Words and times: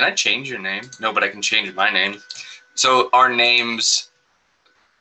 Can 0.00 0.10
I 0.10 0.14
change 0.14 0.48
your 0.48 0.58
name? 0.58 0.84
No, 0.98 1.12
but 1.12 1.22
I 1.22 1.28
can 1.28 1.42
change 1.42 1.74
my 1.74 1.90
name. 1.90 2.22
So 2.74 3.10
our 3.12 3.28
names, 3.28 4.08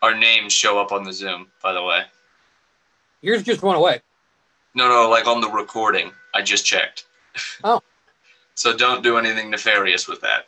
our 0.01 0.13
names 0.13 0.51
show 0.51 0.77
up 0.77 0.91
on 0.91 1.05
the 1.05 1.13
Zoom. 1.13 1.47
By 1.63 1.71
the 1.71 1.81
way. 1.81 2.01
Yours 3.21 3.41
just 3.41 3.63
went 3.63 3.77
away. 3.77 4.01
No, 4.75 4.89
no, 4.89 5.09
like 5.09 5.25
on 5.25 5.39
the 5.39 5.49
recording. 5.49 6.11
I 6.33 6.41
just 6.41 6.65
checked. 6.65 7.05
Oh. 7.63 7.79
so 8.55 8.75
don't 8.75 9.01
do 9.01 9.17
anything 9.17 9.49
nefarious 9.49 10.09
with 10.09 10.19
that. 10.19 10.47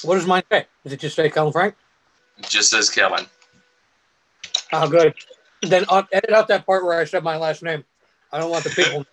What 0.00 0.14
does 0.14 0.26
mine 0.26 0.44
say? 0.50 0.64
Does 0.82 0.94
it 0.94 1.00
just 1.00 1.14
say 1.14 1.28
Kellen 1.28 1.52
Frank? 1.52 1.74
It 2.38 2.48
just 2.48 2.70
says 2.70 2.88
Kellen. 2.88 3.26
Oh, 4.72 4.88
good. 4.88 5.12
Then 5.60 5.84
edit 6.10 6.30
out 6.30 6.48
that 6.48 6.64
part 6.64 6.86
where 6.86 6.98
I 6.98 7.04
said 7.04 7.22
my 7.22 7.36
last 7.36 7.62
name. 7.62 7.84
I 8.32 8.38
don't 8.38 8.50
want 8.50 8.64
the 8.64 8.70
people. 8.70 9.04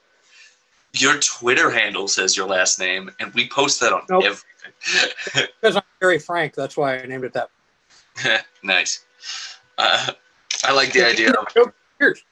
Your 0.93 1.17
Twitter 1.19 1.69
handle 1.69 2.07
says 2.07 2.35
your 2.35 2.47
last 2.47 2.79
name, 2.79 3.11
and 3.19 3.33
we 3.33 3.47
post 3.47 3.79
that 3.81 3.93
on 3.93 4.01
Nope. 4.09 4.23
everything. 4.25 5.47
because 5.61 5.75
I'm 5.75 5.83
very 5.99 6.19
frank. 6.19 6.55
That's 6.55 6.75
why 6.75 6.97
I 6.97 7.05
named 7.05 7.23
it 7.25 7.33
that. 7.33 7.49
nice. 8.63 9.05
Uh, 9.77 10.11
I 10.63 10.73
like 10.73 10.91
the 10.91 11.05
idea 11.05 11.31
of 11.31 11.47
years. 11.99 12.23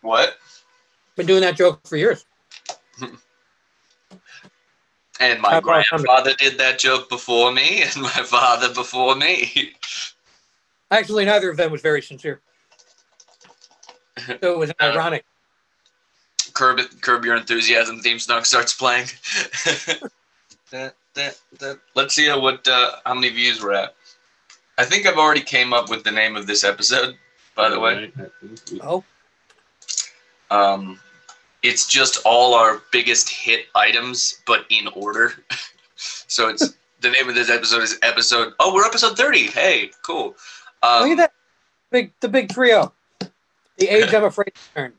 what? 0.00 0.38
Been 1.16 1.26
doing 1.26 1.42
that 1.42 1.56
joke 1.56 1.86
for 1.86 1.96
years. 1.96 2.24
And 5.18 5.40
my 5.40 5.60
grandfather 5.60 6.34
did 6.34 6.58
that 6.58 6.78
joke 6.78 7.08
before 7.08 7.50
me, 7.50 7.82
and 7.94 8.02
my 8.02 8.10
father 8.10 8.72
before 8.74 9.16
me. 9.16 9.72
Actually, 10.90 11.24
neither 11.24 11.48
of 11.50 11.56
them 11.56 11.72
was 11.72 11.80
very 11.80 12.02
sincere. 12.02 12.42
So 14.26 14.52
it 14.52 14.58
was 14.58 14.70
Uh, 14.72 14.74
ironic. 14.82 15.24
Curb, 16.56 16.80
curb 17.02 17.22
your 17.26 17.36
enthusiasm 17.36 18.00
theme 18.00 18.18
song 18.18 18.42
starts 18.44 18.72
playing. 18.72 19.08
Da, 20.72 20.88
da, 21.14 21.30
da. 21.58 21.74
Let's 21.94 22.14
see 22.14 22.26
how, 22.26 22.40
what 22.40 22.66
uh, 22.66 22.92
how 23.04 23.12
many 23.14 23.28
views 23.28 23.62
we're 23.62 23.74
at. 23.74 23.94
I 24.78 24.84
think 24.84 25.06
I've 25.06 25.18
already 25.18 25.42
came 25.42 25.74
up 25.74 25.90
with 25.90 26.02
the 26.02 26.10
name 26.10 26.34
of 26.34 26.46
this 26.46 26.64
episode. 26.64 27.16
By 27.54 27.68
the 27.68 27.78
way, 27.78 28.10
Oh, 28.80 29.04
um, 30.50 30.98
it's 31.62 31.86
just 31.86 32.22
all 32.24 32.54
our 32.54 32.80
biggest 32.90 33.28
hit 33.28 33.66
items, 33.74 34.40
but 34.46 34.64
in 34.70 34.88
order. 34.88 35.34
so 35.96 36.48
it's 36.48 36.74
the 37.02 37.10
name 37.10 37.28
of 37.28 37.34
this 37.34 37.50
episode 37.50 37.82
is 37.82 37.98
episode. 38.02 38.54
Oh, 38.60 38.74
we're 38.74 38.86
episode 38.86 39.16
thirty. 39.16 39.46
Hey, 39.46 39.90
cool. 40.02 40.34
Um, 40.82 41.02
look 41.02 41.10
at 41.12 41.16
that 41.18 41.32
big, 41.90 42.12
the 42.20 42.28
big 42.28 42.48
trio. 42.48 42.94
The 43.76 43.88
age 43.88 44.14
I'm 44.14 44.24
afraid 44.32 44.52
to 44.54 44.74
turn. 44.74 44.92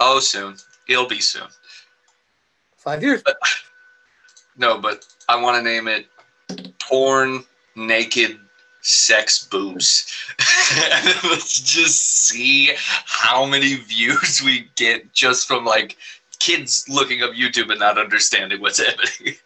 Oh, 0.00 0.20
soon. 0.20 0.56
It'll 0.88 1.06
be 1.06 1.20
soon. 1.20 1.48
Five 2.76 3.02
years. 3.02 3.22
No, 4.56 4.78
but 4.78 5.06
I 5.28 5.40
want 5.40 5.56
to 5.56 5.62
name 5.62 5.88
it 5.88 6.06
Porn 6.80 7.44
Naked 7.76 8.38
Sex 8.82 9.46
Boobs. 9.46 10.12
Let's 11.24 11.60
just 11.60 12.26
see 12.26 12.72
how 12.76 13.46
many 13.46 13.76
views 13.76 14.42
we 14.44 14.68
get 14.74 15.12
just 15.12 15.46
from 15.46 15.64
like 15.64 15.96
kids 16.38 16.84
looking 16.88 17.22
up 17.22 17.30
YouTube 17.30 17.70
and 17.70 17.80
not 17.80 17.98
understanding 17.98 18.60
what's 18.60 18.78
happening. 18.84 19.36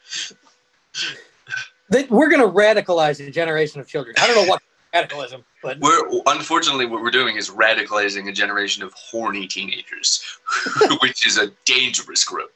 That 1.91 2.11
we're 2.11 2.31
going 2.31 2.41
to 2.41 2.49
radicalize 2.49 3.25
a 3.27 3.31
generation 3.31 3.81
of 3.81 3.87
children. 3.87 4.17
I 4.19 4.27
don't 4.27 4.37
know 4.37 4.51
what 4.51 4.63
radicalism, 5.01 5.45
but 5.63 5.79
We're 5.79 6.21
unfortunately 6.27 6.87
what 6.87 7.03
we're 7.03 7.11
doing 7.11 7.37
is 7.37 7.51
radicalizing 7.51 8.29
a 8.29 8.33
generation 8.33 8.83
of 8.83 8.93
horny 8.95 9.47
teenagers, 9.47 10.23
which 11.03 11.27
is 11.27 11.39
a 11.39 11.49
dangerous 11.65 12.25
group. 12.25 12.53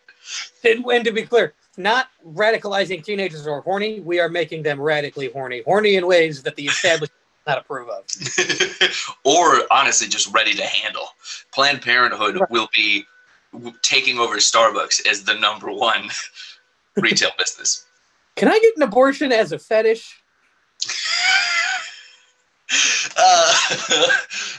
and, 0.65 0.85
and 0.87 1.05
to 1.05 1.13
be 1.13 1.23
clear, 1.23 1.55
not 1.77 2.09
radicalizing 2.27 3.05
teenagers 3.05 3.45
who 3.45 3.51
are 3.51 3.61
horny. 3.63 4.01
We 4.01 4.21
are 4.21 4.29
making 4.29 4.63
them 4.63 4.81
radically 4.81 5.31
horny, 5.31 5.63
horny 5.65 5.97
in 5.97 6.07
ways 6.07 6.43
that 6.43 6.57
the 6.57 6.67
establishment 6.67 7.13
does 7.47 7.55
not 7.55 7.59
approve 7.59 7.89
of. 7.89 8.05
or 9.25 9.63
honestly 9.71 10.09
just 10.09 10.33
ready 10.35 10.55
to 10.55 10.65
handle. 10.65 11.07
Planned 11.53 11.83
Parenthood 11.83 12.37
Right. 12.41 12.51
will 12.51 12.69
be 12.75 13.05
w- 13.53 13.73
taking 13.83 14.19
over 14.19 14.37
Starbucks 14.37 15.07
as 15.09 15.25
the 15.25 15.35
number 15.35 15.71
one 15.73 16.11
retail 16.97 17.31
business. 17.39 17.87
Can 18.37 18.49
I 18.49 18.59
get 18.59 18.77
an 18.77 18.83
abortion 18.83 19.33
as 19.33 19.53
a 19.53 19.59
fetish? 19.59 20.20
Uh, 23.17 23.55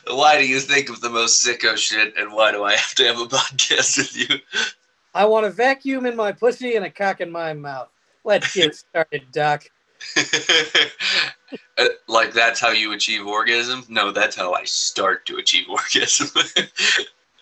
why 0.16 0.38
do 0.38 0.48
you 0.48 0.60
think 0.60 0.90
of 0.90 1.02
the 1.02 1.10
most 1.10 1.46
sicko 1.46 1.78
shit, 1.78 2.14
and 2.18 2.32
why 2.34 2.52
do 2.52 2.64
I 2.64 2.76
have 2.76 2.96
to 2.96 3.06
have 3.06 3.20
a 3.20 3.26
podcast 3.26 3.98
with 3.98 4.18
you? 4.18 4.38
I 5.14 5.26
want 5.26 5.46
a 5.46 5.50
vacuum 5.50 6.06
in 6.06 6.16
my 6.16 6.32
pussy 6.32 6.76
and 6.76 6.86
a 6.86 6.90
cock 6.90 7.22
in 7.22 7.32
my 7.32 7.54
mouth. 7.54 7.90
Let's 8.24 8.54
get 8.54 8.76
started, 8.90 9.24
Doc. 9.32 9.66
Uh, 11.78 11.86
like 12.08 12.32
that's 12.32 12.62
how 12.62 12.70
you 12.70 12.94
achieve 12.94 13.28
orgasm? 13.28 13.84
No, 13.90 14.10
that's 14.10 14.38
how 14.38 14.54
I 14.54 14.64
start 14.64 15.26
to 15.26 15.36
achieve 15.36 15.66
orgasm. 15.70 16.30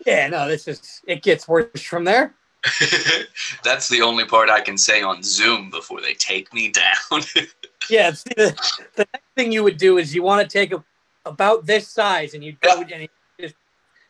Yeah, 0.06 0.28
no, 0.30 0.48
this 0.48 0.68
is 0.68 1.02
it 1.06 1.22
gets 1.22 1.48
worse 1.48 1.84
from 1.84 2.06
there. 2.06 2.34
that's 3.64 3.88
the 3.88 4.02
only 4.02 4.26
part 4.26 4.50
I 4.50 4.62
can 4.62 4.78
say 4.78 5.02
on 5.02 5.24
Zoom 5.24 5.70
before 5.70 6.02
they 6.02 6.14
take 6.14 6.54
me 6.54 6.72
down. 6.72 7.22
Yeah, 7.90 8.12
see, 8.12 8.30
the, 8.36 8.56
the 8.98 9.08
next 9.14 9.26
thing 9.36 9.52
you 9.52 9.64
would 9.64 9.78
do 9.78 9.98
is 9.98 10.14
you 10.14 10.22
want 10.22 10.48
to 10.48 10.54
take 10.58 10.72
a 10.72 10.84
about 11.26 11.66
this 11.66 11.88
size 11.88 12.36
and 12.36 12.44
you'd 12.44 12.60
go 12.60 12.82
and 12.82 13.02
you 13.02 13.08
just 13.40 13.56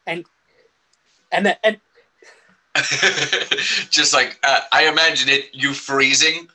and 0.06 0.26
and 1.32 1.46
then 1.46 1.56
and 1.64 1.80
Just 3.90 4.14
like 4.14 4.40
uh, 4.44 4.62
I 4.72 4.88
imagine 4.88 5.30
it, 5.30 5.50
you 5.54 5.74
freezing, 5.74 6.48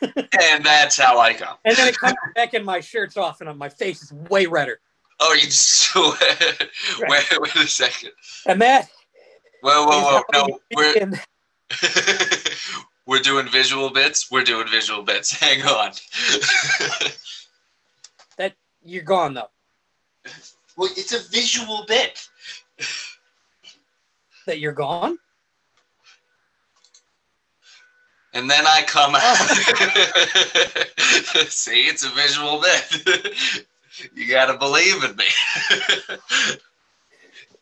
and 0.00 0.64
that's 0.64 0.96
how 0.96 1.18
I 1.18 1.34
come. 1.34 1.56
and 1.64 1.76
then 1.76 1.88
it 1.88 1.98
comes 1.98 2.14
back 2.34 2.54
and 2.54 2.64
my 2.64 2.80
shirt's 2.80 3.16
off 3.16 3.40
and 3.40 3.58
my 3.58 3.68
face 3.68 4.02
is 4.02 4.12
way 4.12 4.46
redder. 4.46 4.80
Oh, 5.20 5.34
you 5.34 5.50
so 5.50 6.14
wait, 7.08 7.24
wait 7.40 7.56
a 7.56 7.66
second. 7.66 8.12
And 8.46 8.60
that 8.62 8.88
Whoa, 9.62 9.86
whoa, 9.86 10.00
whoa! 10.02 10.22
No, 10.32 10.60
we're 10.74 11.12
we're 13.06 13.20
doing 13.20 13.48
visual 13.48 13.90
bits. 13.90 14.28
We're 14.28 14.42
doing 14.42 14.66
visual 14.66 15.02
bits. 15.02 15.30
Hang 15.40 15.62
on. 15.62 15.92
that 18.36 18.54
you're 18.84 19.04
gone 19.04 19.34
though. 19.34 19.50
well, 20.76 20.90
it's 20.96 21.12
a 21.12 21.20
visual 21.30 21.84
bit. 21.86 22.28
That 24.46 24.58
you're 24.58 24.72
gone. 24.72 25.16
And 28.34 28.50
then 28.50 28.66
I 28.66 28.82
come 28.84 29.14
out. 29.14 29.22
Oh. 31.34 31.44
See, 31.48 31.82
it's 31.82 32.04
a 32.04 32.10
visual 32.10 32.60
bit. 32.60 33.68
you 34.14 34.26
gotta 34.26 34.58
believe 34.58 35.04
in 35.04 35.14
me. 35.14 35.26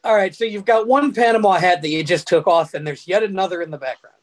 All 0.02 0.14
right, 0.14 0.34
so 0.34 0.44
you've 0.44 0.64
got 0.64 0.86
one 0.86 1.12
Panama 1.12 1.52
hat 1.52 1.82
that 1.82 1.88
you 1.88 2.02
just 2.02 2.26
took 2.26 2.46
off, 2.46 2.74
and 2.74 2.86
there's 2.86 3.06
yet 3.06 3.22
another 3.22 3.60
in 3.60 3.70
the 3.70 3.78
background. 3.78 4.16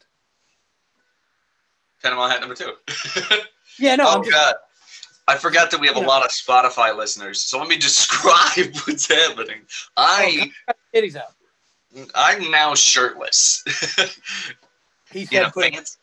Panama 2.01 2.27
hat 2.27 2.39
number 2.39 2.55
two. 2.55 2.73
Yeah, 3.79 3.95
no, 3.95 4.05
oh 4.07 4.17
I'm 4.17 4.23
just, 4.23 4.33
God. 4.33 4.55
I 5.27 5.35
forgot 5.35 5.69
that 5.69 5.79
we 5.79 5.87
have 5.87 5.97
a 5.97 5.99
lot 5.99 6.25
of 6.25 6.31
Spotify 6.31 6.95
listeners, 6.95 7.41
so 7.41 7.59
let 7.59 7.67
me 7.67 7.77
describe 7.77 8.75
what's 8.85 9.07
happening. 9.07 9.61
I 9.95 10.51
titties 10.95 11.15
out. 11.15 11.35
I'm 12.15 12.49
now 12.49 12.75
shirtless. 12.75 13.63
He 15.09 15.21
in 15.21 15.27
said, 15.27 15.43
a 15.43 15.51
fancy, 15.51 15.97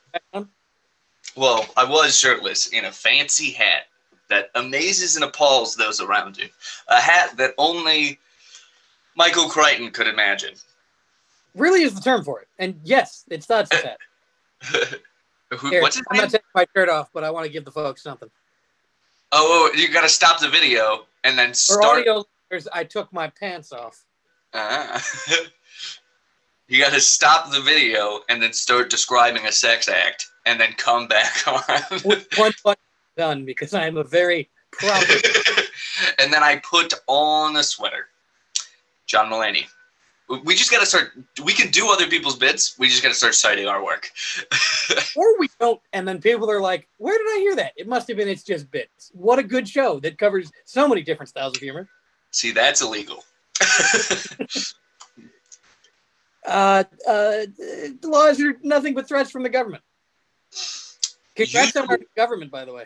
well, 1.37 1.67
I 1.77 1.85
was 1.85 2.19
shirtless 2.19 2.69
in 2.69 2.87
a 2.87 2.91
fancy 2.91 3.51
hat 3.51 3.83
that 4.31 4.49
amazes 4.55 5.17
and 5.17 5.25
appalls 5.27 5.77
those 5.77 6.01
around 6.01 6.39
you. 6.39 6.49
A 6.89 6.99
hat 6.99 7.37
that 7.37 7.53
only 7.59 8.19
Michael 9.17 9.49
Crichton 9.49 9.91
could 9.91 10.07
imagine. 10.07 10.55
really 11.55 11.83
is 11.83 11.95
the 11.95 12.01
term 12.01 12.25
for 12.25 12.41
it. 12.41 12.49
And 12.59 12.81
yes, 12.85 13.25
it's 13.31 13.49
not. 13.49 13.71
Who, 15.59 15.69
Here, 15.71 15.83
what's 15.83 15.97
his 15.97 16.05
I'm 16.11 16.17
name? 16.17 16.23
not 16.25 16.31
taking 16.31 16.47
my 16.55 16.67
shirt 16.75 16.89
off, 16.89 17.11
but 17.15 17.23
I 17.23 17.31
want 17.31 17.47
to 17.47 17.53
give 17.53 17.65
the 17.65 17.71
folks 17.71 18.03
something. 18.03 18.31
Oh, 19.31 19.71
oh, 19.73 19.77
you 19.79 19.89
gotta 19.93 20.09
stop 20.09 20.41
the 20.41 20.49
video 20.49 21.07
and 21.23 21.39
then 21.39 21.51
For 21.51 21.55
start. 21.55 21.99
audio 22.01 22.25
listeners, 22.51 22.69
I 22.73 22.85
took 22.85 23.13
my 23.13 23.29
pants 23.29 23.73
off. 23.73 24.05
Ah. 24.53 25.01
you 26.69 26.81
gotta 26.83 27.01
stop 27.01 27.51
the 27.53 27.61
video 27.61 28.21
and 28.29 28.43
then 28.43 28.53
start 28.53 28.91
describing 28.91 29.45
a 29.47 29.53
sex 29.53 29.89
act 29.89 30.27
and 30.47 30.59
then 30.59 30.73
come 30.77 31.07
back 31.09 31.37
on. 31.47 32.01
With 32.05 32.27
one 32.37 32.53
button 32.65 32.83
done 33.17 33.45
because 33.45 33.75
I 33.75 33.87
am 33.87 33.97
a 33.97 34.05
very 34.05 34.51
proper. 34.73 35.13
and 36.19 36.33
then 36.33 36.43
I 36.43 36.57
put 36.69 36.95
on 37.07 37.57
a 37.57 37.63
sweater. 37.63 38.09
John 39.07 39.31
Mulaney. 39.31 39.67
We 40.45 40.55
just 40.55 40.71
gotta 40.71 40.87
start. 40.87 41.13
We 41.45 41.53
can 41.53 41.71
do 41.71 41.91
other 41.91 42.07
people's 42.07 42.37
bits. 42.37 42.79
We 42.79 42.89
just 42.89 43.03
gotta 43.03 43.15
start 43.15 43.35
citing 43.35 43.69
our 43.69 43.85
work. 43.85 44.11
or 45.17 45.39
we 45.39 45.51
don't, 45.61 45.79
and 45.93 46.09
then 46.09 46.19
people 46.21 46.51
are 46.51 46.61
like, 46.63 46.89
"Where 46.97 47.17
did 47.19 47.27
I 47.27 47.39
hear 47.41 47.57
that?" 47.57 47.73
It 47.77 47.87
must 47.87 48.09
have 48.09 48.17
been. 48.17 48.29
It's 48.29 48.43
just 48.43 48.71
bits. 48.71 49.11
What 49.13 49.39
a 49.39 49.43
good 49.43 49.69
show 49.69 50.01
that 50.01 50.17
covers 50.17 50.51
so 50.65 50.89
many 50.89 51.03
different 51.03 51.29
styles 51.29 51.55
of 51.57 51.61
humor. 51.61 51.89
See, 52.31 52.53
that's 52.53 52.81
illegal. 52.81 53.23
Uh, 56.47 56.85
uh, 57.09 57.47
the 57.57 57.99
laws 58.03 58.39
are 58.39 58.55
nothing 58.63 58.93
but 58.93 59.09
threats 59.09 59.31
from 59.31 59.43
the 59.43 59.49
government. 59.49 59.83
Congrats 61.35 61.75
You- 61.75 61.81
on 61.81 61.89
our 61.89 61.99
government, 62.17 62.51
by 62.51 62.65
the 62.67 62.73
way. 62.75 62.85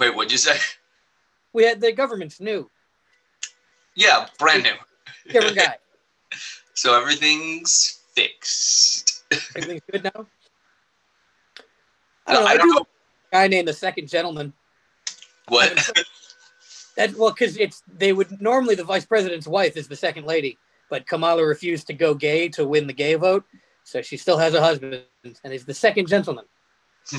Wait, 0.00 0.14
what'd 0.14 0.32
you 0.32 0.38
say? 0.38 0.56
We 1.52 1.64
had 1.64 1.80
the 1.80 1.92
government's 1.92 2.40
new. 2.40 2.68
Yeah, 3.94 4.26
brand 4.38 4.64
new. 4.64 4.74
Different 5.28 5.56
guy. 5.56 5.76
So 6.74 6.98
everything's 6.98 8.00
fixed. 8.14 9.24
Everything's 9.56 9.82
good 9.90 10.04
now. 10.04 10.26
I 12.26 12.32
don't 12.32 12.44
know. 12.44 12.48
I 12.48 12.52
I, 12.52 12.56
don't 12.56 12.66
do 12.66 12.72
know. 12.72 12.78
like 12.78 12.86
a 12.86 13.36
guy 13.36 13.48
named 13.48 13.68
the 13.68 13.72
Second 13.72 14.08
Gentleman. 14.08 14.52
What? 15.48 15.90
That 16.96 17.14
well, 17.16 17.30
because 17.30 17.56
it's 17.56 17.82
they 17.90 18.12
would 18.12 18.42
normally 18.42 18.74
the 18.74 18.84
vice 18.84 19.06
president's 19.06 19.46
wife 19.46 19.78
is 19.78 19.88
the 19.88 19.96
second 19.96 20.26
lady, 20.26 20.58
but 20.90 21.06
Kamala 21.06 21.42
refused 21.42 21.86
to 21.86 21.94
go 21.94 22.12
gay 22.12 22.50
to 22.50 22.66
win 22.66 22.86
the 22.86 22.92
gay 22.92 23.14
vote, 23.14 23.44
so 23.82 24.02
she 24.02 24.18
still 24.18 24.36
has 24.36 24.52
a 24.52 24.60
husband 24.60 25.02
and 25.24 25.52
is 25.54 25.64
the 25.64 25.72
second 25.72 26.06
gentleman. 26.06 26.44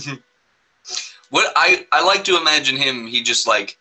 what 1.32 1.52
I 1.56 1.88
I 1.92 2.06
like 2.06 2.24
to 2.26 2.38
imagine 2.38 2.76
him. 2.78 3.08
He 3.08 3.24
just 3.24 3.48
like 3.48 3.80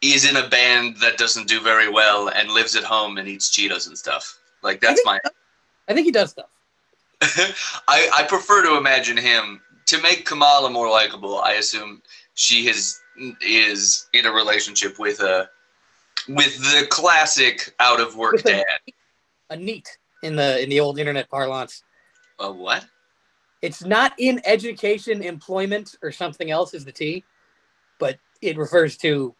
is 0.00 0.28
in 0.28 0.36
a 0.36 0.48
band 0.48 0.96
that 0.98 1.18
doesn't 1.18 1.48
do 1.48 1.60
very 1.60 1.88
well 1.88 2.28
and 2.28 2.50
lives 2.50 2.76
at 2.76 2.84
home 2.84 3.18
and 3.18 3.28
eats 3.28 3.50
Cheetos 3.50 3.88
and 3.88 3.98
stuff. 3.98 4.38
Like 4.62 4.80
that's 4.80 5.00
my. 5.04 5.20
I 5.88 5.94
think 5.94 6.04
he 6.04 6.12
does 6.12 6.30
stuff. 6.30 6.48
I 7.88 8.10
I 8.14 8.24
prefer 8.28 8.62
to 8.62 8.76
imagine 8.76 9.16
him 9.16 9.60
to 9.86 10.00
make 10.02 10.24
Kamala 10.24 10.70
more 10.70 10.88
likable. 10.88 11.38
I 11.38 11.54
assume 11.54 12.02
she 12.34 12.66
has 12.66 13.00
is 13.40 14.08
in 14.12 14.26
a 14.26 14.32
relationship 14.32 14.98
with 14.98 15.20
a 15.20 15.48
with 16.28 16.58
the 16.58 16.86
classic 16.90 17.74
out 17.80 18.00
of 18.00 18.16
work 18.16 18.42
dad. 18.42 18.64
A 19.50 19.56
NEET 19.56 19.98
in 20.22 20.36
the 20.36 20.62
in 20.62 20.68
the 20.68 20.80
old 20.80 20.98
internet 20.98 21.28
parlance. 21.28 21.82
A 22.38 22.50
what? 22.50 22.86
It's 23.62 23.84
not 23.84 24.12
in 24.18 24.40
education, 24.44 25.22
employment, 25.22 25.96
or 26.00 26.12
something 26.12 26.50
else 26.50 26.74
is 26.74 26.84
the 26.84 26.92
T, 26.92 27.24
but 27.98 28.18
it 28.40 28.56
refers 28.56 28.96
to 28.98 29.34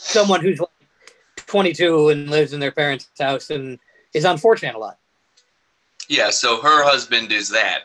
someone 0.00 0.40
who's 0.40 0.58
like 0.58 0.68
22 1.36 2.08
and 2.10 2.30
lives 2.30 2.52
in 2.52 2.60
their 2.60 2.70
parents' 2.72 3.08
house 3.18 3.50
and 3.50 3.78
is 4.14 4.24
unfortunate 4.24 4.74
a 4.74 4.78
lot. 4.78 4.98
Yeah, 6.08 6.30
so 6.30 6.60
her 6.60 6.82
husband 6.84 7.30
is 7.30 7.48
that, 7.50 7.82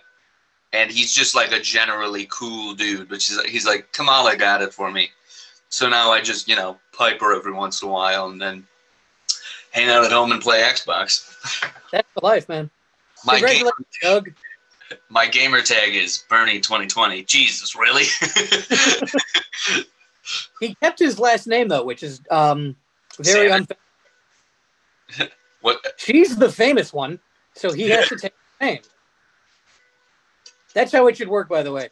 and 0.73 0.89
he's 0.89 1.13
just 1.13 1.35
like 1.35 1.51
a 1.51 1.59
generally 1.59 2.27
cool 2.31 2.73
dude. 2.73 3.07
But 3.07 3.21
she's 3.21 3.39
he's 3.44 3.67
like 3.67 3.91
Kamala 3.91 4.35
got 4.35 4.63
it 4.63 4.73
for 4.73 4.91
me, 4.91 5.09
so 5.69 5.88
now 5.88 6.12
I 6.12 6.21
just 6.21 6.47
you 6.47 6.56
know 6.56 6.77
pipe 6.91 7.19
her 7.21 7.35
every 7.35 7.53
once 7.53 7.83
in 7.83 7.89
a 7.89 7.91
while 7.91 8.29
and 8.29 8.41
then 8.41 8.65
hang 9.71 9.89
out 9.89 10.06
at 10.06 10.12
home 10.12 10.31
and 10.31 10.41
play 10.41 10.63
Xbox. 10.63 11.29
That's 11.91 12.07
the 12.15 12.25
life, 12.25 12.50
man. 12.50 12.71
My 13.25 13.33
game, 13.39 13.44
Congratulations, 13.44 13.88
Doug. 14.01 14.33
my 15.09 15.27
gamer 15.27 15.62
tag 15.62 15.95
is 15.95 16.23
Bernie 16.27 16.59
twenty 16.62 16.88
twenty. 16.88 17.23
Jesus, 17.23 17.75
really? 17.75 18.06
He 20.60 20.75
kept 20.75 21.00
his 21.00 21.19
last 21.19 21.48
name 21.48 21.68
though, 21.68 21.83
which 21.83 22.04
is 22.04 22.22
um 22.31 22.75
very 23.19 23.51
unfair. 23.51 23.77
what? 25.62 25.80
She's 25.98 26.36
the 26.36 26.51
famous 26.51 26.94
one, 26.94 27.19
so 27.54 27.72
he 27.72 27.89
has 27.89 28.10
to 28.10 28.16
take 28.22 28.33
her 28.60 28.66
name. 28.68 28.81
That's 30.74 30.92
how 30.92 31.07
it 31.07 31.18
should 31.18 31.30
work, 31.30 31.48
by 31.50 31.63
the 31.63 31.72
way. 31.72 31.89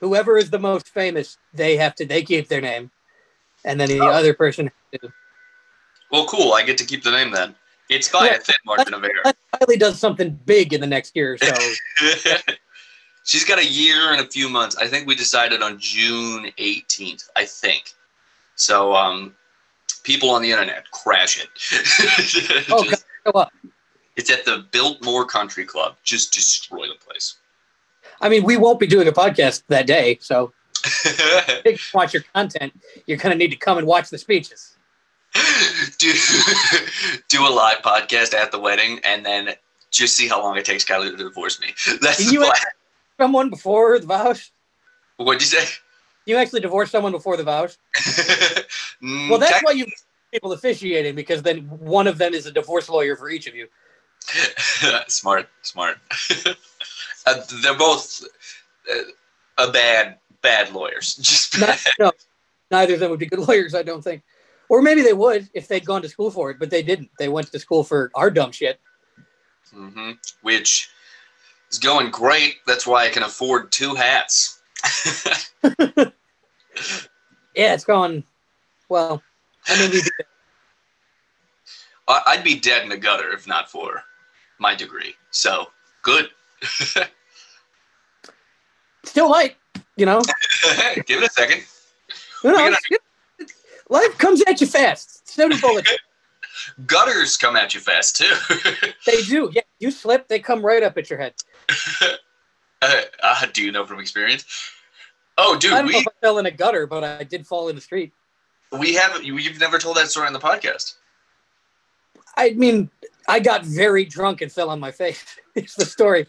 Whoever 0.00 0.36
is 0.36 0.50
the 0.50 0.58
most 0.58 0.88
famous, 0.88 1.38
they 1.52 1.76
have 1.76 1.94
to 1.96 2.06
they 2.06 2.22
keep 2.22 2.48
their 2.48 2.60
name, 2.60 2.90
and 3.64 3.80
then 3.80 3.88
the 3.88 4.00
Oh. 4.00 4.10
other 4.10 4.34
person. 4.34 4.70
Well, 6.10 6.26
cool. 6.26 6.52
I 6.52 6.62
get 6.62 6.76
to 6.78 6.84
keep 6.84 7.02
the 7.02 7.10
name 7.10 7.30
then. 7.30 7.54
It's 7.88 8.08
by 8.08 8.26
Yeah. 8.26 8.34
a 8.34 8.38
thin 8.40 8.54
margin 8.64 8.94
of 8.94 9.04
error. 9.04 9.34
Kylie 9.54 9.78
does 9.78 9.98
something 9.98 10.30
big 10.44 10.72
in 10.72 10.80
the 10.80 10.86
next 10.86 11.16
year 11.16 11.34
or 11.34 11.38
so. 11.38 11.54
She's 13.24 13.44
got 13.44 13.58
a 13.58 13.64
year 13.64 14.12
and 14.12 14.20
a 14.20 14.26
few 14.28 14.48
months. 14.48 14.76
I 14.76 14.86
think 14.88 15.06
we 15.06 15.14
decided 15.14 15.62
on 15.62 15.78
June 15.78 16.50
18th, 16.58 17.28
I 17.36 17.44
think. 17.44 17.92
So, 18.56 18.94
um, 18.94 19.34
people 20.02 20.30
on 20.30 20.42
the 20.42 20.50
internet, 20.50 20.90
crash 20.90 21.40
it. 21.42 21.48
Oh, 22.70 22.84
Just- 22.84 23.04
go 23.24 23.38
up. 23.38 23.52
it's 24.16 24.30
at 24.30 24.44
the 24.44 24.66
Biltmore 24.72 25.24
Country 25.24 25.64
Club. 25.64 25.96
Just 26.02 26.32
destroy 26.34 26.86
the 26.88 26.96
place. 27.04 27.36
I 28.20 28.28
mean, 28.28 28.44
we 28.44 28.56
won't 28.56 28.78
be 28.80 28.86
doing 28.86 29.08
a 29.08 29.12
podcast 29.12 29.62
that 29.68 29.86
day, 29.86 30.18
so 30.20 30.52
you 31.64 31.76
watch 31.94 32.12
your 32.14 32.24
content, 32.34 32.72
you're 33.06 33.18
gonna 33.18 33.34
need 33.34 33.50
to 33.50 33.56
come 33.56 33.78
and 33.78 33.86
watch 33.86 34.10
the 34.10 34.18
speeches. 34.18 34.76
do, 35.98 36.12
do 37.28 37.46
a 37.46 37.48
live 37.48 37.78
podcast 37.78 38.34
at 38.34 38.52
the 38.52 38.58
wedding 38.58 39.00
and 39.04 39.24
then 39.24 39.50
just 39.90 40.14
see 40.14 40.28
how 40.28 40.42
long 40.42 40.56
it 40.56 40.64
takes 40.64 40.84
Kylie 40.84 41.10
to 41.10 41.16
divorce 41.16 41.60
me. 41.60 41.68
That's 42.00 42.18
Can 42.18 42.26
the 42.26 42.32
you 42.32 42.40
plan. 42.40 42.52
Someone 43.22 43.50
before 43.50 44.00
the 44.00 44.06
vows? 44.06 44.50
What'd 45.16 45.40
you 45.42 45.46
say? 45.46 45.64
You 46.26 46.36
actually 46.36 46.60
divorced 46.60 46.90
someone 46.90 47.12
before 47.12 47.36
the 47.36 47.44
vows? 47.44 47.78
Mm, 49.02 49.30
Well, 49.30 49.40
that's 49.40 49.60
why 49.64 49.72
you 49.72 49.84
people 50.30 50.52
officiating 50.52 51.16
because 51.16 51.42
then 51.42 51.62
one 51.64 52.06
of 52.06 52.18
them 52.18 52.34
is 52.34 52.46
a 52.46 52.52
divorce 52.52 52.88
lawyer 52.88 53.16
for 53.16 53.28
each 53.28 53.48
of 53.48 53.54
you. 53.56 53.66
smart, 55.08 55.48
smart. 55.62 55.98
uh, 57.26 57.34
they're 57.62 57.76
both 57.76 58.22
uh, 58.88 59.02
a 59.58 59.72
bad, 59.72 60.18
bad 60.40 60.72
lawyers. 60.72 61.16
Just 61.16 61.58
Not, 61.58 61.84
no, 61.98 62.12
neither 62.70 62.94
of 62.94 63.00
them 63.00 63.10
would 63.10 63.18
be 63.18 63.26
good 63.26 63.40
lawyers, 63.40 63.74
I 63.74 63.82
don't 63.82 64.02
think. 64.04 64.22
Or 64.68 64.82
maybe 64.82 65.02
they 65.02 65.14
would 65.14 65.50
if 65.52 65.66
they'd 65.66 65.84
gone 65.84 66.02
to 66.02 66.08
school 66.08 66.30
for 66.30 66.52
it, 66.52 66.60
but 66.60 66.70
they 66.70 66.84
didn't. 66.84 67.10
They 67.18 67.28
went 67.28 67.50
to 67.50 67.58
school 67.58 67.82
for 67.82 68.12
our 68.14 68.30
dumb 68.30 68.52
shit. 68.52 68.78
Mm-hmm. 69.74 70.12
which 70.42 70.90
is 71.72 71.78
going 71.78 72.10
great. 72.10 72.56
That's 72.66 72.86
why 72.86 73.06
I 73.06 73.08
can 73.08 73.22
afford 73.22 73.72
two 73.72 73.94
hats. 73.94 74.60
Yeah, 77.54 77.74
it's 77.74 77.84
going 77.84 78.24
well. 78.88 79.22
I 79.68 79.78
mean, 79.78 79.90
we 79.90 80.00
did 80.00 80.10
I- 82.08 82.22
I'd 82.28 82.42
be 82.42 82.58
dead 82.58 82.82
in 82.82 82.88
the 82.88 82.96
gutter 82.96 83.30
if 83.34 83.46
not 83.46 83.70
for 83.70 84.02
my 84.58 84.74
degree. 84.74 85.14
So 85.32 85.66
good. 86.00 86.30
still 89.04 89.28
might, 89.28 89.56
you 89.96 90.06
know. 90.06 90.22
Give 91.06 91.22
it 91.22 91.28
a 91.28 91.32
second. 91.32 91.62
Who 92.40 92.48
We 92.52 92.56
knows? 92.56 92.76
Life 93.90 94.16
comes 94.16 94.42
at 94.46 94.62
you 94.62 94.66
fast. 94.66 95.28
So 95.28 95.50
do 95.50 95.60
bullets. 95.60 95.92
Gutters 96.86 97.36
come 97.36 97.56
at 97.56 97.74
you 97.74 97.80
fast 97.80 98.16
too. 98.16 98.32
they 99.04 99.20
do. 99.24 99.50
Yeah, 99.52 99.60
you 99.78 99.90
slip, 99.90 100.26
they 100.28 100.38
come 100.38 100.64
right 100.64 100.82
up 100.82 100.96
at 100.96 101.10
your 101.10 101.18
head. 101.18 101.34
uh, 102.82 103.00
uh, 103.22 103.46
do 103.52 103.62
you 103.62 103.72
know 103.72 103.86
from 103.86 104.00
experience? 104.00 104.44
Oh, 105.38 105.54
I 105.54 105.58
dude, 105.58 105.70
don't 105.70 105.86
know 105.86 105.88
we 105.88 105.96
if 105.96 106.06
I 106.08 106.12
fell 106.20 106.38
in 106.38 106.46
a 106.46 106.50
gutter, 106.50 106.86
but 106.86 107.04
I 107.04 107.24
did 107.24 107.46
fall 107.46 107.68
in 107.68 107.74
the 107.74 107.80
street. 107.80 108.12
we 108.78 108.94
have 108.94 109.22
you- 109.22 109.38
you've 109.38 109.60
never 109.60 109.78
told 109.78 109.96
that 109.96 110.08
story 110.08 110.26
on 110.26 110.32
the 110.32 110.38
podcast. 110.40 110.94
I 112.36 112.50
mean, 112.50 112.90
I 113.28 113.40
got 113.40 113.64
very 113.64 114.04
drunk 114.04 114.40
and 114.40 114.50
fell 114.50 114.70
on 114.70 114.80
my 114.80 114.90
face. 114.90 115.22
it's 115.54 115.74
the 115.74 115.84
story. 115.84 116.26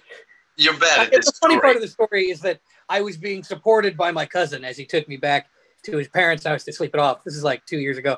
You're 0.58 0.78
bad 0.78 1.00
I 1.00 1.06
the 1.06 1.22
funny 1.42 1.56
story. 1.56 1.60
part 1.60 1.76
of 1.76 1.82
the 1.82 1.88
story 1.88 2.30
is 2.30 2.42
that 2.42 2.60
I 2.90 3.02
was 3.02 3.18
being 3.18 3.44
supported 3.44 3.98
by 3.98 4.12
my 4.12 4.26
cousin 4.26 4.64
as 4.64 4.78
he 4.78 4.86
took 4.86 5.08
me 5.08 5.18
back 5.18 5.48
to 5.84 5.98
his 5.98 6.08
parents' 6.08 6.46
house 6.46 6.64
to 6.66 6.74
sleep 6.74 6.94
it 6.94 7.00
off. 7.00 7.24
This 7.24 7.36
is 7.36 7.44
like 7.44 7.66
two 7.66 7.80
years 7.80 7.98
ago, 7.98 8.18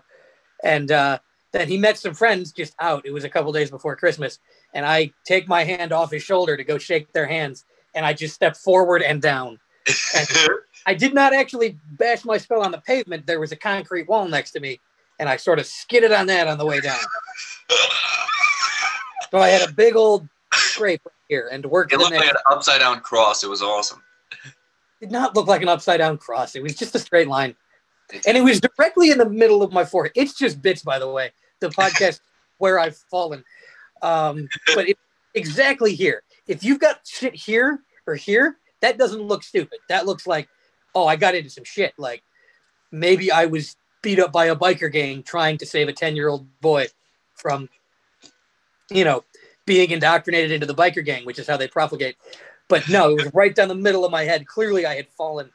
and 0.63 0.91
uh, 0.91 1.19
then 1.51 1.67
he 1.67 1.77
met 1.77 1.97
some 1.97 2.13
friends 2.13 2.51
just 2.51 2.75
out. 2.79 3.05
It 3.05 3.11
was 3.11 3.23
a 3.23 3.29
couple 3.29 3.51
days 3.53 3.71
before 3.71 3.95
Christmas, 3.95 4.39
and 4.75 4.85
I 4.85 5.11
take 5.25 5.47
my 5.47 5.63
hand 5.63 5.91
off 5.91 6.11
his 6.11 6.21
shoulder 6.21 6.55
to 6.55 6.63
go 6.63 6.77
shake 6.77 7.11
their 7.13 7.25
hands, 7.25 7.65
and 7.95 8.05
I 8.05 8.13
just 8.13 8.35
step 8.35 8.57
forward 8.57 9.01
and 9.01 9.21
down. 9.21 9.59
I 10.85 10.93
did 10.93 11.15
not 11.15 11.33
actually 11.33 11.79
bash 11.97 12.25
my 12.25 12.37
skull 12.37 12.61
on 12.61 12.71
the 12.71 12.81
pavement. 12.81 13.25
There 13.25 13.39
was 13.39 13.51
a 13.51 13.55
concrete 13.55 14.07
wall 14.07 14.27
next 14.27 14.51
to 14.51 14.59
me, 14.59 14.79
and 15.17 15.27
I 15.27 15.37
sort 15.37 15.57
of 15.57 15.65
skidded 15.65 16.11
on 16.11 16.27
that 16.27 16.47
on 16.47 16.59
the 16.59 16.65
way 16.65 16.79
down. 16.81 16.99
So 19.31 19.39
I 19.41 19.49
had 19.49 19.67
a 19.67 19.73
big 19.73 19.97
old 19.97 20.29
scrape 20.53 21.01
right 21.03 21.13
here, 21.27 21.49
and 21.51 21.63
to 21.63 21.67
work 21.67 21.91
it 21.91 21.97
looked 21.97 22.15
like 22.15 22.29
an 22.29 22.37
upside 22.49 22.79
down 22.79 23.01
cross. 23.01 23.43
It 23.43 23.49
was 23.49 23.61
awesome. 23.61 24.01
did 25.01 25.11
not 25.11 25.35
look 25.35 25.47
like 25.47 25.61
an 25.61 25.67
upside 25.67 25.97
down 25.97 26.17
cross. 26.19 26.55
It 26.55 26.63
was 26.63 26.75
just 26.75 26.95
a 26.95 26.99
straight 26.99 27.27
line. 27.27 27.53
And 28.25 28.37
it 28.37 28.41
was 28.41 28.61
directly 28.61 29.11
in 29.11 29.17
the 29.17 29.27
middle 29.27 29.61
of 29.61 29.73
my 29.73 29.83
forehead. 29.83 30.13
It's 30.15 30.35
just 30.35 30.61
bits, 30.61 30.83
by 30.83 30.99
the 30.99 31.09
way, 31.09 31.31
the 31.59 31.67
podcast 31.67 32.21
where 32.59 32.79
I've 32.79 32.95
fallen. 32.95 33.43
Um, 34.05 34.47
but 34.75 34.87
it, 34.87 34.97
exactly 35.33 35.95
here. 35.95 36.21
If 36.47 36.63
you've 36.63 36.79
got 36.79 36.99
shit 37.05 37.33
here 37.33 37.81
or 38.05 38.15
here, 38.15 38.57
that 38.81 38.99
doesn't 38.99 39.21
look 39.21 39.43
stupid. 39.43 39.79
That 39.89 40.05
looks 40.05 40.27
like, 40.27 40.47
oh, 40.93 41.07
I 41.07 41.15
got 41.15 41.33
into 41.33 41.49
some 41.49 41.63
shit. 41.63 41.93
Like 41.97 42.23
maybe 42.91 43.31
I 43.31 43.45
was 43.45 43.75
beat 44.03 44.19
up 44.19 44.31
by 44.31 44.45
a 44.45 44.55
biker 44.55 44.91
gang 44.91 45.23
trying 45.23 45.57
to 45.57 45.65
save 45.65 45.87
a 45.87 45.93
10 45.93 46.15
year 46.15 46.29
old 46.29 46.47
boy 46.61 46.87
from, 47.33 47.67
you 48.91 49.03
know, 49.03 49.23
being 49.65 49.89
indoctrinated 49.89 50.51
into 50.51 50.67
the 50.67 50.75
biker 50.75 51.03
gang, 51.03 51.25
which 51.25 51.39
is 51.39 51.47
how 51.47 51.57
they 51.57 51.67
propagate. 51.67 52.15
But 52.67 52.87
no, 52.87 53.09
it 53.09 53.23
was 53.23 53.33
right 53.33 53.53
down 53.53 53.69
the 53.69 53.75
middle 53.75 54.05
of 54.05 54.11
my 54.11 54.23
head. 54.23 54.45
Clearly, 54.45 54.85
I 54.85 54.95
had 54.95 55.07
fallen 55.09 55.49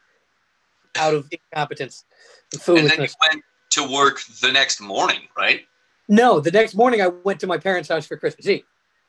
out 0.97 1.15
of 1.15 1.29
incompetence 1.31 2.05
and 2.53 2.61
And 2.77 2.91
then 2.91 3.01
you 3.03 3.09
went 3.31 3.45
to 3.71 3.89
work 3.89 4.21
the 4.41 4.51
next 4.51 4.81
morning, 4.81 5.21
right? 5.37 5.67
No, 6.11 6.41
the 6.41 6.51
next 6.51 6.75
morning 6.75 7.01
I 7.01 7.07
went 7.07 7.39
to 7.41 7.47
my 7.47 7.57
parents' 7.57 7.89
house 7.89 8.05
for 8.05 8.17
Christmas 8.17 8.47
Eve. 8.47 8.65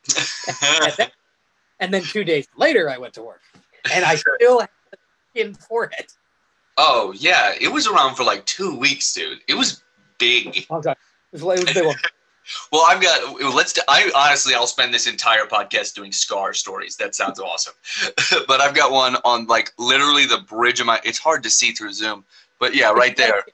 And 1.80 1.92
then 1.92 2.02
two 2.02 2.22
days 2.22 2.46
later, 2.56 2.88
I 2.88 2.96
went 2.96 3.12
to 3.14 3.24
work. 3.24 3.40
and 3.92 4.04
I 4.04 4.14
still 4.14 4.60
have 4.60 4.68
the 4.92 4.98
skin 5.32 5.54
for 5.54 5.86
it. 5.98 6.12
Oh 6.78 7.12
yeah, 7.16 7.54
it 7.60 7.66
was 7.72 7.88
around 7.88 8.14
for 8.14 8.22
like 8.22 8.46
two 8.46 8.78
weeks, 8.78 9.12
dude. 9.12 9.40
It 9.48 9.54
was 9.54 9.82
big. 10.18 10.64
Oh, 10.70 10.76
okay. 10.76 10.94
It 11.32 11.42
was, 11.42 11.58
it 11.58 11.64
was 11.66 11.74
big 11.74 11.86
one. 11.86 11.96
Well, 12.72 12.84
I've 12.88 13.00
got. 13.00 13.40
Let's. 13.54 13.78
I 13.88 14.10
honestly, 14.16 14.54
I'll 14.54 14.66
spend 14.66 14.92
this 14.92 15.06
entire 15.06 15.44
podcast 15.44 15.94
doing 15.94 16.10
scar 16.10 16.52
stories. 16.54 16.96
That 16.96 17.14
sounds 17.14 17.38
awesome. 17.38 17.74
but 18.48 18.60
I've 18.60 18.74
got 18.74 18.90
one 18.90 19.16
on 19.24 19.46
like 19.46 19.72
literally 19.78 20.26
the 20.26 20.38
bridge 20.38 20.80
of 20.80 20.86
my. 20.86 21.00
It's 21.04 21.18
hard 21.18 21.44
to 21.44 21.50
see 21.50 21.70
through 21.70 21.92
Zoom, 21.92 22.24
but 22.58 22.74
yeah, 22.74 22.90
right 22.90 23.16
there. 23.16 23.44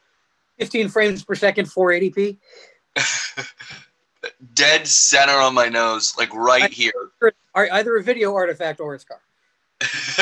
15 0.59 0.88
frames 0.88 1.23
per 1.23 1.35
second, 1.35 1.67
480p. 1.67 2.38
Dead 4.55 4.87
center 4.87 5.33
on 5.33 5.55
my 5.55 5.69
nose, 5.69 6.14
like 6.19 6.35
right 6.35 6.73
here. 6.73 6.93
Are 7.55 7.69
either 7.73 7.97
a 7.97 8.02
video 8.02 8.35
artifact 8.35 8.81
or 8.81 8.95
a 8.95 8.99
scar. 8.99 9.21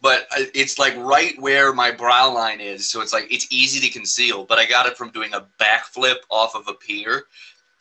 but 0.00 0.26
uh, 0.32 0.44
it's 0.54 0.78
like 0.78 0.96
right 0.96 1.38
where 1.40 1.74
my 1.74 1.90
brow 1.90 2.32
line 2.32 2.60
is, 2.60 2.88
so 2.88 3.02
it's 3.02 3.12
like 3.12 3.30
it's 3.30 3.46
easy 3.50 3.86
to 3.86 3.92
conceal. 3.92 4.44
But 4.44 4.58
I 4.58 4.64
got 4.64 4.86
it 4.86 4.96
from 4.96 5.10
doing 5.10 5.34
a 5.34 5.46
backflip 5.60 6.16
off 6.30 6.54
of 6.54 6.68
a 6.68 6.74
pier, 6.74 7.24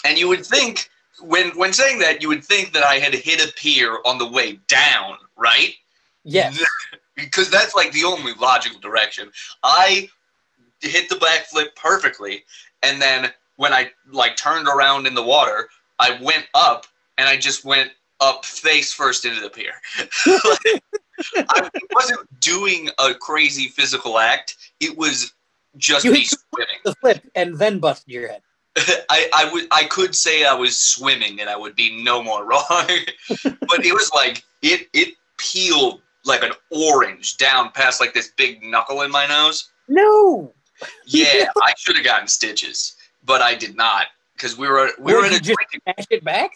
and 0.03 0.17
you 0.17 0.27
would 0.27 0.45
think 0.45 0.89
when 1.21 1.57
when 1.57 1.71
saying 1.71 2.00
that 2.00 2.21
you 2.21 2.27
would 2.27 2.43
think 2.43 2.73
that 2.73 2.83
I 2.83 2.95
had 2.95 3.13
hit 3.13 3.43
a 3.43 3.53
pier 3.53 4.00
on 4.05 4.17
the 4.17 4.27
way 4.27 4.59
down, 4.67 5.17
right? 5.38 5.73
Yes. 6.25 6.62
because 7.15 7.50
that's 7.50 7.75
like 7.75 7.91
the 7.91 8.03
only 8.03 8.33
logical 8.33 8.79
direction. 8.79 9.31
I 9.63 10.09
hit 10.81 11.07
the 11.07 11.15
backflip 11.15 11.75
perfectly, 11.75 12.43
and 12.81 13.01
then 13.01 13.31
when 13.55 13.74
I 13.74 13.91
like 14.12 14.36
turned 14.36 14.67
around 14.67 15.07
in 15.07 15.13
the 15.13 15.24
water, 15.24 15.69
I 16.00 16.17
went 16.22 16.48
up 16.53 16.86
and 17.17 17.27
I 17.27 17.38
just 17.38 17.65
went 17.65 17.91
up 18.19 18.45
face 18.45 18.93
first 18.93 19.25
into 19.25 19.41
the 19.41 19.50
pier. 19.50 19.74
I 21.38 21.69
wasn't 21.93 22.39
doing 22.39 22.89
a 23.00 23.13
crazy 23.13 23.67
physical 23.67 24.17
act. 24.17 24.55
It 24.79 24.98
was 24.98 25.33
just 25.77 26.05
You 26.05 26.12
me 26.12 26.25
swimming. 26.25 26.77
The 26.83 26.95
flip 26.95 27.22
and 27.36 27.57
then 27.57 27.79
busted 27.79 28.13
your 28.13 28.27
head. 28.27 28.41
I, 29.10 29.29
I 29.33 29.50
would 29.51 29.67
I 29.72 29.83
could 29.86 30.15
say 30.15 30.45
I 30.45 30.53
was 30.53 30.77
swimming 30.77 31.39
and 31.39 31.50
I 31.50 31.55
would 31.55 31.75
be 31.75 32.03
no 32.03 32.24
more 32.24 32.45
wrong. 32.45 32.63
but 33.43 33.86
it 33.86 33.93
was 33.93 34.12
like 34.13 34.43
it 34.62 34.88
it 34.93 35.15
peeled 35.38 36.01
like 36.25 36.43
an 36.43 36.53
orange 36.72 37.38
down 37.38 37.72
past 37.72 38.00
like 38.00 38.13
this 38.13 38.31
big 38.36 38.63
knuckle 38.63 39.01
in 39.01 39.12
my 39.12 39.27
nose. 39.27 39.69
No. 39.88 40.53
Yeah, 41.05 41.45
I 41.62 41.74
should 41.77 41.95
have 41.95 42.05
gotten 42.05 42.27
stitches, 42.27 42.95
but 43.25 43.42
I 43.42 43.56
did 43.56 43.75
not 43.75 44.08
because 44.36 44.58
we 44.58 44.68
were 44.68 44.92
we 45.00 45.13
were 45.13 45.25
in 45.25 45.34
a 45.34 45.39
just 45.39 45.58
drinking. 45.58 45.82
smash 45.84 46.08
it 46.10 46.24
back? 46.24 46.51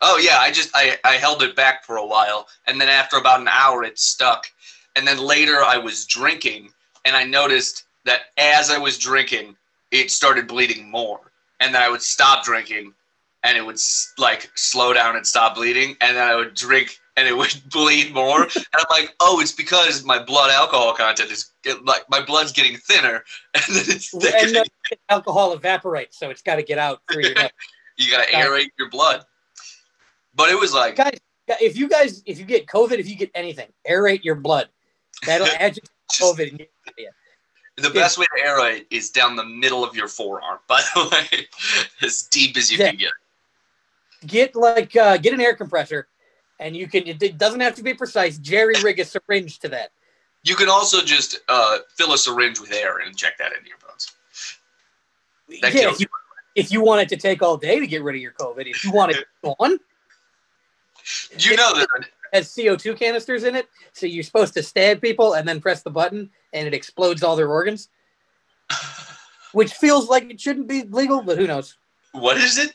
Oh 0.00 0.18
yeah, 0.18 0.38
I 0.40 0.50
just 0.50 0.70
I 0.74 0.98
I 1.04 1.14
held 1.14 1.42
it 1.42 1.56
back 1.56 1.84
for 1.84 1.96
a 1.96 2.06
while, 2.06 2.48
and 2.66 2.80
then 2.80 2.88
after 2.88 3.16
about 3.16 3.40
an 3.40 3.48
hour, 3.48 3.84
it 3.84 3.98
stuck. 3.98 4.46
And 4.96 5.06
then 5.06 5.18
later, 5.18 5.62
I 5.64 5.76
was 5.78 6.06
drinking, 6.06 6.70
and 7.04 7.16
I 7.16 7.24
noticed 7.24 7.84
that 8.04 8.22
as 8.38 8.70
I 8.70 8.78
was 8.78 8.98
drinking, 8.98 9.56
it 9.90 10.10
started 10.10 10.46
bleeding 10.46 10.90
more. 10.90 11.32
And 11.60 11.74
then 11.74 11.82
I 11.82 11.88
would 11.88 12.02
stop 12.02 12.44
drinking, 12.44 12.94
and 13.44 13.56
it 13.56 13.64
would 13.64 13.78
like 14.18 14.50
slow 14.54 14.92
down 14.92 15.16
and 15.16 15.26
stop 15.26 15.54
bleeding. 15.54 15.96
And 16.00 16.16
then 16.16 16.26
I 16.26 16.34
would 16.34 16.54
drink, 16.54 16.99
and 17.16 17.26
it 17.28 17.36
would 17.36 17.52
bleed 17.70 18.12
more. 18.14 18.42
and 18.42 18.66
I'm 18.74 18.84
like, 18.90 19.14
oh, 19.20 19.40
it's 19.40 19.52
because 19.52 20.04
my 20.04 20.18
blood 20.22 20.50
alcohol 20.50 20.92
content 20.94 21.30
is 21.30 21.50
get, 21.62 21.84
like 21.84 22.08
my 22.10 22.20
blood's 22.24 22.52
getting 22.52 22.76
thinner, 22.76 23.24
and 23.54 23.62
then 23.68 23.84
it's 23.88 24.12
And 24.12 24.22
thickening. 24.22 24.64
the 24.90 24.96
alcohol 25.08 25.52
evaporates, 25.52 26.18
so 26.18 26.30
it's 26.30 26.42
got 26.42 26.56
to 26.56 26.62
get 26.62 26.78
out 26.78 27.02
through 27.10 27.22
your 27.22 27.34
nose. 27.34 27.50
you 27.96 28.10
gotta 28.10 28.30
aerate 28.32 28.70
your 28.78 28.88
blood. 28.90 29.24
But 30.34 30.50
it 30.50 30.58
was 30.58 30.72
like 30.72 30.96
guys, 30.96 31.18
if 31.60 31.76
you 31.76 31.88
guys, 31.88 32.22
if 32.26 32.38
you 32.38 32.44
get 32.44 32.66
COVID, 32.66 32.98
if 32.98 33.08
you 33.08 33.16
get 33.16 33.30
anything, 33.34 33.68
aerate 33.88 34.24
your 34.24 34.36
blood. 34.36 34.68
That'll 35.26 35.48
agitate 35.48 35.90
COVID. 36.12 36.50
and. 36.50 36.66
The 37.76 37.90
best 37.90 38.18
way 38.18 38.26
to 38.26 38.42
aerate 38.44 38.86
is 38.90 39.10
down 39.10 39.36
the 39.36 39.44
middle 39.44 39.82
of 39.84 39.96
your 39.96 40.08
forearm, 40.08 40.58
by 40.68 40.82
the 40.94 41.08
way, 41.10 41.46
as 42.02 42.22
deep 42.22 42.56
as 42.56 42.70
you 42.70 42.78
Yeah. 42.78 42.88
can 42.90 42.96
get. 42.96 43.12
Get 44.26 44.54
like 44.54 44.94
uh, 44.96 45.16
get 45.16 45.32
an 45.32 45.40
air 45.40 45.54
compressor, 45.54 46.08
and 46.60 46.76
you 46.76 46.86
can. 46.86 47.06
It, 47.06 47.38
doesn't 47.38 47.60
have 47.60 47.74
to 47.76 47.82
be 47.82 47.94
precise. 47.94 48.38
Jerry 48.38 48.74
rig 48.84 49.00
a 49.00 49.04
syringe 49.04 49.58
to 49.60 49.68
that. 49.70 49.90
You 50.44 50.54
can 50.54 50.68
also 50.68 51.02
just 51.02 51.40
uh, 51.48 51.78
fill 51.96 52.12
a 52.12 52.18
syringe 52.18 52.60
with 52.60 52.72
air 52.72 52.98
and 52.98 53.08
inject 53.08 53.38
that 53.38 53.52
into 53.52 53.68
your 53.68 53.78
bones. 53.78 54.12
That 55.62 55.74
yeah, 55.74 55.90
if 55.90 56.00
you, 56.00 56.06
if 56.54 56.70
you 56.70 56.82
want 56.82 57.02
it 57.02 57.08
to 57.08 57.16
take 57.16 57.42
all 57.42 57.56
day 57.56 57.80
to 57.80 57.86
get 57.86 58.02
rid 58.02 58.14
of 58.14 58.22
your 58.22 58.32
COVID, 58.32 58.66
if 58.66 58.84
you 58.84 58.92
want 58.92 59.12
it 59.12 59.24
gone, 59.44 59.78
You 61.38 61.56
know 61.56 61.74
that 61.74 61.88
has 62.32 62.48
CO2 62.48 62.96
canisters 62.96 63.42
in 63.42 63.56
it, 63.56 63.68
so 63.92 64.06
you're 64.06 64.22
supposed 64.22 64.54
to 64.54 64.62
stab 64.62 65.00
people 65.00 65.34
and 65.34 65.48
then 65.48 65.60
press 65.60 65.82
the 65.82 65.90
button, 65.90 66.30
and 66.52 66.66
it 66.66 66.74
explodes 66.74 67.22
all 67.22 67.36
their 67.36 67.50
organs, 67.50 67.88
which 69.52 69.72
feels 69.72 70.08
like 70.08 70.30
it 70.30 70.40
shouldn't 70.40 70.68
be 70.68 70.84
legal, 70.84 71.22
but 71.22 71.36
who 71.36 71.46
knows? 71.46 71.76
what 72.12 72.36
is 72.36 72.58
it? 72.58 72.72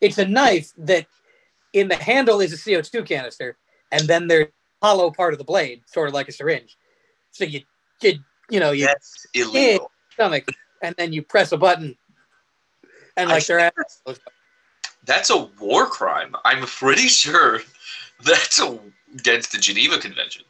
It's 0.00 0.18
a 0.18 0.26
knife 0.26 0.72
that 0.78 1.06
in 1.72 1.88
the 1.88 1.96
handle 1.96 2.40
is 2.40 2.52
a 2.52 2.56
CO2 2.56 3.06
canister, 3.06 3.56
and 3.92 4.06
then 4.08 4.28
there's 4.28 4.46
a 4.46 4.86
hollow 4.86 5.10
part 5.10 5.32
of 5.32 5.38
the 5.38 5.44
blade, 5.44 5.82
sort 5.86 6.08
of 6.08 6.14
like 6.14 6.28
a 6.28 6.32
syringe. 6.32 6.76
So 7.30 7.44
you, 7.44 7.60
you, 8.00 8.14
you 8.50 8.60
know, 8.60 8.70
you 8.70 8.86
That's 8.86 9.26
illegal. 9.34 9.90
stomach, 10.12 10.46
and 10.82 10.94
then 10.96 11.12
you 11.12 11.22
press 11.22 11.52
a 11.52 11.56
button, 11.56 11.96
and 13.16 13.30
like 13.30 13.48
ass. 13.50 14.02
That's 15.04 15.30
a 15.30 15.44
war 15.60 15.86
crime. 15.86 16.34
I'm 16.44 16.62
pretty 16.66 17.08
sure 17.08 17.60
that's 18.24 18.60
a, 18.60 18.78
against 19.14 19.52
the 19.52 19.58
Geneva 19.58 19.98
Convention. 19.98 20.44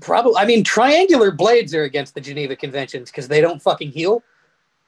Probably. 0.00 0.34
I 0.36 0.44
mean, 0.46 0.64
triangular 0.64 1.30
blades 1.30 1.74
are 1.74 1.82
against 1.82 2.14
the 2.14 2.20
Geneva 2.20 2.56
Conventions 2.56 3.10
because 3.10 3.28
they 3.28 3.40
don't 3.40 3.60
fucking 3.62 3.90
heal. 3.90 4.22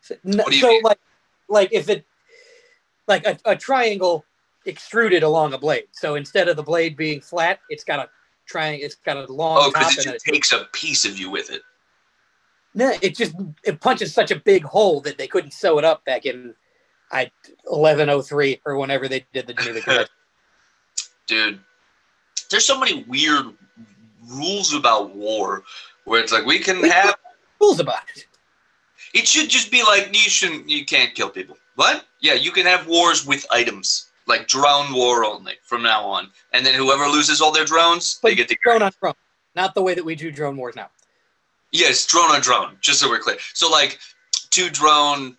So, 0.00 0.16
What 0.22 0.48
do 0.48 0.54
you 0.56 0.62
so 0.62 0.68
mean? 0.68 0.82
like, 0.82 0.98
like 1.48 1.72
if 1.72 1.88
it, 1.88 2.04
like 3.06 3.26
a, 3.26 3.38
a 3.44 3.56
triangle 3.56 4.24
extruded 4.66 5.22
along 5.22 5.54
a 5.54 5.58
blade. 5.58 5.84
So 5.92 6.14
instead 6.16 6.48
of 6.48 6.56
the 6.56 6.62
blade 6.62 6.96
being 6.96 7.20
flat, 7.20 7.60
it's 7.68 7.84
got 7.84 7.98
a 8.00 8.08
triangle. 8.46 8.84
It's 8.84 8.96
got 8.96 9.16
a 9.16 9.32
long 9.32 9.58
Oh, 9.60 9.70
because 9.72 9.98
it 9.98 10.02
just 10.02 10.26
it, 10.26 10.32
takes 10.32 10.52
a 10.52 10.66
piece 10.72 11.04
of 11.04 11.18
you 11.18 11.30
with 11.30 11.50
it. 11.50 11.62
no, 12.74 12.92
it 13.02 13.16
just 13.16 13.34
it 13.64 13.80
punches 13.80 14.12
such 14.12 14.30
a 14.30 14.36
big 14.36 14.64
hole 14.64 15.00
that 15.02 15.18
they 15.18 15.26
couldn't 15.26 15.52
sew 15.52 15.78
it 15.78 15.84
up 15.84 16.04
back 16.04 16.26
in, 16.26 16.54
I 17.10 17.30
eleven 17.70 18.08
oh 18.10 18.22
three 18.22 18.60
or 18.66 18.76
whenever 18.76 19.08
they 19.08 19.24
did 19.32 19.46
the 19.46 19.54
Convention. 19.54 20.06
Dude, 21.26 21.60
there's 22.50 22.64
so 22.64 22.78
many 22.78 23.04
weird 23.04 23.46
rules 24.26 24.74
about 24.74 25.14
war 25.14 25.62
where 26.04 26.20
it's 26.20 26.32
like 26.32 26.46
we 26.46 26.58
can 26.58 26.82
have 26.84 27.16
Rules 27.60 27.80
about 27.80 28.02
it. 28.14 28.26
It 29.14 29.26
should 29.26 29.50
just 29.50 29.70
be 29.70 29.82
like 29.82 30.08
you 30.12 30.30
shouldn't, 30.30 30.68
you 30.68 30.84
can't 30.84 31.14
kill 31.14 31.28
people. 31.30 31.56
What? 31.74 32.04
Yeah, 32.20 32.34
you 32.34 32.50
can 32.50 32.66
have 32.66 32.86
wars 32.86 33.26
with 33.26 33.44
items, 33.50 34.07
like 34.28 34.46
drone 34.46 34.92
war 34.92 35.24
only 35.24 35.54
from 35.64 35.82
now 35.82 36.04
on. 36.04 36.30
And 36.52 36.64
then 36.64 36.74
whoever 36.74 37.06
loses 37.06 37.40
all 37.40 37.50
their 37.52 37.64
drones, 37.64 38.18
But 38.22 38.28
they 38.30 38.34
get 38.36 38.48
the 38.48 38.58
drone 38.62 38.82
on 38.82 38.92
drone, 39.00 39.14
not 39.56 39.74
the 39.74 39.82
way 39.82 39.94
that 39.94 40.04
we 40.04 40.14
do 40.14 40.30
drone 40.30 40.56
wars 40.56 40.76
now. 40.76 40.90
yes, 41.72 42.06
drone 42.06 42.30
on 42.30 42.40
drone. 42.40 42.76
Just 42.80 43.00
so 43.00 43.08
we're 43.08 43.18
clear. 43.18 43.38
So 43.54 43.70
like, 43.70 43.98
two 44.50 44.70
drones 44.70 45.34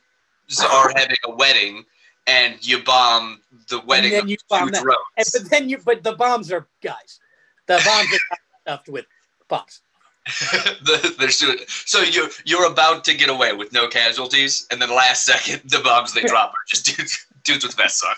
are 0.69 0.91
having 0.95 1.15
a 1.25 1.31
wedding, 1.35 1.85
and 2.27 2.55
you 2.67 2.83
bomb 2.83 3.41
the 3.69 3.79
wedding 3.81 4.05
And 4.11 4.13
then 4.13 4.23
of 4.23 4.29
you 4.29 4.37
bomb 4.49 4.71
that. 4.71 4.83
drones. 4.83 4.99
And, 5.17 5.25
but 5.33 5.49
then 5.49 5.69
you, 5.69 5.77
but 5.83 6.03
the 6.03 6.13
bombs 6.13 6.51
are 6.51 6.67
guys. 6.81 7.19
The 7.67 7.81
bombs 7.85 8.09
are 8.13 8.37
stuffed 8.63 8.89
with 8.89 9.05
bombs. 9.47 9.81
the, 10.85 11.15
they're 11.17 11.29
so, 11.31 11.53
so 11.67 12.01
you're 12.01 12.29
you're 12.45 12.65
about 12.71 13.03
to 13.05 13.15
get 13.15 13.29
away 13.29 13.53
with 13.53 13.71
no 13.73 13.87
casualties, 13.87 14.67
and 14.69 14.79
then 14.81 14.89
last 14.89 15.25
second 15.25 15.61
the 15.65 15.79
bombs 15.79 16.13
they 16.13 16.21
drop 16.21 16.51
are 16.51 16.65
just 16.67 16.85
dudes 16.85 17.25
dudes 17.43 17.65
with 17.65 17.75
vests 17.75 18.03
on. 18.03 18.13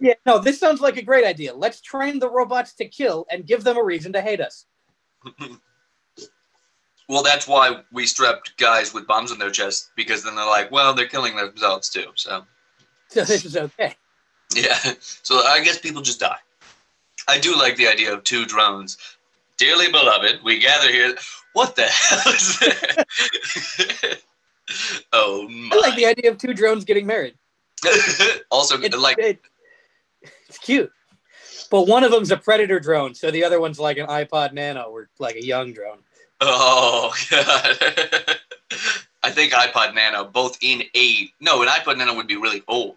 Yeah, 0.00 0.14
no, 0.26 0.38
this 0.38 0.60
sounds 0.60 0.80
like 0.80 0.96
a 0.96 1.02
great 1.02 1.24
idea. 1.24 1.54
Let's 1.54 1.80
train 1.80 2.18
the 2.18 2.30
robots 2.30 2.74
to 2.74 2.84
kill 2.86 3.26
and 3.30 3.46
give 3.46 3.64
them 3.64 3.76
a 3.76 3.82
reason 3.82 4.12
to 4.12 4.20
hate 4.20 4.40
us. 4.40 4.66
Well, 7.08 7.22
that's 7.22 7.48
why 7.48 7.82
we 7.90 8.06
strapped 8.06 8.58
guys 8.58 8.92
with 8.92 9.06
bombs 9.06 9.32
on 9.32 9.38
their 9.38 9.50
chest 9.50 9.92
because 9.96 10.22
then 10.22 10.36
they're 10.36 10.44
like, 10.44 10.70
well, 10.70 10.92
they're 10.92 11.08
killing 11.08 11.36
themselves 11.36 11.88
too. 11.88 12.08
So 12.14 12.44
So 13.08 13.24
this 13.24 13.46
is 13.46 13.56
okay. 13.56 13.94
yeah, 14.54 14.78
so 15.00 15.36
I 15.36 15.64
guess 15.64 15.78
people 15.78 16.02
just 16.02 16.20
die. 16.20 16.36
I 17.26 17.38
do 17.38 17.56
like 17.56 17.76
the 17.76 17.88
idea 17.88 18.12
of 18.12 18.24
two 18.24 18.44
drones. 18.44 18.98
Dearly 19.56 19.90
beloved, 19.90 20.40
we 20.44 20.58
gather 20.58 20.92
here. 20.92 21.14
What 21.54 21.74
the 21.74 21.84
hell 21.84 22.34
is 22.34 22.58
that? 22.58 24.20
oh 25.14 25.48
my! 25.48 25.76
I 25.76 25.80
like 25.80 25.96
the 25.96 26.06
idea 26.06 26.30
of 26.30 26.38
two 26.38 26.52
drones 26.52 26.84
getting 26.84 27.06
married. 27.06 27.34
also, 28.50 28.80
It's, 28.80 28.96
like 28.96 29.18
it- 29.18 29.40
it's 30.48 30.58
cute. 30.58 30.90
But 31.70 31.86
one 31.86 32.02
of 32.04 32.10
them's 32.10 32.30
a 32.30 32.36
predator 32.36 32.80
drone, 32.80 33.14
so 33.14 33.30
the 33.30 33.44
other 33.44 33.60
one's 33.60 33.78
like 33.78 33.98
an 33.98 34.06
iPod 34.06 34.52
Nano 34.54 34.84
or 34.84 35.10
like 35.18 35.36
a 35.36 35.44
young 35.44 35.72
drone. 35.72 35.98
Oh 36.40 37.12
god. 37.30 38.36
I 39.22 39.30
think 39.30 39.52
iPod 39.52 39.94
Nano, 39.94 40.24
both 40.24 40.56
in 40.62 40.82
a 40.96 41.30
no, 41.40 41.60
an 41.62 41.68
iPod 41.68 41.98
Nano 41.98 42.14
would 42.14 42.26
be 42.28 42.36
really 42.36 42.62
old. 42.68 42.96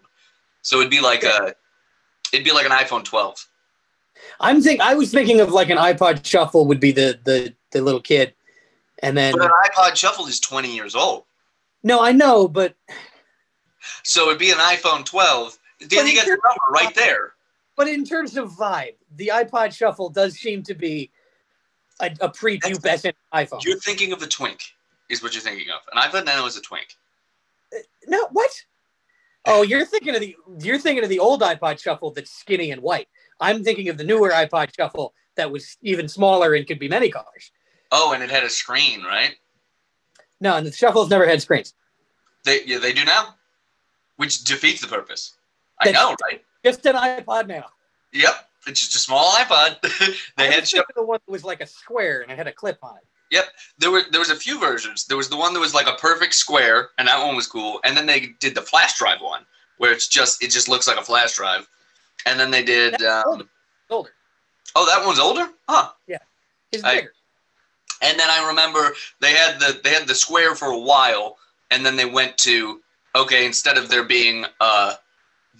So 0.62 0.78
it'd 0.78 0.90
be 0.90 1.00
like 1.00 1.22
a 1.22 1.54
it'd 2.32 2.44
be 2.44 2.52
like 2.52 2.64
an 2.64 2.72
iPhone 2.72 3.04
12. 3.04 3.46
I'm 4.40 4.62
think 4.62 4.80
I 4.80 4.94
was 4.94 5.10
thinking 5.10 5.40
of 5.40 5.50
like 5.52 5.68
an 5.68 5.76
iPod 5.78 6.24
Shuffle 6.24 6.66
would 6.66 6.80
be 6.80 6.92
the 6.92 7.18
the 7.24 7.54
the 7.72 7.82
little 7.82 8.00
kid, 8.00 8.32
and 9.02 9.16
then 9.16 9.32
But 9.36 9.42
an 9.42 9.50
iPod 9.66 9.96
Shuffle 9.96 10.26
is 10.28 10.40
20 10.40 10.74
years 10.74 10.94
old. 10.94 11.24
no, 11.82 12.00
I 12.00 12.12
know, 12.12 12.48
but 12.48 12.74
So 14.02 14.26
it'd 14.26 14.38
be 14.38 14.50
an 14.50 14.58
iPhone 14.58 15.04
12. 15.04 15.58
Then 15.80 15.88
But 15.90 16.06
you 16.06 16.12
get 16.14 16.24
the 16.26 16.30
number 16.30 16.70
right 16.70 16.94
there. 16.94 17.32
but 17.76 17.88
in 17.88 18.04
terms 18.04 18.36
of 18.36 18.50
vibe, 18.52 18.94
the 19.16 19.30
iPod 19.34 19.74
Shuffle 19.74 20.10
does 20.10 20.34
seem 20.38 20.62
to 20.64 20.74
be 20.74 21.10
a, 22.00 22.06
a 22.20 22.28
prepubescent 22.28 23.14
iPhone. 23.34 23.64
You're 23.64 23.78
thinking 23.80 24.12
of 24.12 24.20
the 24.20 24.26
Twink, 24.26 24.60
is 25.08 25.22
what 25.22 25.34
you're 25.34 25.42
thinking 25.42 25.66
of. 25.70 25.80
An 25.92 26.00
iPod 26.02 26.24
Nano 26.26 26.46
is 26.46 26.56
a 26.56 26.60
Twink. 26.62 26.96
Uh, 27.74 27.78
no, 28.06 28.28
what? 28.32 28.50
Oh, 29.44 29.62
you're 29.62 29.84
thinking 29.84 30.14
of 30.14 30.20
the 30.20 30.36
you're 30.60 30.78
thinking 30.78 31.02
of 31.02 31.10
the 31.10 31.18
old 31.18 31.40
iPod 31.42 31.80
Shuffle 31.82 32.12
that's 32.12 32.30
skinny 32.30 32.70
and 32.70 32.80
white. 32.80 33.08
I'm 33.40 33.64
thinking 33.64 33.88
of 33.88 33.98
the 33.98 34.04
newer 34.04 34.30
iPod 34.30 34.70
Shuffle 34.76 35.14
that 35.34 35.50
was 35.50 35.76
even 35.82 36.06
smaller 36.08 36.54
and 36.54 36.64
could 36.66 36.78
be 36.78 36.88
many 36.88 37.10
colors. 37.10 37.50
Oh, 37.90 38.12
and 38.12 38.22
it 38.22 38.30
had 38.30 38.44
a 38.44 38.50
screen, 38.50 39.02
right? 39.02 39.34
No, 40.40 40.56
and 40.56 40.66
the 40.66 40.70
Shuffles 40.72 41.10
never 41.10 41.26
had 41.26 41.42
screens. 41.42 41.74
They 42.44 42.62
yeah, 42.64 42.78
they 42.78 42.92
do 42.92 43.04
now, 43.04 43.34
which 44.22 44.44
defeats 44.44 44.80
the 44.80 44.86
purpose. 44.86 45.34
I 45.80 45.86
That's- 45.86 46.00
know, 46.00 46.14
right? 46.22 46.44
Just 46.64 46.86
an 46.86 46.94
iPod 46.94 47.48
now. 47.48 47.66
Yep, 48.12 48.48
it's 48.68 48.78
just 48.78 48.94
a 48.94 48.98
small 49.00 49.32
iPod. 49.32 49.80
they 50.36 50.46
I 50.46 50.52
had 50.52 50.62
of 50.62 50.84
the 50.94 51.02
one 51.02 51.18
that 51.26 51.32
was 51.32 51.42
like 51.42 51.60
a 51.60 51.66
square 51.66 52.22
and 52.22 52.30
it 52.30 52.38
had 52.38 52.46
a 52.46 52.52
clip 52.52 52.78
on 52.84 52.96
it. 52.98 53.02
Yep, 53.32 53.46
there 53.78 53.90
were 53.90 54.02
there 54.12 54.20
was 54.20 54.30
a 54.30 54.36
few 54.36 54.60
versions. 54.60 55.06
There 55.06 55.16
was 55.16 55.28
the 55.28 55.36
one 55.36 55.54
that 55.54 55.58
was 55.60 55.74
like 55.74 55.88
a 55.88 55.94
perfect 55.94 56.34
square, 56.34 56.90
and 56.98 57.08
that 57.08 57.18
one 57.26 57.34
was 57.34 57.48
cool. 57.48 57.80
And 57.84 57.96
then 57.96 58.06
they 58.06 58.28
did 58.38 58.54
the 58.54 58.62
flash 58.62 58.96
drive 58.96 59.20
one, 59.20 59.44
where 59.78 59.90
it's 59.90 60.06
just 60.06 60.40
it 60.40 60.52
just 60.52 60.68
looks 60.68 60.86
like 60.86 60.98
a 60.98 61.02
flash 61.02 61.34
drive. 61.34 61.66
And 62.26 62.38
then 62.38 62.52
they 62.52 62.62
did. 62.62 63.02
Um, 63.02 63.24
older. 63.26 63.44
Older. 63.90 64.10
oh, 64.76 64.86
that 64.86 65.04
one's 65.04 65.18
older, 65.18 65.48
huh? 65.68 65.90
Yeah, 66.06 66.18
it's 66.70 66.84
I- 66.84 66.96
bigger. 66.96 67.12
And 68.02 68.20
then 68.20 68.28
I 68.30 68.46
remember 68.46 68.92
they 69.20 69.32
had 69.32 69.58
the 69.58 69.80
they 69.82 69.90
had 69.90 70.06
the 70.06 70.14
square 70.14 70.54
for 70.54 70.68
a 70.68 70.78
while, 70.78 71.38
and 71.72 71.84
then 71.84 71.96
they 71.96 72.04
went 72.04 72.36
to 72.38 72.81
okay 73.14 73.46
instead 73.46 73.76
of 73.78 73.88
there 73.88 74.04
being 74.04 74.44
uh 74.60 74.94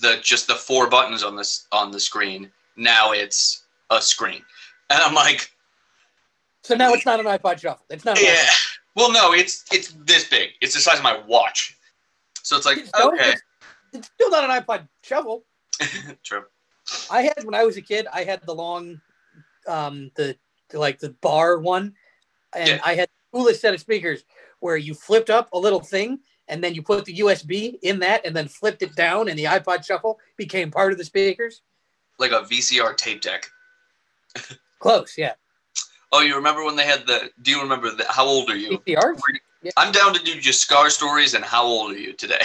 the 0.00 0.18
just 0.22 0.46
the 0.46 0.54
four 0.54 0.88
buttons 0.88 1.22
on 1.22 1.36
this 1.36 1.66
on 1.72 1.90
the 1.90 2.00
screen, 2.00 2.50
now 2.76 3.12
it's 3.12 3.64
a 3.90 4.00
screen, 4.00 4.42
and 4.90 5.00
I'm 5.00 5.14
like, 5.14 5.50
So 6.62 6.74
now 6.74 6.92
it's 6.94 7.04
not 7.04 7.20
an 7.20 7.26
iPod 7.26 7.60
Shuffle. 7.60 7.84
It's 7.90 8.04
not. 8.04 8.18
An 8.18 8.24
yeah. 8.24 8.42
Well, 8.96 9.12
no, 9.12 9.32
it's 9.32 9.64
it's 9.70 9.94
this 10.04 10.28
big. 10.28 10.50
It's 10.60 10.74
the 10.74 10.80
size 10.80 10.98
of 10.98 11.02
my 11.04 11.20
watch, 11.26 11.76
so 12.42 12.56
it's 12.56 12.66
like 12.66 12.78
It's- 12.78 12.92
okay, 13.06 13.30
it's, 13.32 13.42
it's 13.92 14.10
still 14.14 14.30
not 14.30 14.44
an 14.48 14.50
iPod 14.62 14.88
Shuffle. 15.02 15.44
true. 16.24 16.44
I 17.10 17.22
had 17.22 17.44
when 17.44 17.54
I 17.54 17.64
was 17.64 17.76
a 17.76 17.82
kid. 17.82 18.06
I 18.12 18.24
had 18.24 18.40
the 18.44 18.54
long, 18.54 19.00
um, 19.68 20.10
the, 20.16 20.36
the 20.70 20.78
like 20.78 20.98
the 20.98 21.10
bar 21.20 21.58
one, 21.58 21.94
and 22.54 22.68
Yeah. 22.68 22.80
I 22.84 22.94
had 22.94 23.08
coolest 23.32 23.60
set 23.60 23.72
of 23.74 23.80
speakers 23.80 24.24
where 24.60 24.76
you 24.76 24.94
flipped 24.94 25.30
up 25.30 25.48
a 25.52 25.58
little 25.58 25.80
thing 25.80 26.20
and 26.52 26.62
then 26.62 26.74
you 26.74 26.82
put 26.82 27.06
the 27.06 27.16
USB 27.16 27.78
in 27.80 27.98
that 28.00 28.26
and 28.26 28.36
then 28.36 28.46
flipped 28.46 28.82
it 28.82 28.94
down, 28.94 29.28
and 29.28 29.38
the 29.38 29.44
iPod 29.44 29.86
Shuffle 29.86 30.20
became 30.36 30.70
part 30.70 30.92
of 30.92 30.98
the 30.98 31.04
speakers. 31.04 31.62
Like 32.18 32.30
a 32.30 32.42
VCR 32.42 32.94
tape 32.94 33.22
deck. 33.22 33.46
Close, 34.78 35.16
yeah. 35.16 35.32
Oh, 36.12 36.20
you 36.20 36.36
remember 36.36 36.62
when 36.62 36.76
they 36.76 36.84
had 36.84 37.06
the? 37.06 37.30
Do 37.40 37.50
you 37.50 37.62
remember 37.62 37.90
the? 37.90 38.04
How 38.06 38.26
old 38.26 38.50
are 38.50 38.56
you? 38.56 38.78
VCR. 38.86 39.18
I'm 39.78 39.92
down 39.92 40.12
to 40.12 40.22
do 40.22 40.38
just 40.40 40.60
scar 40.60 40.90
stories 40.90 41.32
and 41.32 41.42
how 41.42 41.64
old 41.64 41.92
are 41.92 41.98
you 41.98 42.12
today? 42.12 42.44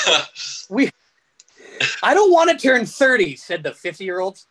we 0.68 0.90
I 2.02 2.14
don't 2.14 2.32
want 2.32 2.50
to 2.50 2.56
turn 2.56 2.84
thirty," 2.84 3.36
said 3.36 3.62
the 3.62 3.72
fifty-year-olds. 3.72 4.46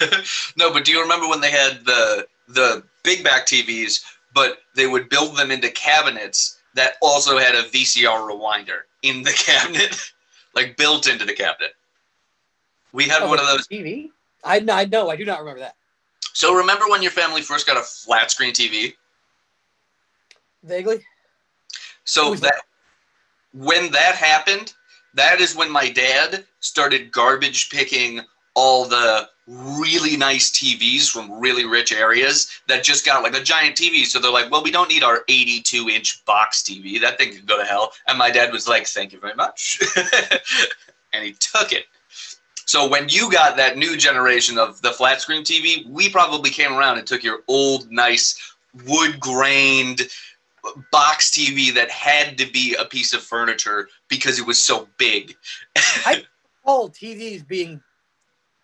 no, 0.58 0.70
but 0.72 0.84
do 0.84 0.92
you 0.92 1.00
remember 1.00 1.26
when 1.26 1.40
they 1.40 1.52
had 1.52 1.86
the 1.86 2.26
the 2.48 2.82
big 3.02 3.24
back 3.24 3.46
TVs, 3.46 4.04
but 4.34 4.58
they 4.76 4.86
would 4.86 5.08
build 5.08 5.36
them 5.38 5.50
into 5.50 5.70
cabinets 5.70 6.59
that 6.74 6.94
also 7.00 7.38
had 7.38 7.54
a 7.54 7.62
VCR 7.64 8.28
rewinder 8.28 8.80
in 9.02 9.22
the 9.22 9.32
cabinet, 9.36 10.12
like 10.54 10.76
built 10.76 11.08
into 11.08 11.24
the 11.24 11.32
cabinet. 11.32 11.72
We 12.92 13.04
had 13.04 13.22
oh, 13.22 13.28
one 13.28 13.38
of 13.38 13.46
those. 13.46 13.66
TV. 13.68 14.10
I 14.44 14.64
I 14.70 14.84
know. 14.86 15.10
I 15.10 15.16
do 15.16 15.24
not 15.24 15.40
remember 15.40 15.60
that. 15.60 15.76
So 16.32 16.54
remember 16.54 16.86
when 16.88 17.02
your 17.02 17.10
family 17.10 17.42
first 17.42 17.66
got 17.66 17.76
a 17.76 17.82
flat 17.82 18.30
screen 18.30 18.52
TV? 18.52 18.94
Vaguely. 20.62 21.00
So 22.04 22.30
Who's 22.30 22.40
that 22.40 22.62
when 23.52 23.90
that 23.92 24.14
happened, 24.14 24.74
that 25.14 25.40
is 25.40 25.56
when 25.56 25.70
my 25.70 25.90
dad 25.90 26.44
started 26.60 27.10
garbage 27.12 27.70
picking 27.70 28.20
all 28.60 28.84
the 28.84 29.26
really 29.46 30.18
nice 30.18 30.50
TVs 30.50 31.10
from 31.10 31.40
really 31.40 31.64
rich 31.64 31.92
areas 31.92 32.60
that 32.68 32.84
just 32.84 33.06
got 33.06 33.22
like 33.22 33.34
a 33.34 33.42
giant 33.42 33.74
TV. 33.74 34.04
So 34.04 34.20
they're 34.20 34.30
like, 34.30 34.50
well, 34.50 34.62
we 34.62 34.70
don't 34.70 34.90
need 34.90 35.02
our 35.02 35.24
82 35.28 35.88
inch 35.88 36.22
box 36.26 36.62
TV. 36.62 37.00
That 37.00 37.16
thing 37.16 37.34
can 37.34 37.46
go 37.46 37.56
to 37.56 37.64
hell. 37.64 37.92
And 38.06 38.18
my 38.18 38.30
dad 38.30 38.52
was 38.52 38.68
like, 38.68 38.86
thank 38.86 39.14
you 39.14 39.18
very 39.18 39.34
much. 39.34 39.80
and 41.14 41.24
he 41.24 41.32
took 41.32 41.72
it. 41.72 41.86
So 42.66 42.86
when 42.86 43.08
you 43.08 43.32
got 43.32 43.56
that 43.56 43.78
new 43.78 43.96
generation 43.96 44.58
of 44.58 44.82
the 44.82 44.90
flat 44.90 45.22
screen 45.22 45.42
TV, 45.42 45.88
we 45.88 46.10
probably 46.10 46.50
came 46.50 46.74
around 46.74 46.98
and 46.98 47.06
took 47.06 47.24
your 47.24 47.40
old, 47.48 47.90
nice, 47.90 48.38
wood 48.86 49.18
grained 49.18 50.02
box 50.92 51.30
TV 51.30 51.72
that 51.74 51.90
had 51.90 52.36
to 52.36 52.46
be 52.46 52.76
a 52.78 52.84
piece 52.84 53.14
of 53.14 53.22
furniture 53.22 53.88
because 54.08 54.38
it 54.38 54.46
was 54.46 54.58
so 54.58 54.86
big. 54.98 55.34
All 56.64 56.90
TVs 57.00 57.48
being 57.48 57.82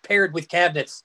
paired 0.07 0.33
with 0.33 0.47
cabinets, 0.47 1.03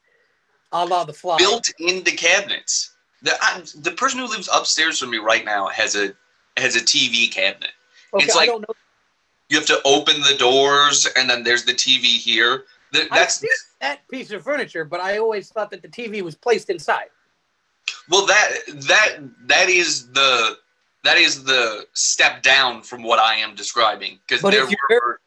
a 0.72 0.84
la 0.84 1.04
the 1.04 1.12
fly. 1.12 1.38
built 1.38 1.70
into 1.78 2.12
cabinets. 2.12 2.94
The 3.22 3.32
I, 3.40 3.62
the 3.80 3.92
person 3.92 4.18
who 4.20 4.26
lives 4.26 4.48
upstairs 4.52 4.98
from 4.98 5.10
me 5.10 5.18
right 5.18 5.44
now 5.44 5.68
has 5.68 5.94
a 5.96 6.14
has 6.56 6.76
a 6.76 6.80
TV 6.80 7.30
cabinet. 7.30 7.70
okay, 8.14 8.24
it's 8.24 8.36
like-. 8.36 8.50
You 9.48 9.58
have 9.58 9.66
to 9.66 9.80
open 9.84 10.20
the 10.22 10.36
doors, 10.38 11.06
and 11.14 11.28
then 11.28 11.42
there's 11.42 11.64
the 11.64 11.74
TV 11.74 12.04
here. 12.04 12.64
Th- 12.94 13.06
I've 13.10 13.18
That's 13.18 13.44
that 13.80 14.08
piece 14.08 14.30
of 14.30 14.42
furniture, 14.42 14.84
but 14.84 15.00
I 15.00 15.18
always 15.18 15.50
thought 15.50 15.70
that 15.72 15.82
the 15.82 15.88
TV 15.88 16.22
was 16.22 16.34
placed 16.34 16.70
inside. 16.70 17.10
well, 18.08 18.24
that 18.26 18.50
that 18.66 19.18
that 19.46 19.68
is 19.68 20.10
the 20.12 20.56
that 21.04 21.18
is 21.18 21.44
the 21.44 21.86
step 21.92 22.42
down 22.42 22.82
from 22.82 23.02
what 23.02 23.18
I 23.18 23.36
am 23.36 23.54
describing 23.54 24.18
because 24.26 24.42
there 24.42 24.66
were 24.66 25.20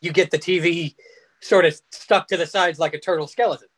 You 0.00 0.12
get 0.12 0.30
the 0.30 0.38
TV 0.38 0.94
sort 1.42 1.64
of 1.66 1.78
stuck 1.90 2.28
to 2.28 2.36
the 2.36 2.46
sides 2.46 2.78
like 2.78 2.94
a 2.94 2.98
turtle 2.98 3.26
skeleton. 3.26 3.68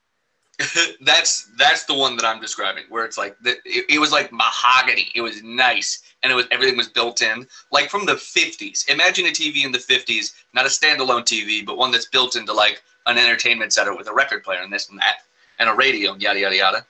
that's 1.00 1.50
that's 1.58 1.84
the 1.84 1.94
one 1.94 2.14
that 2.16 2.24
I'm 2.24 2.40
describing, 2.40 2.84
where 2.88 3.04
it's 3.04 3.18
like 3.18 3.36
the, 3.40 3.56
it, 3.64 3.86
it 3.90 3.98
was 3.98 4.12
like 4.12 4.30
mahogany. 4.32 5.10
It 5.16 5.20
was 5.20 5.42
nice, 5.42 6.02
and 6.22 6.30
it 6.30 6.36
was 6.36 6.46
everything 6.52 6.76
was 6.76 6.88
built 6.88 7.22
in, 7.22 7.44
like 7.72 7.90
from 7.90 8.06
the 8.06 8.12
50s. 8.12 8.88
Imagine 8.88 9.26
a 9.26 9.30
TV 9.30 9.64
in 9.64 9.72
the 9.72 9.78
50s, 9.78 10.32
not 10.52 10.64
a 10.64 10.68
standalone 10.68 11.22
TV, 11.24 11.66
but 11.66 11.76
one 11.76 11.90
that's 11.90 12.06
built 12.06 12.36
into 12.36 12.52
like 12.52 12.80
an 13.06 13.18
entertainment 13.18 13.72
center 13.72 13.96
with 13.96 14.06
a 14.06 14.14
record 14.14 14.44
player 14.44 14.60
and 14.62 14.72
this 14.72 14.88
and 14.90 14.98
that, 15.00 15.22
and 15.58 15.68
a 15.68 15.74
radio, 15.74 16.12
and 16.12 16.22
yada 16.22 16.38
yada 16.38 16.56
yada. 16.56 16.86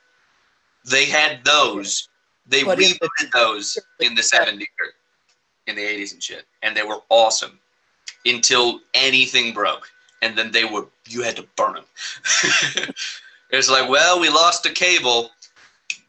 They 0.85 1.05
had 1.05 1.43
those. 1.43 2.07
They 2.45 2.63
But 2.63 2.77
the- 2.77 2.83
rebooted 2.85 3.31
those 3.33 3.79
in 3.99 4.13
the 4.13 4.21
70s, 4.21 4.67
or 4.79 4.93
in 5.65 5.75
the 5.75 5.81
80s 5.81 6.13
and 6.13 6.21
shit, 6.21 6.45
and 6.61 6.77
they 6.77 6.83
were 6.83 6.99
awesome 7.09 7.59
until 8.27 8.81
anything 8.93 9.53
broke, 9.55 9.89
and 10.25 10.37
then 10.37 10.51
they 10.51 10.65
were 10.65 10.85
you 11.07 11.21
had 11.21 11.35
to 11.37 11.45
burn 11.55 11.75
them. 11.75 11.85
It's 13.51 13.69
like, 13.69 13.89
well, 13.89 14.19
we 14.19 14.29
lost 14.29 14.65
a 14.65 14.71
cable. 14.71 15.31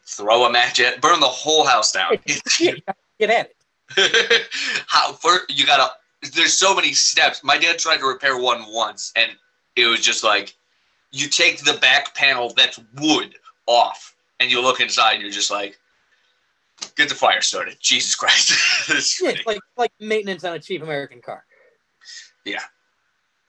Throw 0.04 0.44
a 0.44 0.50
match 0.50 0.80
at, 0.80 1.00
burn 1.00 1.20
the 1.20 1.26
whole 1.26 1.66
house 1.66 1.92
down. 1.92 2.12
Get 2.58 3.30
at 3.30 3.50
it. 3.98 4.48
How 4.86 5.12
for 5.12 5.40
you 5.48 5.66
gotta? 5.66 5.92
There's 6.34 6.54
so 6.54 6.74
many 6.74 6.92
steps. 6.92 7.44
My 7.44 7.58
dad 7.58 7.78
tried 7.78 7.98
to 7.98 8.06
repair 8.06 8.38
one 8.38 8.64
once, 8.68 9.12
and 9.16 9.30
it 9.76 9.86
was 9.86 10.00
just 10.00 10.24
like, 10.24 10.56
you 11.12 11.28
take 11.28 11.62
the 11.62 11.74
back 11.74 12.14
panel 12.14 12.52
that's 12.56 12.80
wood 12.96 13.36
off, 13.66 14.14
and 14.40 14.50
you 14.50 14.60
look 14.62 14.80
inside, 14.80 15.14
and 15.14 15.22
you're 15.22 15.30
just 15.30 15.50
like, 15.50 15.78
get 16.96 17.08
the 17.08 17.14
fire 17.14 17.42
started. 17.42 17.76
Jesus 17.80 18.14
Christ! 18.14 19.20
Yeah, 19.20 19.34
like 19.46 19.60
like 19.76 19.92
maintenance 20.00 20.42
on 20.44 20.54
a 20.54 20.58
cheap 20.58 20.82
American 20.82 21.20
car. 21.20 21.44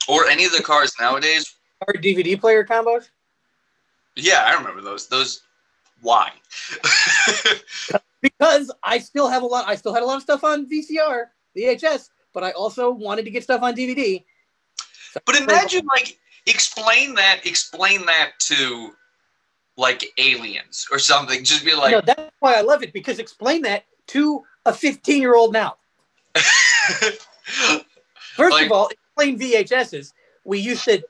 Or 0.07 0.27
any 0.27 0.45
of 0.45 0.51
the 0.51 0.63
cars 0.63 0.93
nowadays. 0.99 1.55
Our 1.87 1.93
DVD 1.93 2.39
player 2.39 2.63
combos. 2.65 3.09
Yeah, 4.15 4.43
I 4.45 4.53
remember 4.55 4.81
those. 4.81 5.07
Those. 5.07 5.41
Why? 6.01 6.31
Because 8.19 8.71
I 8.83 8.97
still 8.97 9.27
have 9.29 9.43
a 9.43 9.45
lot. 9.45 9.67
I 9.67 9.75
still 9.75 9.93
had 9.93 10.01
a 10.01 10.05
lot 10.05 10.15
of 10.15 10.23
stuff 10.23 10.43
on 10.43 10.67
VCR, 10.67 11.25
VHS, 11.55 12.09
but 12.33 12.43
I 12.43 12.49
also 12.51 12.89
wanted 12.89 13.25
to 13.25 13.31
get 13.31 13.43
stuff 13.43 13.61
on 13.61 13.75
DVD. 13.75 14.23
So- 15.11 15.19
But 15.23 15.35
imagine 15.35 15.85
like 15.85 16.17
explain 16.47 17.13
that 17.13 17.41
explain 17.45 18.07
that 18.07 18.31
to 18.39 18.95
like 19.77 20.03
aliens 20.17 20.87
or 20.91 20.97
something. 20.97 21.43
Just 21.43 21.63
be 21.63 21.75
like 21.75 21.91
no, 21.91 22.01
that's 22.01 22.31
why 22.39 22.55
I 22.55 22.61
love 22.61 22.81
it. 22.81 22.91
Because 22.91 23.19
explain 23.19 23.61
that 23.61 23.85
to 24.07 24.43
a 24.65 24.73
15 24.73 25.21
year 25.21 25.35
old 25.35 25.53
now. 25.53 25.77
First 28.35 28.51
Like- 28.53 28.65
of 28.65 28.71
all, 28.71 28.89
explain 29.17 29.39
VHSs. 29.39 30.13
We 30.43 30.59
used 30.59 30.83
to 30.85 31.03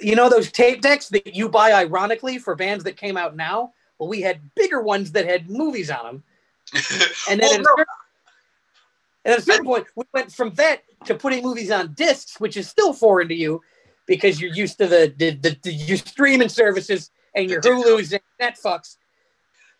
you 0.00 0.16
know 0.16 0.28
those 0.28 0.50
tape 0.50 0.80
decks 0.80 1.08
that 1.10 1.34
you 1.34 1.48
buy 1.48 1.72
ironically 1.72 2.38
for 2.38 2.54
bands 2.54 2.84
that 2.84 2.96
came 2.96 3.16
out 3.16 3.36
now? 3.36 3.72
Well, 3.98 4.08
we 4.08 4.22
had 4.22 4.40
bigger 4.54 4.80
ones 4.80 5.12
that 5.12 5.26
had 5.26 5.50
movies 5.50 5.90
on 5.90 6.04
them. 6.04 6.22
And 7.28 7.40
then 7.40 7.50
Well, 7.50 7.54
at, 7.54 7.60
a 7.60 7.64
certain, 7.64 7.84
and 9.24 9.32
at 9.34 9.38
a 9.38 9.42
certain 9.42 9.66
point, 9.66 9.86
we 9.94 10.04
went 10.14 10.32
from 10.32 10.54
that 10.54 10.82
to 11.04 11.14
putting 11.14 11.42
movies 11.42 11.70
on 11.70 11.92
discs, 11.92 12.40
which 12.40 12.56
is 12.56 12.68
still 12.68 12.92
foreign 12.92 13.28
to 13.28 13.34
you 13.34 13.60
because 14.06 14.40
you're 14.40 14.52
used 14.52 14.78
to 14.78 14.86
the, 14.86 15.12
the, 15.18 15.30
the, 15.32 15.56
the 15.62 15.72
your 15.72 15.98
streaming 15.98 16.48
services 16.48 17.10
and 17.34 17.50
your 17.50 17.60
Hulu's 17.60 18.12
and 18.12 18.22
Netflix. 18.40 18.96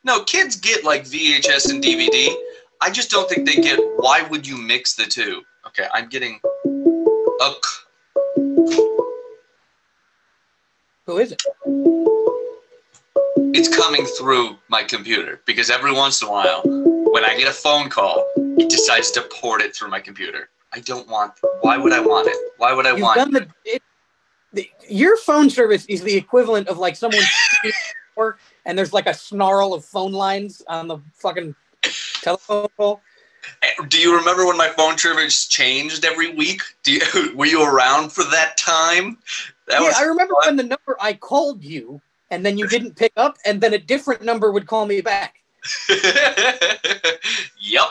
No, 0.04 0.22
kids 0.24 0.56
get 0.56 0.84
like 0.84 1.04
VHS 1.04 1.70
and 1.70 1.82
DVD. 1.82 2.34
I 2.82 2.90
just 2.90 3.10
don't 3.10 3.28
think 3.28 3.46
they 3.46 3.56
get 3.56 3.78
why 3.96 4.22
would 4.22 4.46
you 4.46 4.56
mix 4.56 4.94
the 4.94 5.04
two? 5.04 5.42
Okay, 5.66 5.86
I'm 5.92 6.08
getting 6.08 6.40
Who 11.06 11.18
is 11.18 11.32
it? 11.32 11.42
it's 13.52 13.74
coming 13.74 14.04
through 14.06 14.56
my 14.68 14.82
computer 14.82 15.40
because 15.44 15.70
every 15.70 15.92
once 15.92 16.22
in 16.22 16.28
a 16.28 16.30
while 16.30 16.62
when 17.12 17.24
I 17.24 17.36
get 17.36 17.48
a 17.48 17.52
phone 17.52 17.88
call, 17.88 18.26
it 18.36 18.70
decides 18.70 19.10
to 19.12 19.22
port 19.22 19.60
it 19.60 19.74
through 19.74 19.88
my 19.88 20.00
computer. 20.00 20.50
I 20.72 20.80
don't 20.80 21.08
want 21.08 21.32
why 21.62 21.76
would 21.76 21.92
I 21.92 22.00
want 22.00 22.28
it? 22.28 22.36
Why 22.58 22.72
would 22.72 22.86
I 22.86 22.92
You've 22.92 23.02
want 23.02 23.16
done 23.16 23.32
the, 23.32 23.48
it, 23.64 23.82
the 24.52 24.70
your 24.88 25.16
phone 25.16 25.50
service 25.50 25.84
is 25.86 26.02
the 26.02 26.14
equivalent 26.14 26.68
of 26.68 26.78
like 26.78 26.96
someone 26.96 27.22
and 28.66 28.78
there's 28.78 28.92
like 28.92 29.06
a 29.06 29.14
snarl 29.14 29.74
of 29.74 29.84
phone 29.84 30.12
lines 30.12 30.62
on 30.68 30.86
the 30.86 30.98
fucking 31.14 31.54
telephone 32.22 32.68
pole. 32.76 33.00
Do 33.88 33.98
you 33.98 34.16
remember 34.16 34.46
when 34.46 34.56
my 34.56 34.68
phone 34.68 34.98
service 34.98 35.46
changed 35.46 36.04
every 36.04 36.32
week? 36.32 36.62
Do 36.82 36.92
you, 36.92 37.00
were 37.34 37.46
you 37.46 37.62
around 37.62 38.12
for 38.12 38.24
that 38.24 38.56
time? 38.56 39.18
That 39.66 39.82
yeah, 39.82 39.92
I 39.96 40.04
remember 40.04 40.34
fun. 40.42 40.48
when 40.48 40.56
the 40.56 40.62
number 40.64 40.96
I 41.00 41.14
called 41.14 41.62
you 41.62 42.00
and 42.30 42.44
then 42.46 42.58
you 42.58 42.66
didn't 42.68 42.96
pick 42.96 43.12
up 43.16 43.36
and 43.44 43.60
then 43.60 43.74
a 43.74 43.78
different 43.78 44.22
number 44.22 44.52
would 44.52 44.66
call 44.66 44.86
me 44.86 45.00
back. 45.00 45.36
yep. 47.60 47.88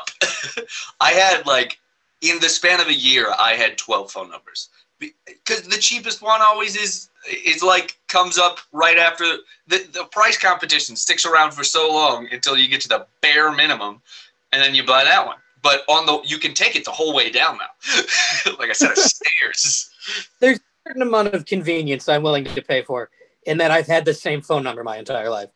I 1.00 1.12
had 1.12 1.46
like 1.46 1.80
in 2.22 2.40
the 2.40 2.50
span 2.50 2.80
of 2.80 2.88
a 2.88 2.94
year, 2.94 3.32
I 3.38 3.54
had 3.54 3.78
twelve 3.78 4.12
phone 4.12 4.30
numbers 4.30 4.70
because 5.00 5.62
the 5.64 5.78
cheapest 5.78 6.22
one 6.22 6.42
always 6.42 6.76
is 6.76 7.10
is 7.46 7.64
like 7.64 7.98
comes 8.08 8.38
up 8.38 8.60
right 8.72 8.98
after 8.98 9.26
the 9.68 9.88
the 9.94 10.06
price 10.12 10.38
competition 10.38 10.96
sticks 10.96 11.26
around 11.26 11.52
for 11.52 11.64
so 11.64 11.92
long 11.92 12.28
until 12.32 12.58
you 12.58 12.68
get 12.68 12.82
to 12.82 12.90
the 12.90 13.06
bare 13.22 13.52
minimum, 13.52 14.02
and 14.52 14.62
then 14.62 14.76
you 14.76 14.84
buy 14.84 15.04
that 15.04 15.26
one. 15.26 15.38
But 15.62 15.84
on 15.88 16.06
the 16.06 16.22
you 16.26 16.38
can 16.38 16.54
take 16.54 16.76
it 16.76 16.86
the 16.86 16.92
whole 16.92 17.14
way 17.14 17.30
down 17.30 17.58
now. 17.58 18.54
like 18.60 18.70
I 18.70 18.74
said, 18.74 18.96
stairs. 18.98 19.90
There's 20.40 20.58
a 20.58 20.62
certain 20.88 21.02
amount 21.02 21.34
of 21.34 21.46
convenience 21.46 22.08
I'm 22.08 22.24
willing 22.24 22.46
to 22.46 22.62
pay 22.62 22.84
for 22.84 23.10
in 23.46 23.58
that 23.58 23.72
I've 23.72 23.88
had 23.88 24.06
the 24.06 24.14
same 24.14 24.42
phone 24.42 24.64
number 24.64 24.84
my 24.84 24.98
entire 24.98 25.30
life. 25.30 25.50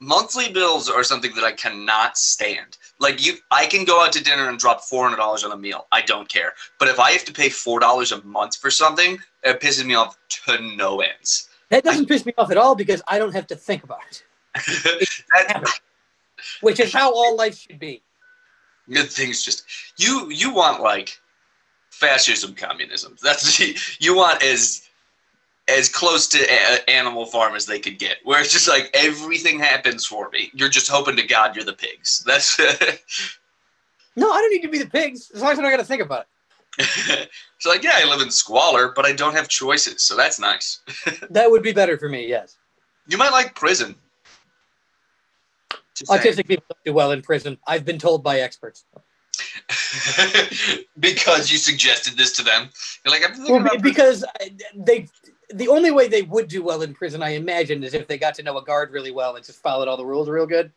monthly 0.00 0.52
bills 0.52 0.88
are 0.88 1.02
something 1.02 1.34
that 1.34 1.44
I 1.44 1.52
cannot 1.52 2.16
stand. 2.16 2.76
Like 3.00 3.24
you, 3.24 3.34
I 3.50 3.66
can 3.66 3.84
go 3.84 4.02
out 4.04 4.12
to 4.12 4.22
dinner 4.22 4.48
and 4.48 4.58
drop 4.58 4.82
four 4.82 5.04
hundred 5.04 5.16
dollars 5.16 5.44
on 5.44 5.52
a 5.52 5.56
meal. 5.56 5.86
I 5.92 6.02
don't 6.02 6.28
care. 6.28 6.52
But 6.78 6.88
if 6.88 6.98
I 6.98 7.10
have 7.12 7.24
to 7.26 7.32
pay 7.32 7.48
four 7.48 7.80
dollars 7.80 8.12
a 8.12 8.22
month 8.24 8.56
for 8.56 8.70
something, 8.70 9.18
it 9.42 9.60
pisses 9.60 9.84
me 9.84 9.94
off 9.94 10.16
to 10.46 10.60
no 10.76 11.00
ends. 11.00 11.48
That 11.70 11.84
doesn't 11.84 12.06
piss 12.06 12.24
me 12.24 12.32
off 12.38 12.50
at 12.50 12.56
all 12.56 12.74
because 12.74 13.02
I 13.08 13.18
don't 13.18 13.32
have 13.32 13.46
to 13.48 13.56
think 13.56 13.84
about 13.84 14.00
it, 14.10 15.08
that, 15.34 15.64
which 16.62 16.80
is 16.80 16.92
how 16.92 17.12
all 17.12 17.36
life 17.36 17.58
should 17.58 17.78
be. 17.78 18.02
Good 18.90 19.10
things 19.10 19.44
just 19.44 19.64
you 19.96 20.30
you 20.30 20.52
want 20.52 20.82
like 20.82 21.18
fascism, 21.90 22.54
communism. 22.54 23.16
That's 23.22 23.58
you 24.00 24.16
want 24.16 24.42
as 24.42 24.82
as 25.68 25.88
close 25.88 26.26
to 26.28 26.38
a- 26.38 26.88
Animal 26.90 27.26
Farm 27.26 27.54
as 27.54 27.66
they 27.66 27.78
could 27.78 27.98
get, 27.98 28.18
where 28.24 28.40
it's 28.40 28.52
just 28.52 28.68
like 28.68 28.90
everything 28.94 29.58
happens 29.58 30.06
for 30.06 30.30
me. 30.30 30.50
You're 30.54 30.70
just 30.70 30.88
hoping 30.88 31.16
to 31.16 31.22
God 31.26 31.54
you're 31.54 31.64
the 31.64 31.74
pigs. 31.74 32.22
That's 32.26 32.58
No, 34.16 34.32
I 34.32 34.40
don't 34.40 34.50
need 34.50 34.62
to 34.62 34.68
be 34.68 34.78
the 34.78 34.90
pigs 34.90 35.30
as 35.32 35.42
long 35.42 35.52
as 35.52 35.58
I 35.58 35.62
don't 35.62 35.70
got 35.70 35.76
to 35.76 35.84
think 35.84 36.02
about 36.02 36.22
it. 36.22 36.26
it's 37.56 37.66
like, 37.66 37.84
yeah, 37.84 37.92
I 37.94 38.04
live 38.04 38.20
in 38.20 38.30
squalor, 38.30 38.92
but 38.94 39.04
I 39.06 39.12
don't 39.12 39.34
have 39.34 39.48
choices, 39.48 40.02
so 40.02 40.16
that's 40.16 40.40
nice. 40.40 40.80
That 41.30 41.50
would 41.50 41.62
be 41.62 41.72
better 41.72 41.96
for 41.96 42.08
me, 42.08 42.26
yes. 42.26 42.56
You 43.06 43.16
might 43.16 43.30
like 43.30 43.54
prison. 43.54 43.94
Autistic 46.06 46.46
people 46.46 46.64
don't 46.84 46.94
well 46.94 47.10
in 47.12 47.22
prison. 47.22 47.58
I've 47.66 47.84
been 47.84 47.98
told 47.98 48.22
by 48.22 48.40
experts. 48.40 48.84
because 50.98 51.50
you 51.50 51.58
suggested 51.58 52.16
this 52.16 52.32
to 52.32 52.42
them. 52.42 52.70
You're 53.04 53.12
like, 53.12 53.24
Well, 53.48 53.78
because 53.80 54.24
uh, 54.24 54.28
they, 54.74 55.08
the 55.50 55.68
only 55.68 55.90
way 55.90 56.08
they 56.08 56.22
would 56.22 56.48
do 56.48 56.62
well 56.62 56.82
in 56.82 56.94
prison, 56.94 57.22
I 57.22 57.30
imagine, 57.30 57.82
is 57.84 57.94
if 57.94 58.06
they 58.06 58.18
got 58.18 58.34
to 58.34 58.42
know 58.42 58.56
a 58.58 58.64
guard 58.64 58.92
really 58.92 59.10
well 59.10 59.36
and 59.36 59.44
just 59.44 59.62
followed 59.62 59.88
all 59.88 59.96
the 59.96 60.06
rules 60.06 60.28
real 60.28 60.46
good. 60.46 60.72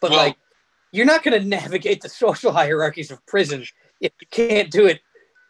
But 0.00 0.10
Well- 0.10 0.26
like, 0.26 0.36
you're 0.90 1.06
not 1.06 1.22
going 1.22 1.38
to 1.40 1.46
navigate 1.46 2.00
the 2.00 2.08
social 2.24 2.52
hierarchies 2.52 3.10
of 3.10 3.24
prison 3.26 3.64
if 4.00 4.12
you 4.20 4.26
can't 4.30 4.70
do 4.70 4.86
it, 4.86 5.00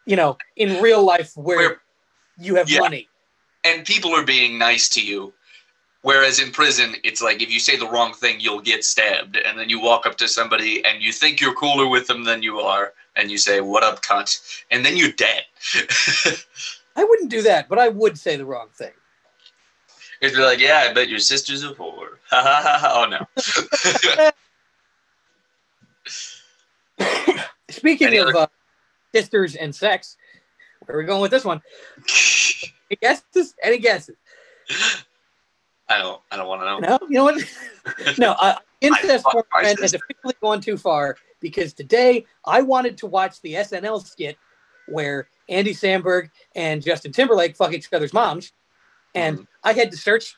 you 0.05 0.15
know, 0.15 0.37
in 0.55 0.81
real 0.81 1.03
life 1.03 1.31
where, 1.35 1.57
Where- 1.57 1.81
you 2.37 2.55
have 2.55 2.69
Yeah. 2.69 2.79
money. 2.79 3.07
and 3.63 3.85
people 3.85 4.11
are 4.15 4.23
being 4.23 4.57
nice 4.57 4.89
to 4.89 5.01
you. 5.05 5.33
Whereas 6.01 6.39
in 6.39 6.51
prison, 6.51 6.95
it's 7.03 7.21
like 7.21 7.41
if 7.41 7.51
you 7.51 7.59
say 7.59 7.75
the 7.75 7.89
wrong 7.89 8.13
thing, 8.13 8.39
you'll 8.39 8.61
get 8.61 8.85
stabbed. 8.85 9.35
And 9.35 9.59
then 9.59 9.69
you 9.69 9.81
walk 9.81 10.05
up 10.05 10.15
to 10.17 10.27
somebody 10.29 10.83
and 10.85 11.01
you 11.01 11.11
think 11.11 11.41
you're 11.41 11.53
cooler 11.53 11.87
with 11.89 12.07
them 12.07 12.23
than 12.23 12.41
you 12.41 12.59
are. 12.59 12.93
And 13.15 13.29
you 13.29 13.37
say, 13.37 13.59
What 13.59 13.83
up, 13.83 14.01
cunt? 14.01 14.61
And 14.71 14.85
then 14.85 14.95
you're 14.95 15.11
dead. 15.11 15.43
I 16.95 17.03
wouldn't 17.03 17.29
do 17.29 17.41
that, 17.41 17.67
but 17.67 17.79
I 17.79 17.89
would 17.89 18.17
say 18.17 18.37
the 18.37 18.45
wrong 18.45 18.67
thing. 18.73 18.91
It'd 20.21 20.37
be 20.37 20.41
like, 20.43 20.59
Yeah, 20.59 20.85
I 20.89 20.93
bet 20.93 21.09
your 21.09 21.19
sister's 21.19 21.63
a 21.63 21.73
whore. 21.73 22.17
Oh 22.31 23.07
no. 23.09 23.25
Speaking 27.69 28.07
Any 28.07 28.17
of 28.17 28.35
uh, 28.35 28.47
sisters 29.13 29.55
and 29.55 29.75
sex, 29.75 30.17
where 30.85 30.97
are 30.97 31.01
we 31.01 31.05
going 31.05 31.21
with 31.21 31.31
this 31.31 31.45
one? 31.45 31.61
Any 32.89 32.97
guesses? 33.01 33.55
Any 33.61 33.77
guesses? 33.79 34.15
I 35.89 35.97
don't 35.97 36.21
I 36.31 36.37
don't 36.37 36.47
want 36.47 36.61
to 36.61 36.65
know. 36.65 36.79
No, 36.79 36.99
you 37.09 37.15
know 37.15 37.23
what? 37.25 37.43
no, 38.17 38.33
uh, 38.33 38.55
incest 38.81 39.23
fuck 39.23 39.33
porn 39.33 39.45
my 39.51 39.61
trend 39.61 39.79
has 39.79 39.93
officially 39.93 40.35
gone 40.41 40.61
too 40.61 40.77
far 40.77 41.17
because 41.39 41.73
today 41.73 42.25
I 42.45 42.61
wanted 42.61 42.97
to 42.99 43.07
watch 43.07 43.41
the 43.41 43.55
SNL 43.55 44.05
skit 44.05 44.37
where 44.87 45.29
Andy 45.49 45.73
Samberg 45.73 46.29
and 46.55 46.83
Justin 46.83 47.11
Timberlake 47.11 47.55
fuck 47.55 47.73
each 47.73 47.91
other's 47.91 48.13
moms, 48.13 48.53
and 49.15 49.39
Mhm. 49.39 49.47
I 49.63 49.73
had 49.73 49.91
to 49.91 49.97
search 49.97 50.35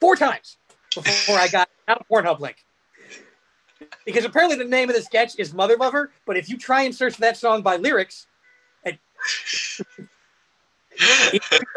four 0.00 0.16
times 0.16 0.58
before 0.94 1.38
I 1.38 1.48
got 1.48 1.68
out 1.88 2.00
of 2.00 2.08
Pornhub 2.08 2.40
link. 2.40 2.64
Because 4.06 4.24
apparently 4.24 4.56
the 4.56 4.64
name 4.64 4.88
of 4.88 4.96
the 4.96 5.02
sketch 5.02 5.38
is 5.38 5.52
Mother 5.52 5.76
Lover, 5.76 6.12
but 6.26 6.36
if 6.36 6.48
you 6.48 6.56
try 6.56 6.82
and 6.82 6.94
search 6.94 7.16
that 7.18 7.36
song 7.36 7.62
by 7.62 7.76
lyrics, 7.76 8.26
it, 8.84 8.98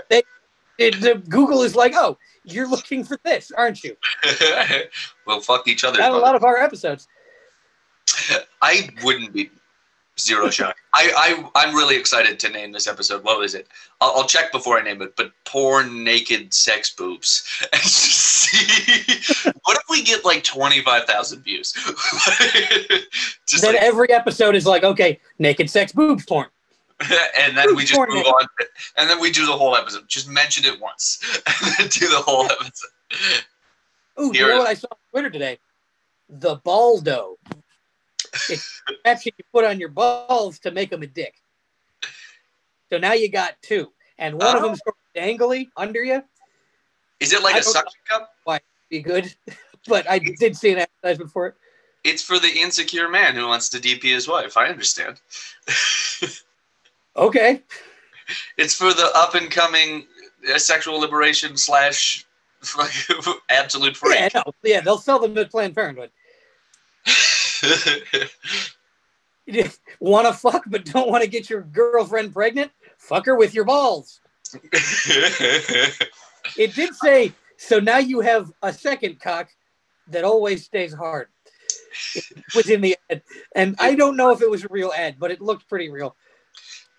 the 0.77 1.21
Google 1.29 1.63
is 1.63 1.75
like, 1.75 1.93
"Oh, 1.95 2.17
you're 2.43 2.67
looking 2.67 3.03
for 3.03 3.17
this, 3.23 3.51
aren't 3.51 3.83
you?" 3.83 3.95
we'll 5.27 5.41
fuck 5.41 5.67
each 5.67 5.83
other. 5.83 5.99
Not 5.99 6.13
a 6.13 6.17
lot 6.17 6.35
of 6.35 6.43
our 6.43 6.57
episodes. 6.57 7.07
I 8.61 8.89
wouldn't 9.03 9.33
be 9.33 9.49
zero 10.19 10.49
shot. 10.49 10.75
I, 10.93 11.11
I 11.55 11.63
I'm 11.67 11.75
really 11.75 11.95
excited 11.95 12.39
to 12.39 12.49
name 12.49 12.71
this 12.71 12.87
episode. 12.87 13.23
What 13.23 13.39
was 13.39 13.55
it? 13.55 13.67
I'll, 14.01 14.13
I'll 14.17 14.27
check 14.27 14.51
before 14.51 14.79
I 14.79 14.83
name 14.83 15.01
it. 15.01 15.15
But 15.15 15.31
porn, 15.45 16.03
naked, 16.03 16.53
sex, 16.53 16.93
boobs. 16.93 17.43
And 17.73 17.81
see 17.81 19.53
what 19.63 19.77
if 19.77 19.83
we 19.89 20.03
get 20.03 20.25
like 20.25 20.43
twenty 20.43 20.81
five 20.81 21.05
thousand 21.05 21.43
views? 21.43 21.73
just 23.47 23.63
then 23.63 23.73
like, 23.75 23.83
every 23.83 24.11
episode 24.11 24.55
is 24.55 24.65
like, 24.65 24.83
okay, 24.83 25.19
naked 25.39 25.69
sex 25.69 25.91
boobs 25.91 26.25
porn. 26.25 26.47
and 27.39 27.55
then 27.55 27.75
we 27.75 27.83
just 27.85 27.99
move 27.99 28.09
naked. 28.09 28.25
on, 28.33 28.47
and 28.97 29.09
then 29.09 29.19
we 29.19 29.31
do 29.31 29.45
the 29.45 29.51
whole 29.55 29.75
episode. 29.75 30.07
Just 30.07 30.27
mention 30.29 30.65
it 30.65 30.79
once, 30.81 31.19
and 31.63 31.73
then 31.77 31.87
do 31.89 32.07
the 32.07 32.17
whole 32.21 32.45
episode. 32.45 32.89
Ooh, 34.19 34.31
you 34.33 34.47
know 34.47 34.57
what 34.59 34.67
I 34.67 34.73
saw 34.73 34.87
on 34.91 34.97
Twitter 35.11 35.29
today? 35.29 35.59
The 36.29 36.55
baldo. 36.57 37.37
It's 38.49 38.81
the 38.87 38.95
caption 39.05 39.31
you 39.37 39.43
put 39.53 39.63
on 39.63 39.79
your 39.79 39.89
balls 39.89 40.59
to 40.59 40.71
make 40.71 40.89
them 40.89 41.03
a 41.03 41.07
dick. 41.07 41.35
So 42.91 42.97
now 42.97 43.13
you 43.13 43.29
got 43.29 43.55
two, 43.61 43.91
and 44.17 44.35
one 44.35 44.55
of 44.57 44.63
Oh. 44.63 44.67
them's 44.67 44.79
sort 44.83 44.95
of 44.95 45.21
dangly 45.21 45.67
under 45.77 46.03
you. 46.03 46.23
Is 47.19 47.31
it 47.33 47.43
like 47.43 47.55
I 47.55 47.59
a 47.59 47.63
suction 47.63 47.99
cup? 48.09 48.31
Why 48.43 48.59
be 48.89 49.01
good, 49.01 49.33
but 49.87 50.09
I 50.09 50.19
did 50.19 50.55
see 50.57 50.71
an 50.71 50.79
advertisement 50.79 51.31
for 51.31 51.47
it. 51.47 51.55
It's 52.03 52.23
for 52.23 52.39
the 52.39 52.47
insecure 52.49 53.09
man 53.09 53.35
who 53.35 53.47
wants 53.47 53.69
to 53.69 53.79
DP 53.79 54.03
his 54.03 54.27
wife. 54.27 54.55
I 54.57 54.67
understand. 54.67 55.19
Okay, 57.17 57.63
It's 58.57 58.75
for 58.75 58.93
the 58.93 59.09
up 59.15 59.35
and 59.35 59.49
coming 59.49 60.05
uh, 60.53 60.57
sexual 60.57 60.99
liberation 60.99 61.57
slash 61.57 62.25
absolute 63.49 63.97
freak. 63.97 64.19
yeah, 64.19 64.29
no, 64.33 64.43
yeah, 64.63 64.81
they'll 64.81 64.97
sell 64.97 65.19
them 65.19 65.37
at 65.37 65.49
Planned 65.51 65.75
Parenthood. 65.75 66.11
want 69.99 70.27
to 70.27 70.33
fuck 70.33 70.63
but 70.67 70.85
don't 70.85 71.09
want 71.09 71.23
to 71.23 71.29
get 71.29 71.49
your 71.49 71.61
girlfriend 71.61 72.33
pregnant? 72.33 72.71
Fuck 72.97 73.25
her 73.25 73.35
with 73.35 73.53
your 73.53 73.65
balls. 73.65 74.19
It 76.55 76.73
did 76.75 76.95
say, 76.95 77.33
so 77.57 77.79
now 77.79 77.97
you 77.97 78.21
have 78.21 78.51
a 78.61 78.71
second 78.71 79.19
cock 79.19 79.49
that 80.07 80.23
always 80.23 80.63
stays 80.63 80.93
hard. 80.93 81.27
It 82.15 82.23
was 82.55 82.69
in 82.69 82.79
the 82.79 82.95
ad. 83.09 83.21
And 83.55 83.75
I 83.79 83.95
don't 83.95 84.15
know 84.15 84.31
if 84.31 84.41
it 84.41 84.49
was 84.49 84.63
a 84.63 84.67
real 84.69 84.93
ad, 84.95 85.17
but 85.19 85.31
it 85.31 85.41
looked 85.41 85.67
pretty 85.67 85.89
real. 85.89 86.15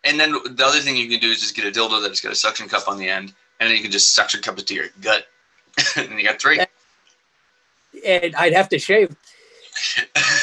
And 0.04 0.18
then 0.18 0.32
the 0.32 0.64
other 0.64 0.80
thing 0.80 0.96
you 0.96 1.08
can 1.08 1.20
do 1.20 1.28
is 1.30 1.40
just 1.40 1.54
get 1.54 1.64
a 1.66 1.70
dildo 1.70 2.02
that's 2.02 2.20
got 2.20 2.32
a 2.32 2.36
suction 2.36 2.68
cup 2.68 2.88
on 2.88 2.98
the 2.98 3.08
end, 3.08 3.32
and 3.60 3.68
then 3.68 3.76
you 3.76 3.82
can 3.82 3.90
just 3.90 4.14
suction 4.14 4.40
cup 4.40 4.58
it 4.58 4.66
to 4.68 4.74
your 4.74 4.86
gut. 5.00 5.26
and 5.96 6.10
you 6.18 6.24
got 6.24 6.40
three. 6.40 6.58
And 8.04 8.34
I'd 8.36 8.52
have 8.52 8.68
to 8.70 8.78
shave. 8.78 9.14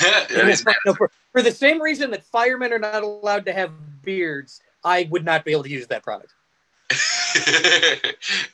That 0.01 0.31
is- 0.47 0.65
No, 0.85 0.93
for, 0.93 1.11
for 1.31 1.41
the 1.41 1.51
same 1.51 1.81
reason 1.81 2.09
that 2.11 2.23
firemen 2.23 2.71
are 2.71 2.79
not 2.79 3.03
allowed 3.03 3.45
to 3.45 3.53
have 3.53 3.71
beards, 4.01 4.61
I 4.83 5.07
would 5.11 5.25
not 5.25 5.43
be 5.43 5.51
able 5.51 5.63
to 5.63 5.69
use 5.69 5.87
that 5.87 6.03
product. 6.03 6.33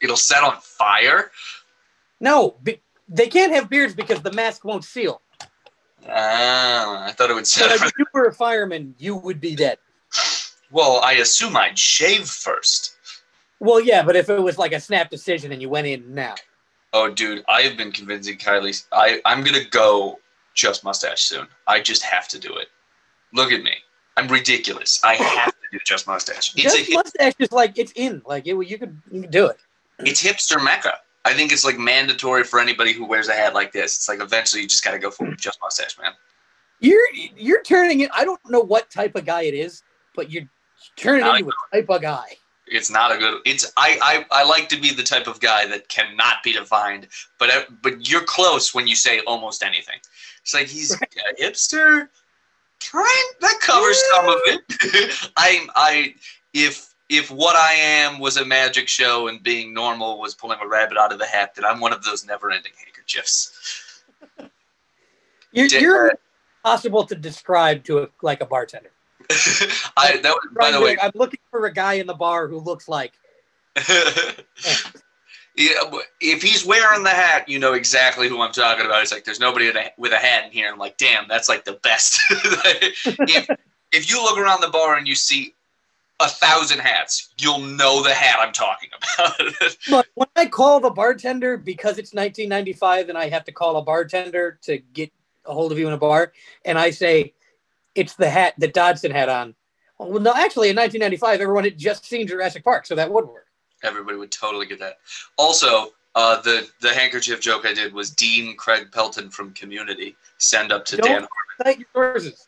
It'll 0.01 0.15
set 0.17 0.43
on 0.43 0.59
fire. 0.61 1.31
No, 2.19 2.55
be, 2.63 2.81
they 3.07 3.27
can't 3.27 3.51
have 3.53 3.69
beards 3.69 3.93
because 3.93 4.21
the 4.21 4.31
mask 4.31 4.63
won't 4.65 4.83
seal. 4.83 5.21
Ah, 6.09 7.05
I 7.05 7.11
thought 7.11 7.29
it 7.29 7.33
would 7.33 7.45
So 7.47 7.67
set. 7.67 7.79
if 7.85 7.91
you 7.97 8.05
were 8.13 8.25
a 8.25 8.33
fireman, 8.33 8.95
you 8.97 9.15
would 9.15 9.39
be 9.39 9.55
dead. 9.55 9.77
Well, 10.71 11.01
I 11.03 11.13
assume 11.13 11.55
I'd 11.57 11.77
shave 11.77 12.27
first. 12.27 12.95
Well, 13.60 13.79
yeah, 13.79 14.03
but 14.03 14.15
if 14.15 14.29
it 14.29 14.41
was 14.41 14.57
like 14.57 14.73
a 14.73 14.79
snap 14.79 15.10
decision 15.10 15.51
and 15.51 15.62
you 15.62 15.69
went 15.69 15.88
in 15.88 16.15
now, 16.15 16.36
Oh, 16.93 17.10
dude, 17.10 17.43
I 17.47 17.62
have 17.62 17.77
been 17.77 17.91
convincing 17.91 18.38
Kylie. 18.38 18.84
I 18.91 19.21
I'm 19.25 19.43
gonna 19.43 19.63
go 19.63 20.19
just 20.53 20.84
mustache 20.84 21.23
soon. 21.23 21.47
I 21.67 21.79
just 21.79 22.03
have 22.03 22.27
to 22.29 22.39
do 22.39 22.55
it. 22.57 22.67
Look 23.34 23.51
at 23.51 23.63
me. 23.63 23.73
I'm 24.17 24.27
ridiculous. 24.27 25.01
I 25.03 25.15
have 25.15 25.51
to 25.51 25.67
do 25.71 25.79
just 25.86 26.05
mustache. 26.05 26.53
It's 26.55 26.75
just 26.75 26.89
a, 26.89 26.93
mustache 26.93 27.34
is 27.39 27.51
like 27.51 27.77
it's 27.77 27.93
in. 27.95 28.21
Like 28.25 28.45
it, 28.45 28.55
you 28.55 28.77
could 28.77 29.01
you 29.10 29.21
could 29.21 29.31
do 29.31 29.47
it. 29.47 29.57
it's 29.99 30.21
hipster 30.21 30.62
mecca. 30.62 30.95
I 31.23 31.34
think 31.34 31.53
it's 31.53 31.63
like 31.63 31.77
mandatory 31.77 32.43
for 32.43 32.60
anybody 32.60 32.93
who 32.93 33.05
wears 33.05 33.29
a 33.29 33.34
hat 33.34 33.53
like 33.53 33.71
this. 33.71 33.95
It's 33.95 34.10
like 34.10 34.21
eventually 34.21 34.63
you 34.63 34.67
just 34.67 34.84
got 34.84 34.91
to 34.91 34.99
go 34.99 35.12
for 35.12 35.27
hmm. 35.27 35.36
just 35.38 35.60
mustache, 35.62 35.97
man. 35.97 36.12
You're 36.81 37.07
you're 37.38 37.63
turning 37.63 38.01
it. 38.01 38.10
I 38.13 38.25
don't 38.25 38.41
know 38.49 38.60
what 38.60 38.89
type 38.89 39.15
of 39.15 39.25
guy 39.25 39.43
it 39.43 39.53
is, 39.53 39.84
but 40.13 40.29
you're 40.29 40.49
turning 40.96 41.24
I 41.24 41.39
into 41.39 41.50
a 41.50 41.76
type 41.76 41.89
of 41.89 42.02
guy. 42.02 42.26
It's 42.67 42.89
not 42.89 43.12
a 43.12 43.17
good. 43.17 43.41
It's 43.46 43.72
I, 43.76 43.98
I 44.32 44.41
I 44.41 44.44
like 44.46 44.70
to 44.70 44.80
be 44.80 44.94
the 44.94 45.04
type 45.04 45.28
of 45.28 45.39
guy 45.41 45.67
that 45.67 45.89
cannot 45.89 46.36
be 46.44 46.54
defined, 46.54 47.08
but 47.38 47.50
uh, 47.50 47.63
but 47.82 48.10
you're 48.10 48.24
close 48.24 48.74
when 48.74 48.88
you 48.88 48.96
say 48.96 49.20
almost 49.28 49.62
anything. 49.63 50.00
It's 50.41 50.54
like 50.54 50.67
he's 50.67 50.91
a 51.02 51.41
hipster. 51.41 52.08
Kind 52.80 53.36
that 53.41 53.60
covers 53.62 54.02
some 54.12 54.28
of 54.28 54.39
it. 54.46 55.32
I'm 55.38 55.70
I 55.76 56.15
if 56.54 56.94
if 57.10 57.30
what 57.30 57.56
I 57.58 57.74
am 57.74 58.20
was 58.20 58.38
a 58.38 58.46
magic 58.46 58.88
show 58.88 59.28
and 59.28 59.44
being 59.44 59.74
normal 59.74 60.20
was 60.20 60.34
pulling 60.34 60.60
a 60.62 60.67
rabbit 60.67 60.98
out 60.98 61.12
of 61.12 61.20
the 61.20 61.26
hat, 61.26 61.54
then 61.56 61.65
I'm 61.65 61.82
one 61.82 61.91
of 61.91 62.04
those 62.04 62.26
never-ending 62.26 62.72
handkerchiefs. 62.84 64.02
You're, 65.52 65.67
Did- 65.67 65.82
you're 65.82 66.12
uh, 66.12 66.15
possible 66.63 67.04
to 67.06 67.13
describe 67.13 67.84
to 67.84 68.04
a, 68.04 68.08
like 68.22 68.39
a 68.39 68.46
bartender. 68.46 68.91
I 69.98 70.17
that 70.17 70.34
was 70.34 70.48
by 70.60 70.72
the 70.72 70.82
way. 70.82 70.98
I'm 71.02 71.12
looking 71.15 71.39
for 71.50 71.65
a 71.65 71.74
guy 71.74 71.94
in 71.94 72.08
the 72.08 72.13
bar 72.13 72.48
who 72.48 72.60
looks 72.60 72.88
like. 72.88 73.13
yeah, 75.56 75.74
if 76.20 76.41
he's 76.41 76.65
wearing 76.65 77.04
the 77.04 77.10
hat, 77.10 77.48
you 77.48 77.60
know 77.60 77.74
exactly 77.74 78.28
who 78.28 78.41
I'm 78.41 78.52
talking 78.52 78.86
about. 78.86 79.02
It's 79.02 79.12
like 79.12 79.24
there's 79.24 79.39
nobody 79.39 79.67
with 79.67 79.76
a, 79.76 79.91
with 79.98 80.12
a 80.12 80.17
hat 80.17 80.46
in 80.46 80.52
here. 80.52 80.72
I'm 80.72 80.80
like, 80.80 80.98
damn, 80.98 81.28
that's 81.28 81.50
like 81.50 81.65
the 81.65 81.74
best. 81.84 82.22
if 82.30 83.50
if 83.91 84.10
you 84.10 84.22
look 84.22 84.38
around 84.38 84.62
the 84.62 84.70
bar 84.70 84.96
and 84.96 85.08
you 85.08 85.15
see 85.15 85.54
a 86.20 86.28
thousand 86.28 86.80
hats, 86.80 87.34
you'll 87.39 87.60
know 87.60 88.04
the 88.04 88.13
hat 88.13 88.38
I'm 88.39 88.54
talking 88.54 88.89
about. 89.17 89.76
But 89.89 90.08
when 90.13 90.28
I 90.36 90.46
call 90.46 90.80
the 90.80 90.89
bartender 90.89 91.58
because 91.58 91.98
it's 91.98 92.13
1995 92.13 93.10
and 93.10 93.17
I 93.17 93.30
have 93.30 93.44
to 93.46 93.52
call 93.52 93.78
a 93.78 93.82
bartender 93.82 94.60
to 94.63 94.78
get 94.78 95.12
a 95.46 95.54
hold 95.54 95.72
of 95.72 95.80
you 95.80 95.88
in 95.88 95.94
a 95.94 95.98
bar, 95.98 96.34
and 96.65 96.78
I 96.78 96.91
say 96.91 97.34
it's 97.95 98.15
the 98.15 98.30
hat 98.30 98.54
that 98.58 98.73
Dodgson 98.73 99.12
had 99.12 99.30
on. 99.30 99.56
Well, 99.97 100.19
no, 100.19 100.34
actually, 100.34 100.69
in 100.69 100.75
1995, 100.75 101.41
everyone 101.41 101.63
had 101.63 101.77
just 101.77 102.06
seen 102.06 102.25
Jurassic 102.27 102.63
Park, 102.63 102.86
so 102.86 102.95
that 102.95 103.12
would 103.12 103.27
work. 103.27 103.47
Everybody 103.84 104.17
would 104.17 104.32
totally 104.32 104.65
get 104.65 104.80
that. 104.80 104.97
Also, 105.38 105.89
uh, 106.15 106.41
the 106.41 106.67
the 106.82 106.93
handkerchief 106.93 107.39
joke 107.39 107.65
I 107.65 107.73
did 107.73 107.93
was 107.93 108.10
Dean 108.12 108.56
Craig 108.56 108.91
Pelton 108.91 109.30
from 109.30 109.54
Community. 109.54 110.15
Send 110.38 110.71
up 110.71 110.86
to 110.86 110.97
Don't- 110.97 111.08
Dan. 111.08 111.27
Cite 111.63 111.80
your 111.80 111.88
sources. 111.93 112.47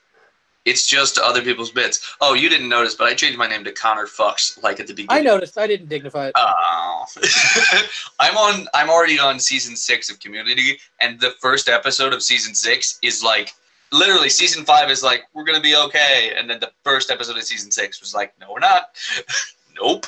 It's 0.66 0.88
just 0.88 1.18
other 1.20 1.42
people's 1.42 1.72
bits. 1.72 2.16
Oh, 2.22 2.36
you 2.36 2.48
didn't 2.48 2.70
notice, 2.70 2.96
but 2.96 3.08
I 3.08 3.14
changed 3.14 3.38
my 3.38 3.48
name 3.48 3.66
to 3.66 3.72
Connor 3.74 4.06
Fucks 4.08 4.62
like 4.64 4.80
at 4.80 4.88
the 4.88 4.94
beginning. 4.94 5.20
I 5.20 5.22
noticed. 5.22 5.58
I 5.58 5.68
didn't 5.68 5.90
dignify 5.90 6.28
it. 6.28 6.34
Oh. 6.38 7.06
I'm 8.20 8.38
on 8.38 8.68
I'm 8.74 8.90
already 8.90 9.20
on 9.20 9.40
season 9.40 9.76
six 9.76 10.10
of 10.10 10.20
Community, 10.20 10.80
and 11.02 11.20
the 11.20 11.32
first 11.42 11.68
episode 11.68 12.14
of 12.14 12.24
season 12.24 12.56
six 12.56 12.98
is 13.02 13.22
like 13.22 13.54
literally 13.94 14.30
season 14.30 14.66
five 14.66 14.90
is 14.90 15.04
like, 15.04 15.24
we're 15.34 15.44
gonna 15.46 15.62
be 15.62 15.76
okay. 15.76 16.34
And 16.38 16.50
then 16.50 16.60
the 16.60 16.72
first 16.84 17.10
episode 17.12 17.38
of 17.38 17.44
season 17.44 17.72
six 17.72 18.02
was 18.02 18.14
like, 18.14 18.34
No, 18.40 18.52
we're 18.52 18.60
not. 18.60 18.90
nope. 19.82 20.06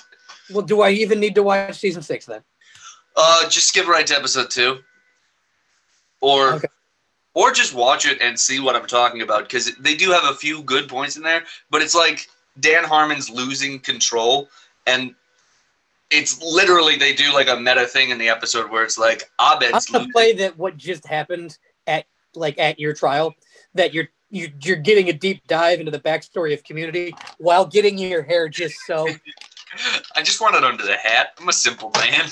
Well, 0.51 0.61
do 0.65 0.81
I 0.81 0.89
even 0.91 1.19
need 1.19 1.35
to 1.35 1.43
watch 1.43 1.77
season 1.79 2.01
six 2.01 2.25
then? 2.25 2.41
Uh 3.15 3.47
just 3.49 3.67
skip 3.69 3.87
right 3.87 4.05
to 4.07 4.15
episode 4.15 4.49
two. 4.49 4.79
Or 6.21 6.53
Okay. 6.55 6.67
or 7.33 7.51
just 7.51 7.73
watch 7.73 8.05
it 8.05 8.21
and 8.21 8.39
see 8.39 8.59
what 8.59 8.75
I'm 8.75 8.87
talking 8.87 9.21
about, 9.21 9.43
because 9.43 9.75
they 9.75 9.95
do 9.95 10.11
have 10.11 10.23
a 10.25 10.33
few 10.35 10.63
good 10.63 10.87
points 10.87 11.17
in 11.17 11.23
there, 11.23 11.43
but 11.69 11.81
it's 11.81 11.95
like 11.95 12.27
Dan 12.59 12.83
Harmon's 12.83 13.29
losing 13.29 13.79
control 13.79 14.49
and 14.87 15.13
it's 16.11 16.41
literally 16.41 16.95
they 16.97 17.13
do 17.13 17.33
like 17.33 17.47
a 17.49 17.55
meta 17.59 17.85
thing 17.87 18.11
in 18.11 18.17
the 18.19 18.29
episode 18.29 18.69
where 18.71 18.83
it's 18.83 18.97
like 18.97 19.29
Abed's. 19.41 19.63
I'm 19.63 19.67
Abed's 19.69 19.85
gonna 19.87 19.97
losing. 19.99 20.11
play 20.13 20.33
that 20.33 20.57
what 20.57 20.77
just 20.77 21.05
happened 21.05 21.57
at 21.87 22.05
like 22.35 22.57
at 22.59 22.79
your 22.79 22.93
trial 22.93 23.33
that 23.75 23.93
you're 23.93 24.09
you, 24.31 24.51
you're 24.63 24.75
getting 24.75 25.07
a 25.09 25.13
deep 25.13 25.45
dive 25.47 25.79
into 25.79 25.91
the 25.91 25.99
backstory 25.99 26.53
of 26.53 26.63
community 26.63 27.15
while 27.37 27.65
getting 27.65 27.97
your 27.97 28.23
hair 28.23 28.49
just 28.49 28.75
so 28.87 29.07
I 30.15 30.23
just 30.23 30.41
want 30.41 30.55
it 30.55 30.63
under 30.63 30.83
the 30.83 30.95
hat. 30.95 31.33
I'm 31.39 31.47
a 31.49 31.53
simple 31.53 31.91
man. 31.95 32.29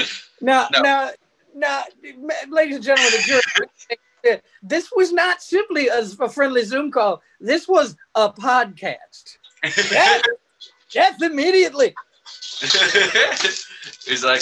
now 0.40 0.68
No. 0.72 0.80
now 0.80 1.10
now 1.54 1.82
ladies 2.48 2.76
and 2.76 2.84
gentlemen 2.84 3.12
the 3.12 3.40
jury 4.24 4.40
this 4.62 4.90
was 4.96 5.12
not 5.12 5.42
simply 5.42 5.88
a, 5.88 6.00
a 6.20 6.28
friendly 6.28 6.64
zoom 6.64 6.90
call 6.90 7.22
this 7.40 7.68
was 7.68 7.94
a 8.14 8.30
podcast 8.32 9.36
yes 10.90 11.22
immediately 11.22 11.94
He's 14.04 14.24
like, 14.24 14.40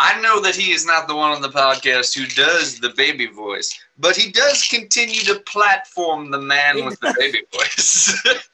I 0.00 0.20
know 0.20 0.40
that 0.40 0.54
he 0.54 0.70
is 0.72 0.86
not 0.86 1.08
the 1.08 1.16
one 1.16 1.32
on 1.32 1.42
the 1.42 1.48
podcast 1.48 2.16
who 2.16 2.26
does 2.26 2.78
the 2.78 2.90
baby 2.90 3.26
voice, 3.26 3.76
but 3.98 4.16
he 4.16 4.30
does 4.30 4.66
continue 4.68 5.22
to 5.22 5.40
platform 5.40 6.30
the 6.30 6.40
man 6.40 6.84
with 6.84 6.98
the 7.00 7.14
baby 7.18 7.42
voice. 7.52 8.22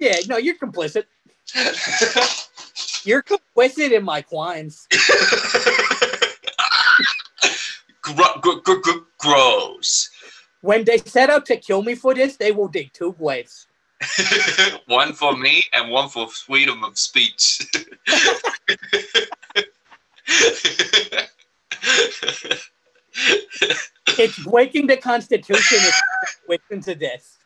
yeah 0.00 0.14
no 0.28 0.36
you're 0.36 0.54
complicit 0.56 1.04
you're 3.04 3.22
complicit 3.22 3.90
in 3.90 4.04
my 4.04 4.22
crimes 4.22 4.86
Gro- 8.02 8.38
gro- 8.40 8.60
gro- 8.60 8.80
gro- 8.80 9.06
gross. 9.18 10.08
when 10.60 10.84
they 10.84 10.98
set 10.98 11.30
out 11.30 11.44
to 11.46 11.56
kill 11.56 11.82
me 11.82 11.94
for 11.96 12.14
this 12.14 12.36
they 12.36 12.52
will 12.52 12.68
dig 12.68 12.92
two 12.92 13.12
graves 13.14 13.66
one 14.86 15.12
for 15.12 15.36
me 15.36 15.64
and 15.72 15.90
one 15.90 16.08
for 16.08 16.28
freedom 16.28 16.84
of 16.84 16.96
speech. 16.96 17.58
It's 24.18 24.38
breaking 24.44 24.88
the 24.88 24.96
Constitution. 24.96 25.78
It's 25.80 26.02
breaking 26.46 26.82
to 26.82 26.94
death. 26.94 27.38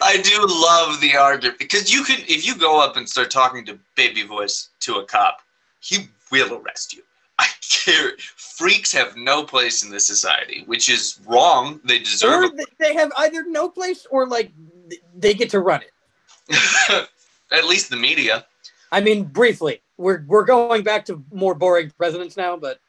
I 0.00 0.18
do 0.22 0.46
love 0.46 1.00
the 1.00 1.16
argument 1.16 1.58
because 1.58 1.92
you 1.92 2.04
could, 2.04 2.20
if 2.20 2.46
you 2.46 2.56
go 2.56 2.80
up 2.80 2.96
and 2.96 3.08
start 3.08 3.30
talking 3.30 3.64
to 3.66 3.78
baby 3.96 4.22
voice 4.22 4.70
to 4.80 4.96
a 4.96 5.04
cop, 5.04 5.40
he 5.80 6.08
will 6.30 6.54
arrest 6.54 6.94
you. 6.94 7.02
I 7.38 7.48
care. 7.68 8.12
Freaks 8.36 8.92
have 8.92 9.16
no 9.16 9.44
place 9.44 9.82
in 9.82 9.90
this 9.90 10.06
society, 10.06 10.62
which 10.66 10.88
is 10.88 11.20
wrong. 11.26 11.80
They 11.84 11.98
deserve 11.98 12.44
Or 12.44 12.50
th- 12.50 12.68
they 12.78 12.94
have 12.94 13.12
either 13.18 13.44
no 13.46 13.68
place 13.68 14.06
or 14.10 14.26
like 14.26 14.52
they 15.16 15.34
get 15.34 15.50
to 15.50 15.60
run 15.60 15.82
it. 15.82 15.92
At 17.52 17.64
least 17.64 17.90
the 17.90 17.96
media. 17.96 18.46
I 18.90 19.00
mean, 19.00 19.24
briefly, 19.24 19.82
we're 19.96 20.24
we're 20.26 20.44
going 20.44 20.82
back 20.82 21.04
to 21.06 21.22
more 21.32 21.54
boring 21.54 21.90
presidents 21.96 22.36
now, 22.36 22.56
but 22.56 22.80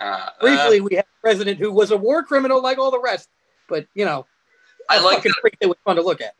Uh, 0.00 0.28
briefly, 0.40 0.80
we 0.80 0.94
have 0.96 1.04
a 1.04 1.20
president 1.20 1.58
who 1.58 1.70
was 1.70 1.90
a 1.90 1.96
war 1.96 2.22
criminal 2.22 2.62
like 2.62 2.78
all 2.78 2.90
the 2.90 3.00
rest. 3.00 3.28
But 3.68 3.86
you 3.94 4.04
know, 4.04 4.26
I 4.88 5.00
like 5.00 5.22
that. 5.22 5.34
freak 5.40 5.58
that 5.60 5.68
was 5.68 5.78
fun 5.84 5.96
to 5.96 6.02
look 6.02 6.20
at. 6.20 6.34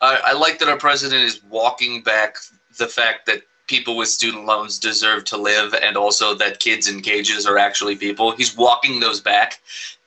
I, 0.00 0.20
I 0.26 0.32
like 0.32 0.58
that 0.60 0.68
our 0.68 0.76
president 0.78 1.22
is 1.24 1.42
walking 1.44 2.02
back 2.02 2.36
the 2.78 2.86
fact 2.86 3.26
that 3.26 3.42
people 3.66 3.96
with 3.96 4.08
student 4.08 4.44
loans 4.44 4.78
deserve 4.78 5.24
to 5.24 5.36
live 5.36 5.74
and 5.74 5.96
also 5.96 6.34
that 6.34 6.60
kids 6.60 6.86
in 6.88 7.00
cages 7.00 7.46
are 7.46 7.58
actually 7.58 7.96
people. 7.96 8.30
He's 8.30 8.56
walking 8.56 9.00
those 9.00 9.20
back, 9.20 9.60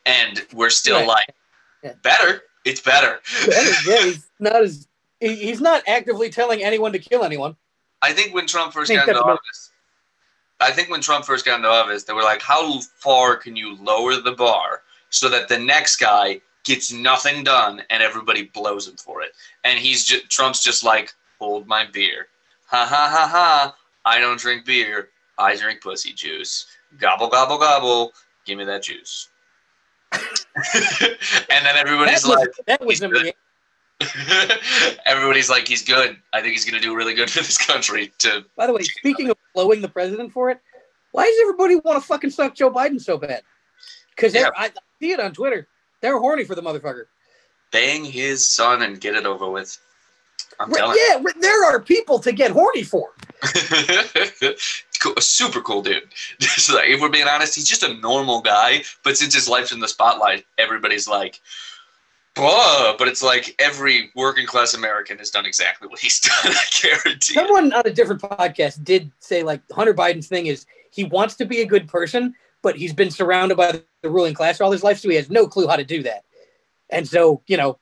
and 0.06 0.46
we're 0.54 0.70
still 0.70 1.00
Right. 1.00 1.08
like, 1.08 1.36
Yeah. 1.84 1.94
better. 2.02 2.44
It's 2.66 2.82
better. 2.82 3.20
yeah, 3.48 3.98
he's 4.04 4.28
not 4.40 4.56
as 4.64 4.88
he, 5.20 5.36
he's 5.36 5.60
not 5.62 5.84
actively 5.88 6.30
telling 6.30 6.64
anyone 6.64 6.94
to 6.94 7.00
kill 7.00 7.24
anyone. 7.24 7.56
I 8.02 8.14
think 8.14 8.34
when 8.34 8.48
Trump 8.48 8.74
first 8.74 8.92
got 8.92 9.08
into 9.08 9.22
office, 9.22 9.72
I 10.60 10.72
think 10.72 10.90
when 10.90 11.02
Trump 11.02 11.26
first 11.26 11.46
got 11.46 11.58
into 11.58 11.70
office, 11.70 12.04
they 12.04 12.14
were 12.14 12.24
like, 12.24 12.42
"How 12.42 12.80
far 12.98 13.36
can 13.36 13.56
you 13.56 13.76
lower 13.78 14.16
the 14.16 14.32
bar 14.32 14.84
so 15.10 15.30
that 15.30 15.48
the 15.48 15.60
next 15.60 15.98
guy 15.98 16.42
gets 16.64 16.92
nothing 16.92 17.44
done 17.44 17.84
and 17.90 18.04
everybody 18.04 18.44
blows 18.44 18.88
him 18.88 18.98
for 18.98 19.22
it?" 19.22 19.34
And 19.64 19.80
he's 19.80 20.06
just 20.06 20.30
Trump's 20.30 20.64
just 20.64 20.84
like, 20.84 21.14
"Hold 21.40 21.68
my 21.68 21.86
beer, 21.86 22.28
ha 22.68 22.86
ha 22.86 23.10
ha 23.10 23.28
ha! 23.28 23.76
I 24.06 24.20
don't 24.20 24.40
drink 24.40 24.66
beer. 24.66 25.10
I 25.38 25.56
drink 25.56 25.82
pussy 25.82 26.14
juice. 26.14 26.68
Gobble 26.98 27.28
gobble 27.28 27.58
gobble. 27.58 28.14
Give 28.46 28.58
me 28.58 28.66
that 28.66 28.84
juice." 28.84 29.30
and 30.12 31.66
then 31.66 31.76
everybody's 31.76 32.24
That 32.24 32.30
was, 32.30 32.40
like, 32.40 32.66
that 32.66 32.86
was 32.86 33.00
good. 33.00 33.12
the 33.12 33.34
everybody's 35.06 35.50
like, 35.50 35.68
"He's 35.68 35.84
good. 35.84 36.18
I 36.34 36.42
think 36.42 36.54
he's 36.54 36.66
gonna 36.66 36.82
do 36.82 36.96
really 36.96 37.14
good 37.14 37.30
for 37.30 37.40
this 37.40 37.58
country." 37.58 38.12
To 38.20 38.46
By 38.56 38.68
the 38.68 38.74
way, 38.74 38.84
speaking 38.84 39.30
of 39.30 39.38
blowing 39.54 39.82
the 39.82 39.90
president 39.90 40.32
for 40.32 40.50
it, 40.50 40.60
why 41.12 41.26
does 41.26 41.36
everybody 41.42 41.76
want 41.78 42.02
to 42.02 42.08
fucking 42.08 42.30
suck 42.30 42.56
Joe 42.56 42.72
Biden 42.72 43.02
so 43.02 43.18
bad? 43.18 43.42
Because 44.16 44.34
Yeah. 44.34 44.50
I 44.56 44.72
see 45.02 45.12
it 45.12 45.20
on 45.20 45.34
Twitter. 45.34 45.68
They're 46.02 46.18
horny 46.20 46.44
for 46.46 46.56
the 46.56 46.62
motherfucker. 46.62 47.06
bang 47.72 48.04
his 48.06 48.46
son 48.50 48.82
and 48.82 49.00
get 49.02 49.16
it 49.16 49.26
over 49.26 49.50
with. 49.50 49.78
I'm 50.60 50.72
telling 50.72 50.98
yeah, 51.10 51.22
there 51.40 51.64
are 51.66 51.80
people 51.80 52.20
to 52.20 52.32
get 52.32 52.52
horny 52.52 52.84
for. 52.84 53.12
Cool- 55.00 55.16
super 55.20 55.62
cool 55.62 55.82
dude. 55.82 56.04
Like, 56.74 56.90
if 56.90 57.00
we're 57.00 57.08
being 57.08 57.28
honest, 57.28 57.56
he's 57.56 57.68
just 57.70 57.84
a 57.84 57.94
normal 58.00 58.42
guy, 58.42 58.84
but 59.04 59.16
since 59.18 59.34
his 59.34 59.48
life's 59.48 59.72
in 59.72 59.80
the 59.80 59.88
spotlight, 59.88 60.46
everybody's 60.58 61.08
like, 61.08 61.40
Blah, 62.40 62.96
but 62.98 63.08
it's 63.08 63.22
like 63.22 63.56
every 63.60 64.12
working 64.16 64.46
class 64.46 64.74
American 64.74 65.18
has 65.18 65.30
done 65.30 65.46
exactly 65.46 65.88
what 65.88 66.00
he's 66.00 66.20
done. 66.44 66.54
I 66.54 66.64
guarantee. 66.82 67.34
Someone 67.34 67.74
on 67.74 67.84
a 67.86 67.92
different 67.92 68.22
podcast 68.22 68.84
did 68.84 69.12
say 69.20 69.44
like 69.44 69.62
Hunter 69.72 69.94
Biden's 69.94 70.28
thing 70.28 70.48
is 70.48 70.66
he 70.92 71.04
wants 71.04 71.36
to 71.36 71.46
be 71.46 71.62
a 71.62 71.66
good 71.66 71.88
person, 71.88 72.34
but 72.62 72.76
he's 72.76 72.94
been 72.94 73.12
surrounded 73.12 73.58
by 73.58 73.82
the 74.02 74.10
ruling 74.10 74.34
class 74.34 74.62
all 74.62 74.72
his 74.72 74.84
life, 74.84 75.00
so 75.00 75.10
he 75.10 75.16
has 75.16 75.30
no 75.30 75.48
clue 75.48 75.68
how 75.68 75.76
to 75.76 75.84
do 75.84 76.04
that. 76.04 76.24
And 76.90 77.08
so, 77.08 77.42
you 77.48 77.58
know, 77.58 77.78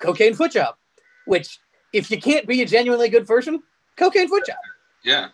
cocaine 0.00 0.34
foot 0.34 0.52
job, 0.52 0.76
which 1.26 1.58
if 1.92 2.10
you 2.10 2.20
can't 2.20 2.46
be 2.46 2.62
a 2.62 2.66
genuinely 2.66 3.08
good 3.08 3.26
person, 3.26 3.62
cocaine 3.96 4.28
foot 4.28 4.46
job. 4.46 4.56
Yeah. 5.04 5.28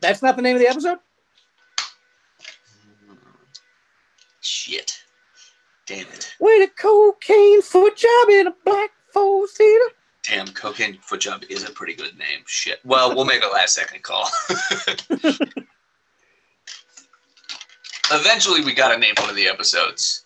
That's 0.00 0.22
not 0.22 0.36
the 0.36 0.42
name 0.42 0.56
of 0.56 0.60
the 0.60 0.68
episode. 0.68 0.98
Shit. 4.40 5.01
Damn 5.92 6.06
it. 6.06 6.34
With 6.40 6.70
a 6.70 6.72
cocaine 6.80 7.60
foot 7.60 7.96
job 7.96 8.28
in 8.30 8.46
a 8.46 8.54
black 8.64 8.90
four 9.12 9.46
seater. 9.46 9.90
Damn, 10.26 10.46
cocaine 10.48 10.98
foot 11.02 11.20
job 11.20 11.42
is 11.50 11.68
a 11.68 11.72
pretty 11.72 11.94
good 11.94 12.16
name. 12.16 12.40
Shit. 12.46 12.80
Well, 12.84 13.14
we'll 13.14 13.26
make 13.26 13.44
a 13.44 13.48
last 13.48 13.74
second 13.74 14.02
call. 14.02 14.26
Eventually, 18.10 18.64
we 18.64 18.72
got 18.72 18.92
to 18.92 18.98
name 18.98 19.14
one 19.18 19.28
of 19.28 19.36
the 19.36 19.48
episodes 19.48 20.24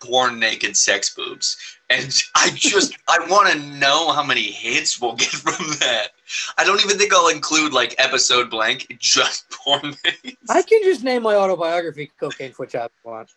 Porn 0.00 0.38
Naked 0.38 0.76
Sex 0.76 1.14
Boobs," 1.14 1.58
and 1.90 2.22
I 2.34 2.50
just 2.54 2.96
I 3.06 3.18
want 3.28 3.52
to 3.52 3.58
know 3.58 4.12
how 4.12 4.22
many 4.22 4.50
hits 4.50 4.98
we'll 5.00 5.14
get 5.14 5.28
from 5.28 5.66
that. 5.80 6.12
I 6.56 6.64
don't 6.64 6.82
even 6.82 6.96
think 6.96 7.12
I'll 7.12 7.28
include 7.28 7.74
like 7.74 7.94
episode 7.98 8.48
blank, 8.48 8.86
just 8.98 9.50
porn 9.50 9.94
naked. 10.04 10.38
I 10.48 10.62
can 10.62 10.82
just 10.84 11.04
name 11.04 11.24
my 11.24 11.34
autobiography 11.34 12.12
cocaine 12.18 12.52
foot 12.52 12.70
job 12.70 12.90
if 12.96 13.04
you 13.04 13.10
want. 13.10 13.30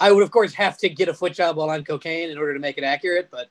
I 0.00 0.12
would 0.12 0.22
of 0.22 0.30
course 0.30 0.52
have 0.54 0.78
to 0.78 0.88
get 0.88 1.08
a 1.08 1.14
foot 1.14 1.34
job 1.34 1.56
while 1.56 1.70
on 1.70 1.84
cocaine 1.84 2.30
in 2.30 2.38
order 2.38 2.54
to 2.54 2.60
make 2.60 2.78
it 2.78 2.84
accurate, 2.84 3.28
but 3.30 3.50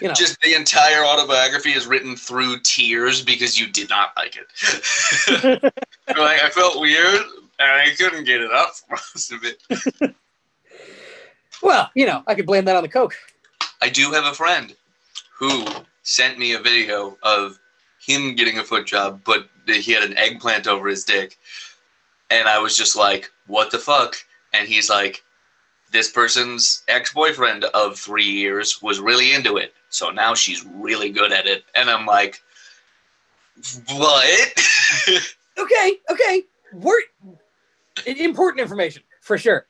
you 0.00 0.08
know 0.08 0.14
Just 0.14 0.40
the 0.40 0.54
entire 0.54 1.04
autobiography 1.04 1.70
is 1.70 1.86
written 1.86 2.16
through 2.16 2.60
tears 2.60 3.22
because 3.22 3.58
you 3.58 3.66
did 3.68 3.88
not 3.88 4.10
like 4.16 4.36
it. 4.36 5.72
Like 6.08 6.42
I 6.42 6.50
felt 6.50 6.80
weird 6.80 7.22
and 7.60 7.70
I 7.70 7.90
couldn't 7.96 8.24
get 8.24 8.40
it 8.40 8.50
up 8.52 8.74
for 8.74 8.90
most 9.14 9.32
of 9.32 9.44
it. 9.44 10.14
well, 11.62 11.90
you 11.94 12.04
know, 12.04 12.22
I 12.26 12.34
could 12.34 12.46
blame 12.46 12.64
that 12.64 12.76
on 12.76 12.82
the 12.82 12.88
coke. 12.88 13.14
I 13.80 13.88
do 13.88 14.10
have 14.10 14.24
a 14.24 14.34
friend 14.34 14.74
who 15.38 15.64
sent 16.02 16.38
me 16.38 16.52
a 16.52 16.58
video 16.58 17.16
of 17.22 17.58
him 18.04 18.34
getting 18.34 18.58
a 18.58 18.64
foot 18.64 18.86
job, 18.86 19.20
but 19.24 19.48
he 19.66 19.92
had 19.92 20.02
an 20.02 20.16
eggplant 20.16 20.66
over 20.66 20.88
his 20.88 21.04
dick. 21.04 21.38
And 22.30 22.48
I 22.48 22.58
was 22.58 22.76
just 22.76 22.96
like, 22.96 23.30
what 23.46 23.70
the 23.70 23.78
fuck? 23.78 24.16
And 24.52 24.68
he's 24.68 24.90
like, 24.90 25.22
this 25.90 26.10
person's 26.10 26.82
ex 26.88 27.12
boyfriend 27.12 27.64
of 27.64 27.98
three 27.98 28.24
years 28.24 28.80
was 28.82 29.00
really 29.00 29.32
into 29.34 29.56
it. 29.56 29.74
So 29.88 30.10
now 30.10 30.34
she's 30.34 30.64
really 30.66 31.10
good 31.10 31.32
at 31.32 31.46
it. 31.46 31.64
And 31.74 31.90
I'm 31.90 32.06
like, 32.06 32.42
what? 33.88 34.52
Okay, 35.58 35.98
okay. 36.10 36.42
We're 36.72 37.00
important 38.06 38.60
information 38.60 39.02
for 39.20 39.36
sure. 39.36 39.66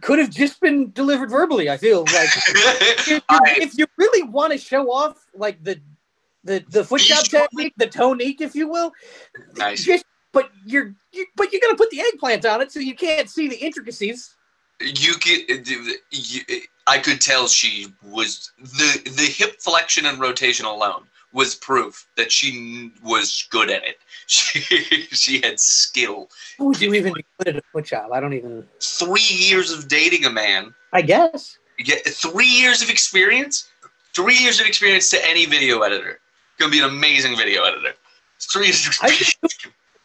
Could 0.00 0.18
have 0.18 0.30
just 0.30 0.60
been 0.60 0.92
delivered 0.92 1.30
verbally. 1.30 1.68
I 1.68 1.76
feel 1.76 2.00
like 2.00 2.28
if 2.48 3.08
you, 3.08 3.20
I- 3.28 3.58
if 3.60 3.76
you 3.76 3.86
really 3.98 4.22
want 4.22 4.52
to 4.52 4.58
show 4.58 4.90
off 4.90 5.26
like 5.34 5.62
the 5.62 5.78
the 6.44 6.64
the 6.70 6.84
foot 6.84 7.02
job 7.02 7.24
technique, 7.24 7.74
the 7.76 7.86
tonique, 7.86 8.40
if 8.40 8.54
you 8.54 8.68
will, 8.68 8.92
nice. 9.56 9.84
just 9.84 10.04
but 10.32 10.50
you're 10.64 10.94
you, 11.12 11.26
but 11.36 11.52
you're 11.52 11.60
gonna 11.60 11.76
put 11.76 11.90
the 11.90 12.00
eggplant 12.00 12.46
on 12.46 12.62
it 12.62 12.72
so 12.72 12.80
you 12.80 12.94
can't 12.94 13.28
see 13.28 13.48
the 13.48 13.56
intricacies. 13.56 14.34
You 14.80 15.14
could, 15.14 15.68
you, 16.10 16.40
I 16.86 16.98
could 16.98 17.20
tell 17.20 17.46
she 17.48 17.92
was 18.02 18.50
the 18.58 19.10
the 19.10 19.22
hip 19.22 19.60
flexion 19.60 20.06
and 20.06 20.18
rotation 20.18 20.66
alone 20.66 21.04
was 21.32 21.54
proof 21.54 22.06
that 22.16 22.30
she 22.30 22.92
was 23.02 23.46
good 23.50 23.70
at 23.70 23.84
it. 23.84 23.98
She 24.26 24.60
she 25.10 25.42
had 25.42 25.60
skill. 25.60 26.30
How 26.56 26.64
would 26.64 26.80
you 26.80 26.94
even 26.94 27.12
be 27.12 27.26
good 27.38 27.48
at 27.48 27.56
a 27.56 27.62
foot 27.72 27.84
job? 27.84 28.10
I 28.10 28.18
don't 28.20 28.32
even. 28.32 28.66
Three 28.80 29.20
years 29.28 29.70
of 29.70 29.86
dating 29.86 30.24
a 30.24 30.30
man, 30.30 30.74
I 30.94 31.02
guess. 31.02 31.58
yeah, 31.78 31.96
three 32.06 32.48
years 32.48 32.80
of 32.80 32.88
experience, 32.88 33.68
three 34.14 34.38
years 34.38 34.60
of 34.60 34.66
experience 34.66 35.10
to 35.10 35.28
any 35.28 35.44
video 35.44 35.80
editor. 35.80 36.20
Gonna 36.58 36.72
be 36.72 36.78
an 36.78 36.88
amazing 36.88 37.36
video 37.36 37.64
editor. 37.64 37.92
Three 38.40 38.68
years. 38.68 38.86
Of 38.86 38.92
experience. 38.92 39.36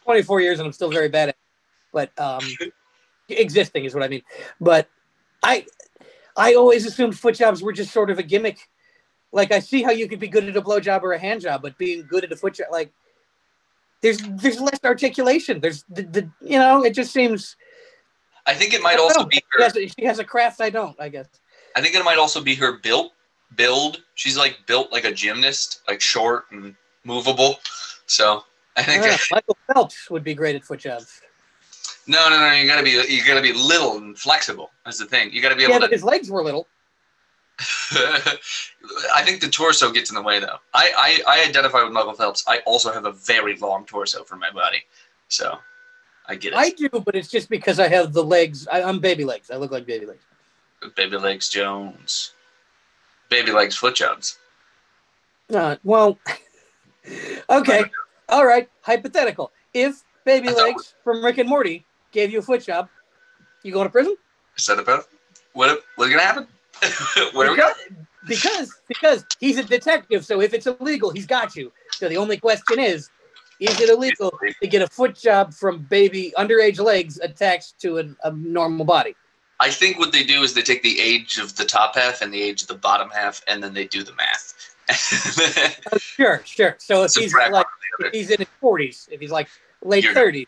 24 0.04 0.40
years 0.42 0.58
and 0.58 0.66
I'm 0.66 0.72
still 0.72 0.90
very 0.90 1.08
bad 1.08 1.30
at 1.30 1.34
it. 1.34 1.36
But 1.92 2.10
um, 2.20 2.44
existing 3.30 3.84
is 3.84 3.94
what 3.94 4.02
I 4.02 4.08
mean. 4.08 4.22
But 4.60 4.88
I 5.42 5.66
I 6.36 6.54
always 6.54 6.86
assumed 6.86 7.18
foot 7.18 7.34
jobs 7.34 7.62
were 7.62 7.72
just 7.72 7.92
sort 7.92 8.10
of 8.10 8.18
a 8.18 8.22
gimmick. 8.22 8.68
Like 9.32 9.52
I 9.52 9.60
see 9.60 9.82
how 9.82 9.90
you 9.90 10.08
could 10.08 10.18
be 10.20 10.28
good 10.28 10.44
at 10.48 10.56
a 10.56 10.62
blowjob 10.62 11.02
or 11.02 11.12
a 11.12 11.18
hand 11.18 11.42
job, 11.42 11.62
but 11.62 11.78
being 11.78 12.06
good 12.08 12.24
at 12.24 12.32
a 12.32 12.36
foot 12.36 12.54
job, 12.54 12.68
like 12.72 12.92
there's 14.02 14.18
there's 14.18 14.60
less 14.60 14.80
articulation. 14.84 15.60
There's 15.60 15.84
the, 15.88 16.02
the 16.02 16.30
you 16.40 16.58
know 16.58 16.82
it 16.84 16.94
just 16.94 17.12
seems. 17.12 17.56
I 18.46 18.54
think 18.54 18.72
it 18.74 18.82
might 18.82 18.98
also 18.98 19.20
know. 19.20 19.26
be 19.26 19.36
She 19.36 19.42
her. 19.52 19.62
has, 19.64 19.76
a, 19.76 19.86
she 19.88 20.04
has 20.04 20.18
a 20.18 20.24
craft 20.24 20.60
I 20.60 20.70
don't. 20.70 20.98
I 21.00 21.08
guess. 21.08 21.28
I 21.76 21.80
think 21.80 21.94
it 21.94 22.04
might 22.04 22.18
also 22.18 22.42
be 22.42 22.54
her 22.56 22.78
built 22.78 23.12
build. 23.56 24.02
She's 24.14 24.36
like 24.36 24.58
built 24.66 24.92
like 24.92 25.04
a 25.04 25.12
gymnast, 25.12 25.82
like 25.88 26.00
short 26.00 26.44
and 26.50 26.74
movable. 27.04 27.56
So 28.06 28.44
I 28.76 28.80
I 28.80 28.82
think 28.84 29.02
know. 29.02 29.16
Michael 29.32 29.56
Phelps 29.72 30.10
would 30.10 30.24
be 30.24 30.34
great 30.34 30.56
at 30.56 30.64
foot 30.64 30.80
jobs. 30.80 31.20
No, 32.10 32.28
no, 32.28 32.40
no. 32.40 32.52
You 32.52 32.66
gotta 32.66 32.82
be 32.82 32.90
you 32.90 33.24
gotta 33.24 33.40
be 33.40 33.52
little 33.52 33.96
and 33.96 34.18
flexible. 34.18 34.70
That's 34.84 34.98
the 34.98 35.06
thing. 35.06 35.32
You 35.32 35.40
gotta 35.40 35.54
be 35.54 35.62
Yeah, 35.62 35.68
able 35.68 35.80
but 35.80 35.86
to. 35.86 35.92
his 35.92 36.02
legs 36.02 36.28
were 36.28 36.42
little. 36.42 36.66
I 37.92 39.22
think 39.24 39.40
the 39.40 39.48
torso 39.48 39.92
gets 39.92 40.10
in 40.10 40.16
the 40.16 40.22
way 40.22 40.40
though. 40.40 40.56
I, 40.74 41.20
I 41.28 41.42
I 41.42 41.48
identify 41.48 41.84
with 41.84 41.92
Michael 41.92 42.14
Phelps. 42.14 42.42
I 42.48 42.58
also 42.66 42.92
have 42.92 43.04
a 43.04 43.12
very 43.12 43.56
long 43.58 43.84
torso 43.86 44.24
for 44.24 44.36
my 44.36 44.50
body, 44.50 44.82
so 45.28 45.58
I 46.26 46.34
get 46.34 46.52
it. 46.52 46.56
I 46.56 46.70
do, 46.70 46.88
but 46.88 47.14
it's 47.14 47.28
just 47.28 47.48
because 47.48 47.78
I 47.78 47.86
have 47.86 48.12
the 48.12 48.24
legs. 48.24 48.66
I, 48.66 48.82
I'm 48.82 48.98
baby 48.98 49.24
legs. 49.24 49.50
I 49.50 49.56
look 49.56 49.70
like 49.70 49.86
baby 49.86 50.06
legs. 50.06 50.22
Baby 50.96 51.16
legs 51.18 51.48
Jones. 51.48 52.32
Baby 53.28 53.52
legs 53.52 53.76
foot 53.76 53.94
jobs. 53.94 54.38
Uh, 55.54 55.76
well, 55.84 56.18
okay, 57.50 57.84
all 58.28 58.46
right. 58.46 58.68
Hypothetical: 58.80 59.52
If 59.74 60.02
Baby 60.24 60.50
Legs 60.52 60.94
from 61.04 61.24
Rick 61.24 61.38
and 61.38 61.48
Morty 61.48 61.84
gave 62.12 62.32
you 62.32 62.38
a 62.38 62.42
foot 62.42 62.64
job, 62.64 62.88
you 63.62 63.72
going 63.72 63.86
to 63.86 63.90
prison? 63.90 64.16
Is 64.56 64.66
that 64.66 64.78
about 64.78 65.06
what 65.52 65.82
what's 65.96 66.10
gonna 66.10 66.22
happen? 66.22 66.46
Where 67.34 67.50
we 67.50 67.56
go? 67.56 67.70
because, 68.26 68.80
because 68.88 69.24
he's 69.38 69.58
a 69.58 69.64
detective. 69.64 70.24
So 70.24 70.40
if 70.40 70.54
it's 70.54 70.66
illegal, 70.66 71.10
he's 71.10 71.26
got 71.26 71.56
you. 71.56 71.72
So 71.92 72.08
the 72.08 72.16
only 72.16 72.36
question 72.36 72.78
is: 72.78 73.10
Is 73.58 73.80
it 73.80 73.88
illegal 73.88 74.32
to 74.62 74.68
get 74.68 74.82
a 74.82 74.86
foot 74.86 75.14
job 75.14 75.52
from 75.52 75.86
baby 75.90 76.32
underage 76.36 76.80
legs 76.80 77.18
attached 77.18 77.78
to 77.80 77.98
an, 77.98 78.16
a 78.24 78.32
normal 78.32 78.84
body? 78.84 79.14
I 79.58 79.70
think 79.70 79.98
what 79.98 80.12
they 80.12 80.24
do 80.24 80.42
is 80.42 80.54
they 80.54 80.62
take 80.62 80.82
the 80.82 80.98
age 80.98 81.38
of 81.38 81.56
the 81.56 81.66
top 81.66 81.94
half 81.94 82.22
and 82.22 82.32
the 82.32 82.40
age 82.40 82.62
of 82.62 82.68
the 82.68 82.76
bottom 82.76 83.10
half, 83.10 83.42
and 83.46 83.62
then 83.62 83.74
they 83.74 83.86
do 83.86 84.02
the 84.02 84.14
math. 84.14 84.74
Oh, 85.92 85.98
sure, 85.98 86.42
sure. 86.44 86.76
So 86.78 87.04
if 87.04 87.14
he's 87.14 87.34
like 87.34 87.52
one 87.52 87.64
from 87.64 87.70
the 88.00 88.06
if 88.06 88.12
he's 88.12 88.30
in 88.30 88.38
his 88.38 88.48
forties, 88.60 89.08
if 89.10 89.20
he's 89.20 89.30
like 89.30 89.48
late 89.82 90.04
thirties, 90.04 90.46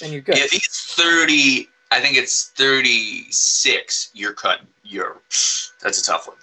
then 0.00 0.12
you're 0.12 0.20
good. 0.20 0.36
If 0.36 0.50
he's 0.50 0.68
thirty, 0.68 1.68
I 1.90 2.00
think 2.00 2.16
it's 2.16 2.50
thirty-six. 2.50 4.10
You're 4.14 4.32
cut. 4.32 4.60
You're 4.82 5.20
that's 5.82 6.00
a 6.00 6.04
tough 6.04 6.28
one. 6.28 6.36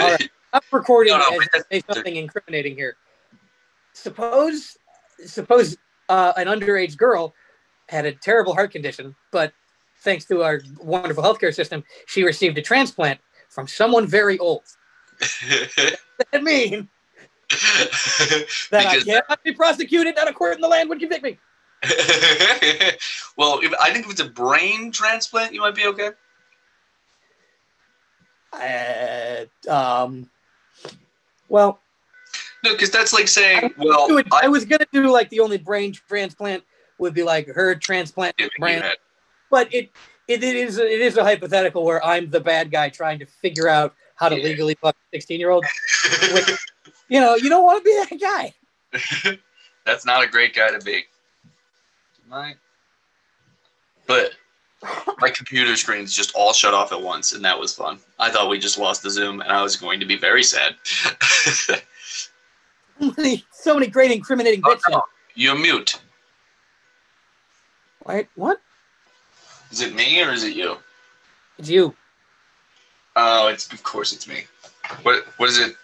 All 0.00 0.10
right. 0.10 0.30
I'm 0.52 0.60
recording 0.70 1.12
No, 1.12 1.18
no, 1.18 1.40
as 1.40 1.48
I 1.52 1.60
say 1.70 1.82
something 1.92 2.16
incriminating 2.16 2.76
here. 2.76 2.96
suppose 3.92 4.78
suppose 5.26 5.76
uh, 6.08 6.32
an 6.36 6.46
underage 6.46 6.96
girl 6.96 7.34
had 7.88 8.06
a 8.06 8.12
terrible 8.12 8.54
heart 8.54 8.70
condition, 8.70 9.14
but 9.32 9.52
thanks 9.98 10.24
to 10.26 10.42
our 10.42 10.60
wonderful 10.78 11.22
healthcare 11.24 11.54
system, 11.54 11.82
she 12.06 12.22
received 12.22 12.56
a 12.58 12.62
transplant 12.62 13.18
from 13.48 13.66
someone 13.66 14.06
very 14.06 14.38
old. 14.38 14.62
Does 15.20 15.96
that 16.32 16.42
mean 16.42 16.88
that 17.50 18.46
I 18.72 18.94
because 18.94 19.04
cannot 19.04 19.42
be 19.42 19.52
prosecuted 19.52 20.16
that 20.16 20.28
a 20.28 20.32
court 20.32 20.54
in 20.54 20.60
the 20.60 20.68
land 20.68 20.88
would 20.88 21.00
convict 21.00 21.22
me? 21.22 21.38
well, 23.36 23.60
if, 23.62 23.72
I 23.80 23.92
think 23.92 24.06
if 24.06 24.12
it's 24.12 24.20
a 24.20 24.28
brain 24.28 24.90
transplant, 24.90 25.52
you 25.52 25.60
might 25.60 25.74
be 25.74 25.86
okay. 25.86 26.10
Uh, 28.52 29.70
um, 29.70 30.30
well, 31.48 31.80
No, 32.62 32.72
because 32.72 32.90
that's 32.90 33.12
like 33.12 33.28
saying, 33.28 33.74
well, 33.76 34.06
do 34.08 34.18
I 34.32 34.44
I 34.44 34.48
was 34.48 34.64
gonna 34.64 34.86
do 34.92 35.10
like 35.10 35.28
the 35.30 35.40
only 35.40 35.58
brain 35.58 35.92
transplant 35.92 36.62
would 36.98 37.14
be 37.14 37.22
like 37.22 37.48
her 37.48 37.74
transplant 37.74 38.36
brain, 38.58 38.82
but 39.50 39.72
it, 39.74 39.90
it 40.28 40.42
it 40.42 40.56
is 40.56 40.78
it 40.78 41.00
is 41.00 41.16
a 41.16 41.24
hypothetical 41.24 41.84
where 41.84 42.04
I'm 42.04 42.30
the 42.30 42.40
bad 42.40 42.70
guy 42.70 42.88
trying 42.88 43.18
to 43.18 43.26
figure 43.26 43.68
out 43.68 43.94
how 44.14 44.28
to 44.28 44.36
Yeah. 44.36 44.44
legally 44.44 44.74
fuck 44.80 44.94
a 44.94 45.16
16 45.16 45.40
year 45.40 45.50
old. 45.50 45.64
You 47.08 47.20
know, 47.20 47.34
you 47.34 47.50
don't 47.50 47.64
want 47.64 47.84
to 47.84 47.84
be 47.84 48.16
that 48.16 48.18
guy. 48.18 49.38
That's 49.84 50.06
not 50.06 50.24
a 50.24 50.26
great 50.26 50.54
guy 50.54 50.70
to 50.70 50.78
be. 50.78 51.04
Right. 52.34 52.56
But 54.08 54.32
my 55.20 55.30
computer 55.30 55.76
screens 55.76 56.12
just 56.12 56.34
all 56.34 56.52
shut 56.52 56.74
off 56.74 56.90
at 56.90 57.00
once, 57.00 57.32
and 57.32 57.44
that 57.44 57.56
was 57.58 57.72
fun. 57.74 58.00
I 58.18 58.28
thought 58.28 58.50
we 58.50 58.58
just 58.58 58.76
lost 58.76 59.04
the 59.04 59.10
Zoom, 59.10 59.40
and 59.40 59.52
I 59.52 59.62
was 59.62 59.76
going 59.76 60.00
to 60.00 60.06
be 60.06 60.16
very 60.16 60.42
sad. 60.42 60.74
so 63.52 63.74
many 63.74 63.86
great 63.86 64.10
incriminating 64.10 64.62
Oh, 64.64 64.70
bits. 64.70 64.82
in 64.88 64.94
it. 64.94 64.96
no. 64.96 65.02
You're 65.36 65.56
mute. 65.56 66.00
Wait, 68.04 68.26
what? 68.34 68.60
Is 69.70 69.80
it 69.80 69.94
me 69.94 70.20
or 70.20 70.32
is 70.32 70.42
it 70.42 70.56
you? 70.56 70.76
It's 71.58 71.70
you. 71.70 71.94
Oh, 73.14 73.46
it's 73.46 73.72
of 73.72 73.82
course 73.84 74.12
it's 74.12 74.26
me. 74.26 74.44
What 75.02 75.24
what 75.38 75.48
is 75.48 75.58
it? 75.58 75.76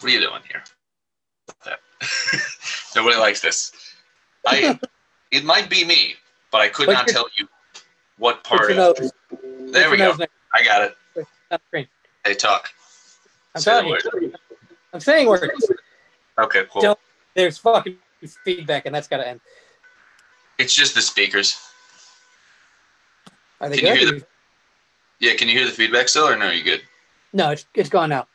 What 0.00 0.10
are 0.12 0.14
you 0.14 0.20
doing 0.20 0.42
here? 0.48 0.62
That. 1.64 1.80
Nobody 2.96 3.16
likes 3.16 3.40
this. 3.40 3.72
I 4.46 4.78
it 5.34 5.44
might 5.44 5.68
be 5.68 5.84
me, 5.84 6.14
but 6.52 6.60
I 6.60 6.68
could 6.68 6.86
Put 6.86 6.92
not 6.92 7.06
your- 7.08 7.14
tell 7.14 7.26
you 7.36 7.48
what 8.18 8.44
part. 8.44 8.70
Of, 8.70 8.76
nose. 8.76 9.12
there 9.72 9.88
put 9.88 9.90
we 9.90 9.96
go. 9.98 10.16
I 10.54 10.62
got 10.62 10.82
it. 10.82 10.96
Hey, 12.24 12.34
talk. 12.34 12.70
I'm 13.54 13.60
Say 13.60 13.70
telling 13.72 13.88
you. 14.22 14.32
I'm 14.92 15.00
saying 15.00 15.26
words. 15.28 15.44
Okay, 16.38 16.64
cool. 16.70 16.82
Don't- 16.82 16.98
There's 17.34 17.58
fucking 17.58 17.98
feedback, 18.44 18.86
and 18.86 18.94
that's 18.94 19.08
got 19.08 19.16
to 19.18 19.26
end. 19.28 19.40
It's 20.58 20.72
just 20.72 20.94
the 20.94 21.02
speakers. 21.02 21.58
Are 23.60 23.68
they 23.68 23.78
Can 23.78 23.96
you 23.96 24.04
good? 24.04 24.14
hear 24.14 24.26
Yeah, 25.30 25.34
can 25.36 25.48
you 25.48 25.54
hear 25.58 25.66
the 25.66 25.72
feedback 25.72 26.08
still, 26.08 26.28
or 26.28 26.36
no? 26.36 26.50
You 26.50 26.62
good? 26.62 26.82
No, 27.32 27.50
it's 27.50 27.66
it's 27.74 27.88
gone 27.88 28.10
now. 28.10 28.28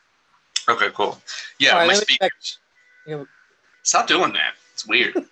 Okay, 0.68 0.90
cool. 0.94 1.18
Yeah, 1.58 1.78
All 1.78 1.86
my 1.86 1.94
speakers. 1.94 2.58
Stop 3.82 4.06
doing 4.06 4.32
that. 4.34 4.54
It's 4.80 4.88
weird. 4.88 5.14
Look 5.14 5.26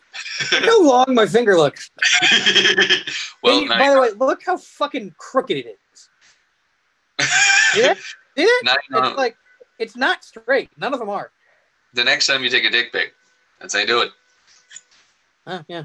how 0.65 0.83
long 0.83 1.15
my 1.15 1.25
finger 1.25 1.57
looks. 1.57 1.91
well, 3.43 3.63
you- 3.63 3.69
by 3.69 3.91
the 3.95 3.99
way, 4.01 4.11
look 4.11 4.43
how 4.45 4.59
fucking 4.59 5.15
crooked 5.19 5.57
it 5.57 5.79
is. 5.95 6.09
Yeah, 7.77 7.95
it? 8.37 8.65
now 8.65 8.73
you 8.75 8.79
know- 9.01 9.09
It's 9.09 9.17
like 9.17 9.37
it's 9.79 9.97
not 9.97 10.23
straight. 10.25 10.69
None 10.79 10.93
of 10.93 11.01
them 11.01 11.09
are. 11.09 11.31
the 11.95 12.05
next 12.05 12.27
time 12.27 12.43
you 12.43 12.51
take 12.51 12.65
a 12.65 12.71
dick 12.71 12.93
pic, 12.93 13.13
that's 13.61 13.73
how 13.75 13.81
you 13.81 13.87
do 13.87 14.01
it. 14.03 14.11
Oh, 15.47 15.63
yeah. 15.69 15.85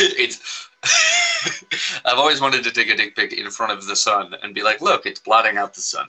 it's. 0.00 0.68
I've 2.04 2.18
always 2.18 2.40
wanted 2.40 2.64
to 2.64 2.70
take 2.72 2.88
a 2.90 2.96
dick 2.96 3.14
pic 3.16 3.32
in 3.32 3.48
front 3.50 3.72
of 3.72 3.86
the 3.86 3.94
sun 3.96 4.34
and 4.42 4.52
be 4.54 4.62
like, 4.62 4.80
"Look, 4.80 5.06
it's 5.06 5.20
blotting 5.20 5.56
out 5.56 5.74
the 5.74 5.80
sun." 5.80 6.08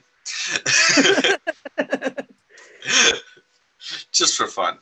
Just 4.12 4.36
for 4.36 4.46
fun. 4.46 4.78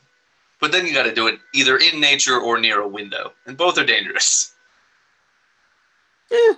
But 0.67 0.73
then 0.73 0.85
you 0.85 0.93
got 0.93 1.05
to 1.05 1.15
do 1.15 1.29
it 1.29 1.39
either 1.55 1.77
in 1.77 2.01
nature 2.01 2.41
or 2.41 2.59
near 2.59 2.81
a 2.81 2.89
window, 2.89 3.33
and 3.47 3.57
both 3.57 3.79
are 3.79 3.85
dangerous. 3.85 4.57
Yeah, 6.29 6.55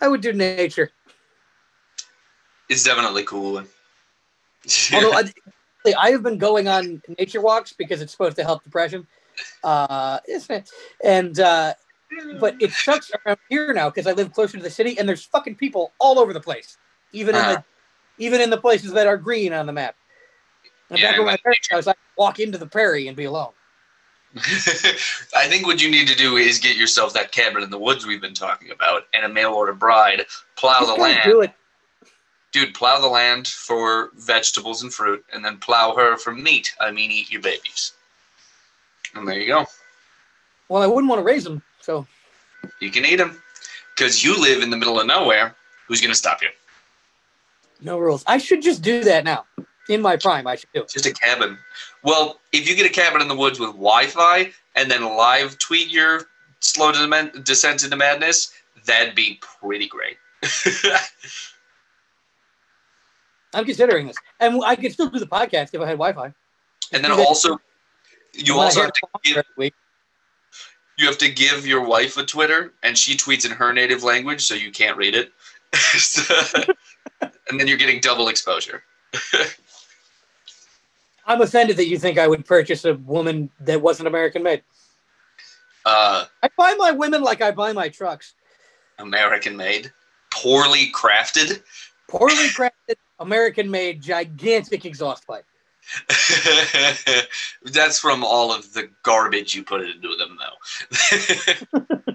I 0.00 0.08
would 0.08 0.22
do 0.22 0.32
nature. 0.32 0.90
It's 2.68 2.82
definitely 2.82 3.22
cool. 3.22 3.62
Although 4.92 5.12
I, 5.12 5.30
I 5.96 6.10
have 6.10 6.24
been 6.24 6.36
going 6.36 6.66
on 6.66 7.00
nature 7.16 7.40
walks 7.40 7.72
because 7.72 8.02
it's 8.02 8.10
supposed 8.10 8.34
to 8.38 8.42
help 8.42 8.64
depression. 8.64 9.06
Uh, 9.62 10.18
isn't 10.28 10.52
it? 10.56 10.70
And 11.04 11.38
uh, 11.38 11.74
but 12.40 12.60
it 12.60 12.72
sucks 12.72 13.12
around 13.24 13.38
here 13.48 13.72
now 13.72 13.88
because 13.88 14.08
I 14.08 14.14
live 14.14 14.32
closer 14.32 14.56
to 14.56 14.62
the 14.64 14.68
city, 14.68 14.98
and 14.98 15.08
there's 15.08 15.24
fucking 15.26 15.54
people 15.54 15.92
all 16.00 16.18
over 16.18 16.32
the 16.32 16.40
place, 16.40 16.76
even 17.12 17.36
in 17.36 17.40
Ah. 17.40 17.48
the 18.18 18.24
even 18.24 18.40
in 18.40 18.50
the 18.50 18.58
places 18.58 18.94
that 18.94 19.06
are 19.06 19.16
green 19.16 19.52
on 19.52 19.66
the 19.66 19.72
map. 19.72 19.94
And 20.90 20.98
Yeah, 20.98 21.12
back 21.12 21.20
at 21.20 21.24
my 21.24 21.36
parents' 21.36 21.68
house, 21.70 21.86
I 21.86 21.94
walk 22.16 22.40
into 22.40 22.58
the 22.58 22.66
prairie 22.66 23.08
and 23.08 23.16
be 23.16 23.24
alone. 23.24 23.52
I 24.36 25.46
think 25.48 25.66
what 25.66 25.80
you 25.80 25.90
need 25.90 26.08
to 26.08 26.16
do 26.16 26.36
is 26.36 26.58
get 26.58 26.76
yourself 26.76 27.12
that 27.14 27.30
cabin 27.30 27.62
in 27.62 27.70
the 27.70 27.78
woods 27.78 28.04
we've 28.04 28.20
been 28.20 28.34
talking 28.34 28.70
about 28.72 29.04
and 29.14 29.24
a 29.24 29.28
mail 29.28 29.52
order 29.52 29.72
bride. 29.74 30.24
Plow 30.56 30.80
Just 30.80 30.96
the 30.96 31.00
land. 31.00 31.20
do 31.24 31.40
it. 31.42 31.52
Dude, 32.52 32.74
plow 32.74 33.00
the 33.00 33.08
land 33.08 33.46
for 33.48 34.10
vegetables 34.14 34.82
and 34.82 34.92
fruit, 34.92 35.24
and 35.32 35.44
then 35.44 35.58
plow 35.58 35.94
her 35.96 36.16
for 36.16 36.32
meat. 36.32 36.72
I 36.80 36.90
mean, 36.92 37.10
eat 37.10 37.30
your 37.30 37.42
babies. 37.42 37.92
And 39.14 39.26
there 39.26 39.38
you 39.38 39.48
go. 39.48 39.66
Well, 40.68 40.82
I 40.82 40.86
wouldn't 40.86 41.08
want 41.08 41.18
to 41.20 41.24
raise 41.24 41.44
them, 41.44 41.62
so 41.80 42.06
You 42.80 42.90
can 42.90 43.04
eat 43.04 43.16
them. 43.16 43.40
Because 43.96 44.24
you 44.24 44.40
live 44.40 44.62
in 44.62 44.70
the 44.70 44.76
middle 44.76 44.98
of 45.00 45.06
nowhere. 45.06 45.54
Who's 45.86 46.00
going 46.00 46.12
to 46.12 46.16
stop 46.18 46.42
you? 46.42 46.48
no 47.80 47.98
rules. 47.98 48.24
I 48.26 48.38
should 48.38 48.62
just 48.62 48.82
do 48.82 49.04
that 49.04 49.24
now. 49.24 49.44
In 49.88 50.00
my 50.00 50.16
prime, 50.16 50.46
I 50.46 50.56
should 50.56 50.70
do 50.74 50.82
it. 50.82 50.88
Just 50.88 51.06
a 51.06 51.12
cabin. 51.12 51.58
Well, 52.02 52.40
if 52.52 52.68
you 52.68 52.74
get 52.74 52.86
a 52.86 52.92
cabin 52.92 53.20
in 53.20 53.28
the 53.28 53.36
woods 53.36 53.58
with 53.60 53.70
Wi 53.70 54.06
Fi 54.06 54.50
and 54.74 54.90
then 54.90 55.04
live 55.04 55.58
tweet 55.58 55.90
your 55.90 56.22
slow 56.60 56.92
descent 57.42 57.84
into 57.84 57.96
madness, 57.96 58.52
that'd 58.86 59.14
be 59.14 59.38
pretty 59.40 59.88
great. 59.88 60.16
I'm 63.54 63.64
considering 63.64 64.06
this, 64.08 64.16
and 64.40 64.62
I 64.64 64.76
could 64.76 64.92
still 64.92 65.08
do 65.08 65.18
the 65.18 65.26
podcast 65.26 65.74
if 65.74 65.80
I 65.80 65.86
had 65.86 65.98
Wi-Fi. 65.98 66.34
and 66.92 67.04
then 67.04 67.12
also, 67.12 67.58
you 68.32 68.58
also 68.58 68.82
have 68.82 68.92
to 68.92 69.06
give, 69.22 69.44
you 70.98 71.06
have 71.06 71.18
to 71.18 71.30
give 71.30 71.66
your 71.66 71.86
wife 71.86 72.16
a 72.16 72.24
Twitter, 72.24 72.72
and 72.82 72.98
she 72.98 73.16
tweets 73.16 73.46
in 73.46 73.52
her 73.52 73.72
native 73.72 74.02
language, 74.02 74.42
so 74.42 74.54
you 74.54 74.72
can't 74.72 74.96
read 74.96 75.14
it. 75.14 75.32
And 77.50 77.60
then 77.60 77.68
you're 77.68 77.76
getting 77.76 78.00
double 78.00 78.28
exposure. 78.28 78.82
I'm 81.26 81.40
offended 81.40 81.76
that 81.78 81.86
you 81.86 81.98
think 81.98 82.18
I 82.18 82.28
would 82.28 82.44
purchase 82.44 82.84
a 82.84 82.94
woman 82.94 83.50
that 83.60 83.80
wasn't 83.80 84.08
American 84.08 84.42
made. 84.42 84.62
Uh, 85.86 86.24
I 86.42 86.48
buy 86.56 86.74
my 86.78 86.90
women 86.90 87.22
like 87.22 87.42
I 87.42 87.50
buy 87.50 87.72
my 87.72 87.88
trucks. 87.88 88.34
American 88.98 89.56
made, 89.56 89.90
poorly 90.32 90.90
crafted. 90.92 91.62
Poorly 92.08 92.48
crafted, 92.48 92.96
American 93.18 93.70
made, 93.70 94.00
gigantic 94.02 94.84
exhaust 94.84 95.26
pipe. 95.26 95.44
That's 97.64 97.98
from 97.98 98.24
all 98.24 98.52
of 98.52 98.72
the 98.72 98.88
garbage 99.02 99.54
you 99.54 99.64
put 99.64 99.82
into 99.82 100.16
them, 100.16 100.38
though. 100.38 102.14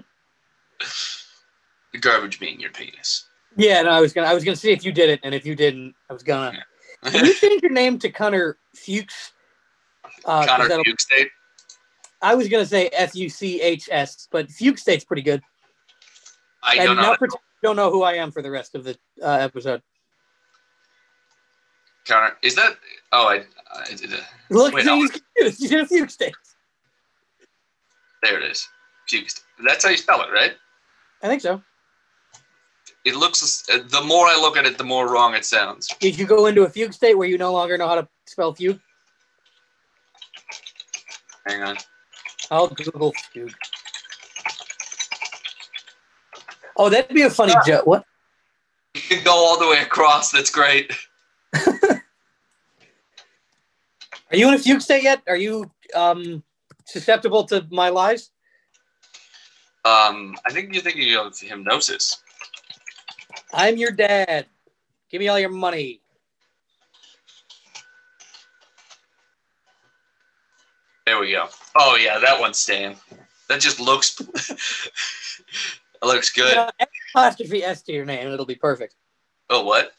the 1.92 1.98
garbage 1.98 2.40
being 2.40 2.58
your 2.58 2.70
penis. 2.70 3.26
Yeah, 3.56 3.82
no, 3.82 3.90
I 3.90 4.00
was 4.00 4.12
gonna, 4.12 4.28
I 4.28 4.34
was 4.34 4.44
gonna 4.44 4.56
see 4.56 4.72
if 4.72 4.84
you 4.84 4.92
did 4.92 5.10
it, 5.10 5.20
and 5.22 5.34
if 5.34 5.44
you 5.44 5.54
didn't, 5.54 5.94
I 6.08 6.12
was 6.12 6.22
gonna. 6.22 6.64
Can 7.04 7.24
you 7.24 7.34
change 7.34 7.62
your 7.62 7.70
name 7.72 7.98
to 8.00 8.10
Connor 8.10 8.58
Fuchs? 8.74 9.32
Uh, 10.24 10.46
Connor 10.46 10.82
Fuchs 10.84 11.04
State. 11.04 11.30
I 12.22 12.34
was 12.34 12.48
gonna 12.48 12.66
say 12.66 12.88
F 12.88 13.14
U 13.14 13.28
C 13.30 13.60
H 13.60 13.88
S, 13.90 14.28
but 14.30 14.50
Fuchs 14.50 14.82
State's 14.82 15.04
pretty 15.04 15.22
good. 15.22 15.42
I 16.62 16.74
and 16.76 16.84
don't 16.84 16.96
know. 16.96 17.16
you 17.20 17.28
don't 17.62 17.76
know 17.76 17.90
who 17.90 18.02
I 18.02 18.14
am 18.14 18.30
for 18.30 18.42
the 18.42 18.50
rest 18.50 18.74
of 18.74 18.84
the 18.84 18.98
uh, 19.22 19.30
episode. 19.30 19.80
Connor, 22.06 22.36
is 22.42 22.54
that? 22.56 22.76
Oh, 23.12 23.28
I. 23.28 23.44
I 23.72 23.94
did 23.94 24.12
a- 24.12 24.26
Look, 24.50 24.74
Wait, 24.74 24.82
see, 24.84 24.90
no. 24.90 24.96
he's 24.96 25.10
confused. 25.12 25.60
He's 25.60 25.72
in 25.72 25.80
a 25.80 25.86
Fuchs 25.86 26.14
State. 26.14 26.34
there 28.22 28.38
it 28.42 28.50
is. 28.50 28.68
Fuchs. 29.08 29.42
That's 29.64 29.84
how 29.84 29.90
you 29.90 29.96
spell 29.96 30.20
it, 30.22 30.30
right? 30.32 30.52
I 31.22 31.28
think 31.28 31.40
so. 31.40 31.62
It 33.04 33.16
looks. 33.16 33.62
The 33.66 34.02
more 34.04 34.26
I 34.26 34.36
look 34.36 34.56
at 34.56 34.66
it, 34.66 34.76
the 34.76 34.84
more 34.84 35.10
wrong 35.10 35.34
it 35.34 35.44
sounds. 35.44 35.88
Did 36.00 36.18
you 36.18 36.26
go 36.26 36.46
into 36.46 36.64
a 36.64 36.68
fugue 36.68 36.92
state 36.92 37.16
where 37.16 37.28
you 37.28 37.38
no 37.38 37.52
longer 37.52 37.78
know 37.78 37.88
how 37.88 37.94
to 37.94 38.08
spell 38.26 38.54
fugue? 38.54 38.78
Hang 41.46 41.62
on. 41.62 41.76
I'll 42.50 42.68
Google 42.68 43.14
fugue. 43.32 43.54
Oh, 46.76 46.88
that'd 46.90 47.14
be 47.14 47.22
a 47.22 47.30
funny 47.30 47.54
joke. 47.66 47.86
What? 47.86 48.04
You 48.94 49.00
can 49.00 49.24
go 49.24 49.32
all 49.32 49.58
the 49.58 49.68
way 49.68 49.78
across. 49.78 50.30
That's 50.30 50.50
great. 50.50 50.92
Are 54.30 54.36
you 54.36 54.48
in 54.48 54.54
a 54.54 54.58
fugue 54.58 54.80
state 54.80 55.02
yet? 55.02 55.22
Are 55.26 55.36
you 55.36 55.70
um, 55.94 56.42
susceptible 56.84 57.44
to 57.44 57.66
my 57.70 57.88
lies? 57.88 58.30
Um, 59.84 60.36
I 60.46 60.52
think 60.52 60.72
you're 60.72 60.82
thinking 60.82 61.16
of 61.16 61.38
hypnosis. 61.38 62.22
I'm 63.52 63.76
your 63.76 63.90
dad. 63.90 64.46
Give 65.10 65.20
me 65.20 65.28
all 65.28 65.38
your 65.38 65.50
money. 65.50 66.00
There 71.06 71.18
we 71.18 71.32
go. 71.32 71.48
Oh 71.74 71.96
yeah, 71.96 72.18
that 72.20 72.40
one's 72.40 72.58
staying. 72.58 72.96
That 73.48 73.60
just 73.60 73.80
looks. 73.80 74.20
it 74.20 74.58
looks 76.02 76.30
good. 76.30 76.50
You 76.50 76.54
know, 76.54 76.70
add 76.78 76.88
apostrophe 77.12 77.64
S 77.64 77.82
to 77.82 77.92
your 77.92 78.04
name, 78.04 78.20
and 78.20 78.32
it'll 78.32 78.46
be 78.46 78.54
perfect. 78.54 78.94
Oh 79.48 79.64
what? 79.64 79.92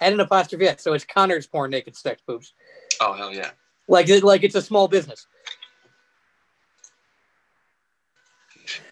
Add 0.00 0.12
an 0.12 0.20
apostrophe 0.20 0.66
S, 0.66 0.82
so 0.82 0.92
it's 0.92 1.04
Connor's 1.04 1.48
porn 1.48 1.72
naked 1.72 1.96
sex 1.96 2.22
boobs. 2.24 2.52
Oh 3.00 3.14
hell 3.14 3.32
yeah. 3.32 3.50
Like 3.88 4.08
it, 4.08 4.22
like 4.22 4.44
it's 4.44 4.54
a 4.54 4.62
small 4.62 4.86
business. 4.86 5.26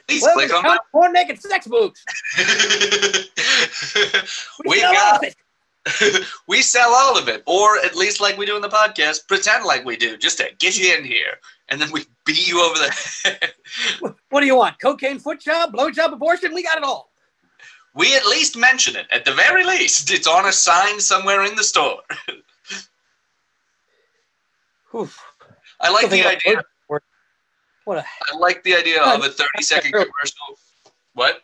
Please 0.09 0.23
Well, 0.23 0.35
click 0.35 0.53
on 0.53 0.79
porn 0.91 1.13
naked 1.13 1.41
sex 1.41 1.67
boobs. 1.67 2.05
we 4.67 4.81
sell 4.81 4.89
all 4.89 4.95
got. 4.95 5.17
of 5.19 5.23
it. 5.25 5.37
we 6.49 6.63
sell 6.63 6.91
all 6.91 7.17
of 7.17 7.29
it, 7.29 7.45
or 7.47 7.79
at 7.79 7.95
least 7.95 8.21
like 8.21 8.37
we 8.37 8.45
do 8.45 8.57
in 8.57 8.63
the 8.63 8.69
podcast, 8.69 9.29
pretend 9.29 9.65
like 9.65 9.85
we 9.85 9.97
do, 9.97 10.17
just 10.17 10.39
to 10.39 10.49
get 10.59 10.77
you 10.77 10.93
in 10.95 11.05
here, 11.05 11.35
and 11.69 11.81
then 11.81 11.91
we 11.93 12.05
beat 12.25 12.49
you 12.49 12.61
over 12.61 12.77
the 12.79 12.91
head. 13.25 13.53
What 14.31 14.41
do 14.41 14.47
you 14.47 14.57
want? 14.57 14.81
Cocaine 14.81 15.19
foot 15.21 15.41
job, 15.41 15.73
blow 15.73 15.91
job, 15.91 16.13
abortion? 16.13 16.53
We 16.55 16.63
got 16.63 16.79
it 16.79 16.85
all. 16.85 17.11
we 17.95 18.15
at 18.17 18.27
least 18.27 18.57
mention 18.57 18.97
it. 18.97 19.07
At 19.13 19.25
the 19.25 19.33
very 19.33 19.65
least, 19.65 20.11
it's 20.11 20.27
on 20.27 20.47
a 20.47 20.53
sign 20.53 20.99
somewhere 21.01 21.45
in 21.45 21.55
the 21.55 21.65
store. 21.65 22.01
I 25.81 25.91
like 25.91 26.03
Something 26.03 26.23
the 26.23 26.29
idea. 26.29 26.63
What 27.85 27.99
a 27.99 28.05
I 28.33 28.37
like 28.37 28.65
the 28.65 28.75
idea 28.75 29.01
of 29.01 29.25
a 29.25 29.29
30 29.29 29.63
second 29.63 29.93
commercial. 29.93 30.59
What? 31.15 31.43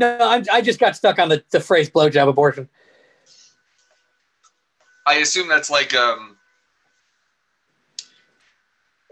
No! 0.00 0.18
I'm, 0.20 0.44
I 0.52 0.60
just 0.60 0.80
got 0.80 0.96
stuck 0.96 1.18
on 1.18 1.28
the, 1.28 1.44
the 1.50 1.60
phrase 1.60 1.88
blowjob 1.90 2.28
abortion. 2.28 2.68
I 5.06 5.14
assume 5.16 5.48
that's 5.48 5.70
like 5.70 5.94
um. 5.94 6.36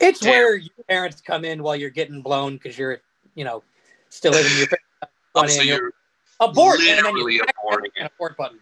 It's 0.01 0.21
Damn. 0.21 0.31
where 0.31 0.57
your 0.57 0.71
parents 0.89 1.21
come 1.21 1.45
in 1.45 1.63
while 1.63 1.77
you're 1.77 1.91
getting 1.91 2.23
blown 2.23 2.55
because 2.55 2.79
you're, 2.79 3.01
you 3.35 3.45
know, 3.45 3.65
still 4.11 4.33
living 4.33 4.57
your 4.57 4.69
parents' 4.69 4.85
Oh, 5.35 5.47
so 5.47 5.63
you 5.63 5.75
you're 5.75 5.93
abort, 6.41 6.79
literally 6.81 7.35
you 7.35 7.43
aborting 7.43 7.91
it. 7.97 8.11
abort 8.15 8.37
button. 8.37 8.59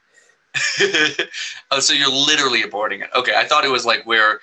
oh, 1.70 1.80
so 1.80 1.92
you're 1.92 2.10
literally 2.10 2.62
aborting 2.62 3.02
it. 3.02 3.10
Okay, 3.14 3.34
I 3.34 3.44
thought 3.44 3.64
it 3.64 3.70
was 3.70 3.86
like 3.86 4.04
where. 4.06 4.40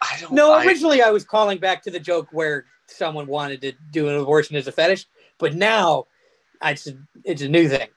I 0.00 0.18
don't. 0.20 0.32
No, 0.32 0.52
I, 0.52 0.64
originally 0.64 1.02
I 1.02 1.10
was 1.10 1.24
calling 1.24 1.58
back 1.58 1.82
to 1.82 1.90
the 1.90 2.00
joke 2.00 2.28
where 2.32 2.66
someone 2.86 3.26
wanted 3.26 3.60
to 3.62 3.72
do 3.90 4.08
an 4.08 4.16
abortion 4.16 4.56
as 4.56 4.66
a 4.66 4.72
fetish, 4.72 5.06
but 5.38 5.54
now 5.54 6.06
it's 6.62 6.86
a, 6.86 6.96
it's 7.24 7.42
a 7.42 7.48
new 7.48 7.68
thing. 7.68 7.88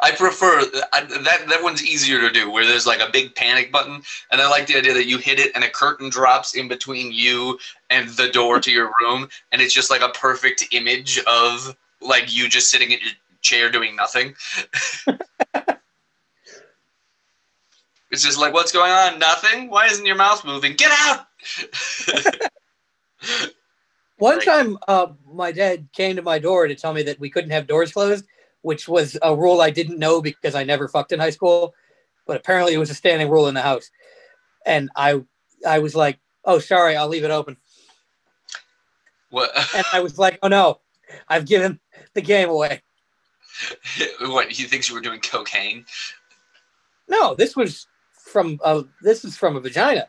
I 0.00 0.12
prefer 0.16 0.60
I, 0.92 1.00
that. 1.04 1.46
That 1.48 1.62
one's 1.62 1.82
easier 1.84 2.20
to 2.20 2.30
do, 2.30 2.50
where 2.50 2.66
there's 2.66 2.86
like 2.86 3.00
a 3.00 3.10
big 3.10 3.34
panic 3.34 3.72
button, 3.72 4.02
and 4.30 4.40
I 4.40 4.48
like 4.48 4.66
the 4.66 4.76
idea 4.76 4.92
that 4.92 5.06
you 5.06 5.16
hit 5.16 5.38
it 5.38 5.50
and 5.54 5.64
a 5.64 5.70
curtain 5.70 6.10
drops 6.10 6.54
in 6.54 6.68
between 6.68 7.10
you 7.12 7.58
and 7.88 8.10
the 8.10 8.28
door 8.28 8.60
to 8.60 8.70
your 8.70 8.92
room, 9.00 9.28
and 9.50 9.62
it's 9.62 9.72
just 9.72 9.90
like 9.90 10.02
a 10.02 10.10
perfect 10.10 10.66
image 10.72 11.18
of 11.26 11.74
like 12.00 12.34
you 12.34 12.48
just 12.48 12.70
sitting 12.70 12.90
in 12.90 12.98
your 13.00 13.10
chair 13.40 13.70
doing 13.70 13.96
nothing. 13.96 14.34
it's 18.10 18.22
just 18.22 18.38
like, 18.38 18.52
what's 18.52 18.72
going 18.72 18.92
on? 18.92 19.18
Nothing. 19.18 19.70
Why 19.70 19.86
isn't 19.86 20.04
your 20.04 20.16
mouth 20.16 20.44
moving? 20.44 20.74
Get 20.74 20.92
out! 20.92 21.26
One 24.18 24.40
time, 24.40 24.76
uh, 24.88 25.08
my 25.32 25.52
dad 25.52 25.88
came 25.92 26.16
to 26.16 26.22
my 26.22 26.38
door 26.38 26.66
to 26.66 26.74
tell 26.74 26.92
me 26.92 27.02
that 27.04 27.20
we 27.20 27.30
couldn't 27.30 27.50
have 27.50 27.66
doors 27.66 27.92
closed, 27.92 28.24
which 28.62 28.88
was 28.88 29.16
a 29.22 29.34
rule 29.34 29.60
I 29.60 29.70
didn't 29.70 29.98
know 29.98 30.20
because 30.20 30.54
I 30.54 30.64
never 30.64 30.88
fucked 30.88 31.12
in 31.12 31.20
high 31.20 31.30
school. 31.30 31.74
But 32.26 32.36
apparently, 32.36 32.74
it 32.74 32.78
was 32.78 32.90
a 32.90 32.94
standing 32.94 33.30
rule 33.30 33.48
in 33.48 33.54
the 33.54 33.62
house, 33.62 33.90
and 34.66 34.90
I, 34.96 35.22
I 35.66 35.78
was 35.78 35.94
like, 35.94 36.18
"Oh, 36.44 36.58
sorry, 36.58 36.94
I'll 36.94 37.08
leave 37.08 37.24
it 37.24 37.30
open." 37.30 37.56
what? 39.30 39.50
And 39.74 39.84
I 39.92 40.00
was 40.00 40.18
like, 40.18 40.38
"Oh 40.42 40.48
no, 40.48 40.80
I've 41.28 41.46
given 41.46 41.80
the 42.14 42.20
game 42.20 42.50
away." 42.50 42.82
what? 44.20 44.50
He 44.50 44.64
thinks 44.64 44.88
you 44.88 44.94
were 44.94 45.00
doing 45.00 45.20
cocaine? 45.20 45.86
No, 47.08 47.34
this 47.34 47.56
was 47.56 47.86
from 48.12 48.60
a, 48.62 48.84
this 49.02 49.24
is 49.24 49.36
from 49.36 49.56
a 49.56 49.60
vagina. 49.60 50.08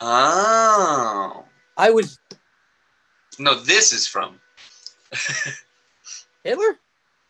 Oh. 0.00 1.44
I 1.76 1.90
was 1.90 2.18
No, 3.38 3.54
this 3.54 3.92
is 3.92 4.06
from. 4.06 4.40
Hitler. 6.44 6.78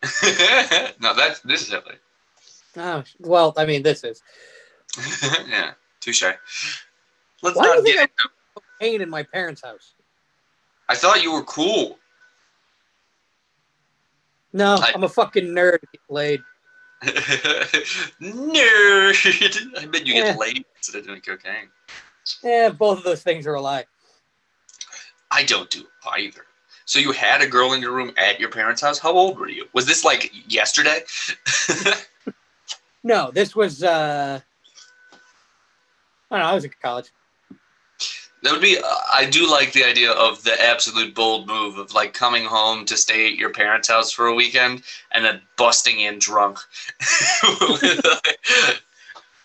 no, 1.01 1.13
that's 1.13 1.39
this 1.41 1.61
is 1.63 1.69
Hitler. 1.69 1.95
Oh, 2.77 3.03
well, 3.19 3.53
I 3.57 3.65
mean, 3.65 3.83
this 3.83 4.03
is. 4.03 4.21
yeah, 5.49 5.71
touche. 5.99 6.23
Let's 7.43 7.55
Why 7.55 7.63
do 7.63 7.69
you 7.69 7.75
not 7.75 7.83
think 7.83 7.95
get. 7.97 8.09
I 8.19 8.59
cocaine 8.79 9.01
in 9.01 9.09
my 9.09 9.23
parents' 9.23 9.61
house? 9.63 9.93
I 10.89 10.95
thought 10.95 11.21
you 11.23 11.33
were 11.33 11.43
cool. 11.43 11.97
No, 14.53 14.75
I- 14.75 14.91
I'm 14.95 15.03
a 15.03 15.09
fucking 15.09 15.45
nerd. 15.45 15.79
get 15.91 16.01
laid. 16.09 16.39
Nerd. 18.21 19.77
I 19.77 19.85
bet 19.85 20.05
you 20.07 20.13
get 20.13 20.25
Yeah. 20.27 20.35
laid 20.37 20.65
instead 20.77 20.99
of 20.99 21.05
doing 21.07 21.21
cocaine. 21.21 21.69
Yeah, 22.43 22.69
both 22.69 22.99
of 22.99 23.03
those 23.03 23.21
things 23.23 23.45
are 23.47 23.53
a 23.55 23.61
lie. 23.61 23.85
I 25.31 25.43
don't 25.43 25.69
do 25.69 25.85
either. 26.11 26.41
So 26.85 26.99
you 26.99 27.11
had 27.11 27.41
a 27.41 27.47
girl 27.47 27.73
in 27.73 27.81
your 27.81 27.91
room 27.91 28.13
at 28.17 28.39
your 28.39 28.49
parents' 28.49 28.81
house. 28.81 28.97
How 28.97 29.11
old 29.11 29.37
were 29.37 29.49
you? 29.49 29.67
Was 29.73 29.85
this 29.85 30.05
like 30.05 30.31
yesterday? 30.47 31.01
No, 33.07 33.31
this 33.31 33.55
was. 33.55 33.83
uh 33.83 34.41
I 36.29 36.35
don't 36.35 36.45
know. 36.45 36.51
I 36.51 36.53
was 36.55 36.65
in 36.65 36.71
college. 36.81 37.09
That 38.43 38.51
would 38.51 38.61
be. 38.61 38.77
Uh, 38.77 38.95
I 39.13 39.29
do 39.29 39.49
like 39.49 39.71
the 39.71 39.85
idea 39.85 40.11
of 40.11 40.43
the 40.43 40.61
absolute 40.61 41.15
bold 41.15 41.47
move 41.47 41.77
of 41.77 41.93
like 41.93 42.13
coming 42.13 42.43
home 42.43 42.83
to 42.85 42.97
stay 42.97 43.27
at 43.27 43.37
your 43.37 43.51
parents' 43.51 43.87
house 43.87 44.11
for 44.11 44.27
a 44.27 44.33
weekend 44.35 44.83
and 45.13 45.23
then 45.23 45.41
busting 45.57 46.01
in 46.01 46.19
drunk 46.19 46.59
with, 47.81 48.05
like, 48.05 48.39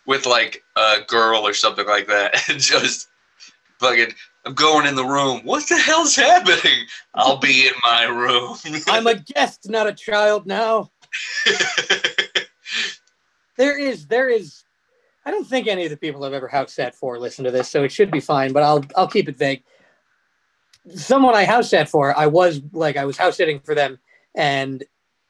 with 0.07 0.27
like 0.27 0.65
a 0.77 0.97
girl 1.07 1.47
or 1.47 1.55
something 1.55 1.87
like 1.87 2.09
that, 2.09 2.49
and 2.49 2.59
just 2.59 3.09
fucking. 3.79 4.13
I'm 4.45 4.55
going 4.55 4.87
in 4.87 4.97
the 4.97 5.05
room. 5.05 5.43
What 5.45 5.69
the 5.69 5.79
hell's 5.79 6.17
happening? 6.17 6.87
I'll 7.15 7.37
be 7.37 7.69
in 7.69 7.75
my 7.85 8.05
room. 8.05 8.57
I'm 8.89 9.07
a 9.07 9.15
guest, 9.15 9.71
not 9.71 9.87
a 9.87 9.93
child. 9.93 10.47
Now 10.47 10.91
there 13.57 13.79
is, 13.79 14.07
there 14.07 14.29
is. 14.29 14.65
I 15.25 15.31
don't 15.31 15.47
think 15.47 15.69
any 15.69 15.85
of 15.85 15.91
the 15.91 15.97
people 15.97 16.25
I've 16.25 16.33
ever 16.33 16.49
house 16.49 16.73
sat 16.73 16.97
for 16.97 17.19
listen 17.19 17.45
to 17.45 17.53
this, 17.53 17.69
so 17.69 17.85
it 17.85 17.93
should 17.93 18.11
be 18.11 18.19
fine. 18.19 18.53
But 18.53 18.65
I'll, 18.65 18.85
I'll 18.97 19.07
keep 19.07 19.29
it 19.29 19.37
vague. 19.37 19.63
Someone 20.97 21.37
I 21.37 21.45
house 21.45 21.71
sat 21.71 21.89
for, 21.89 22.17
I 22.19 22.27
was 22.27 22.61
like, 22.73 22.97
I 22.97 23.05
was 23.05 23.17
house 23.17 23.37
sitting 23.37 23.61
for 23.61 23.77
them, 23.77 24.01
and 24.35 24.83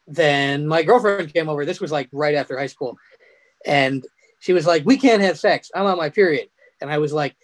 then 0.07 0.67
my 0.67 0.83
girlfriend 0.83 1.35
came 1.35 1.51
over. 1.51 1.67
This 1.67 1.81
was 1.81 1.93
like 1.93 2.09
right 2.11 2.35
after 2.35 2.59
high 2.59 2.67
school, 2.67 2.97
and 3.67 4.07
she 4.41 4.55
was 4.55 4.67
like, 4.67 4.87
"We 4.87 4.97
can't 4.97 5.21
have 5.21 5.39
sex. 5.39 5.71
I'm 5.75 5.85
on 5.85 5.99
my 5.99 6.09
period." 6.09 6.49
And 6.81 6.91
I 6.91 6.99
was 6.99 7.13
like, 7.13 7.37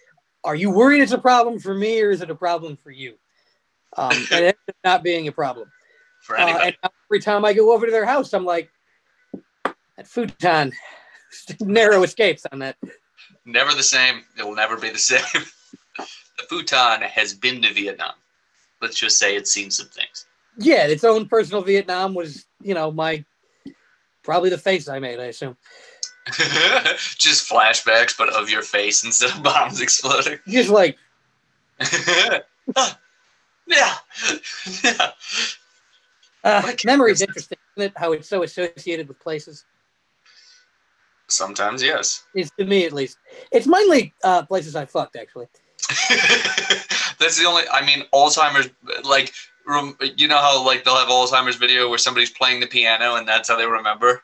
"Are 0.43 0.55
you 0.55 0.69
worried 0.71 1.01
it's 1.01 1.11
a 1.11 1.17
problem 1.17 1.59
for 1.59 1.73
me, 1.73 2.01
or 2.01 2.11
is 2.11 2.21
it 2.21 2.29
a 2.29 2.35
problem 2.35 2.75
for 2.77 2.91
you?" 2.91 3.15
Um, 3.97 4.11
and 4.31 4.31
it 4.31 4.33
ended 4.33 4.55
up 4.69 4.75
not 4.83 5.03
being 5.03 5.27
a 5.27 5.31
problem. 5.31 5.71
for 6.23 6.37
Uh, 6.37 6.43
anybody. 6.47 6.77
every 7.09 7.19
time 7.21 7.45
I 7.45 7.53
go 7.53 7.73
over 7.73 7.85
to 7.85 7.91
their 7.91 8.05
house, 8.05 8.33
I'm 8.33 8.45
like, 8.45 8.69
that 9.97 10.07
futon, 10.07 10.71
narrow 11.61 12.03
escapes 12.03 12.45
on 12.51 12.59
that. 12.59 12.77
Never 13.45 13.73
the 13.73 13.83
same. 13.83 14.23
It 14.37 14.43
will 14.45 14.55
never 14.55 14.77
be 14.77 14.89
the 14.89 14.97
same. 15.13 15.21
the 15.97 16.43
futon 16.49 17.01
has 17.01 17.33
been 17.33 17.61
to 17.63 17.73
Vietnam. 17.73 18.13
Let's 18.81 18.97
just 18.99 19.17
say 19.17 19.35
it's 19.35 19.51
seen 19.51 19.71
some 19.71 19.87
things. 19.87 20.25
Yeah, 20.57 20.85
its 20.87 21.03
own 21.03 21.27
personal 21.27 21.61
Vietnam 21.61 22.13
was, 22.13 22.45
you 22.61 22.73
know, 22.73 22.91
my 22.91 23.23
probably 24.23 24.49
the 24.49 24.57
face 24.57 24.87
I 24.87 24.99
made, 24.99 25.19
I 25.19 25.25
assume. 25.25 25.57
just 27.17 27.49
flashbacks, 27.49 28.15
but 28.17 28.29
of 28.29 28.49
your 28.49 28.61
face 28.61 29.03
instead 29.03 29.31
of 29.31 29.41
bombs 29.43 29.81
exploding. 29.81 30.39
Just 30.47 30.69
like, 30.69 30.97
Ah, 32.75 32.99
yeah. 33.67 33.95
yeah. 34.83 35.11
uh, 36.43 36.61
Like- 36.63 36.85
memory's 36.85 37.21
interesting, 37.21 37.57
isn't 37.77 37.91
it? 37.91 37.97
How 37.97 38.11
it's 38.11 38.27
so 38.29 38.43
associated 38.43 39.07
with 39.07 39.19
places. 39.19 39.65
Sometimes, 41.27 41.81
yes. 41.83 42.23
It's 42.33 42.51
to 42.59 42.65
me 42.65 42.85
at 42.85 42.93
least. 42.93 43.17
It's 43.51 43.67
mainly 43.67 44.13
uh, 44.23 44.43
places 44.43 44.75
I 44.75 44.85
fucked 44.85 45.15
actually. 45.15 45.47
That's 47.19 47.37
the 47.39 47.45
only. 47.47 47.63
I 47.71 47.85
mean, 47.85 48.03
Alzheimer's. 48.13 48.69
Like 49.03 49.33
you 50.17 50.27
know 50.27 50.37
how 50.37 50.63
like 50.65 50.83
they'll 50.83 50.95
have 50.97 51.09
Alzheimer's 51.09 51.55
video 51.55 51.89
where 51.89 51.97
somebody's 51.97 52.31
playing 52.31 52.59
the 52.59 52.67
piano 52.67 53.15
and 53.15 53.27
that's 53.27 53.49
how 53.49 53.57
they 53.57 53.65
remember. 53.65 54.21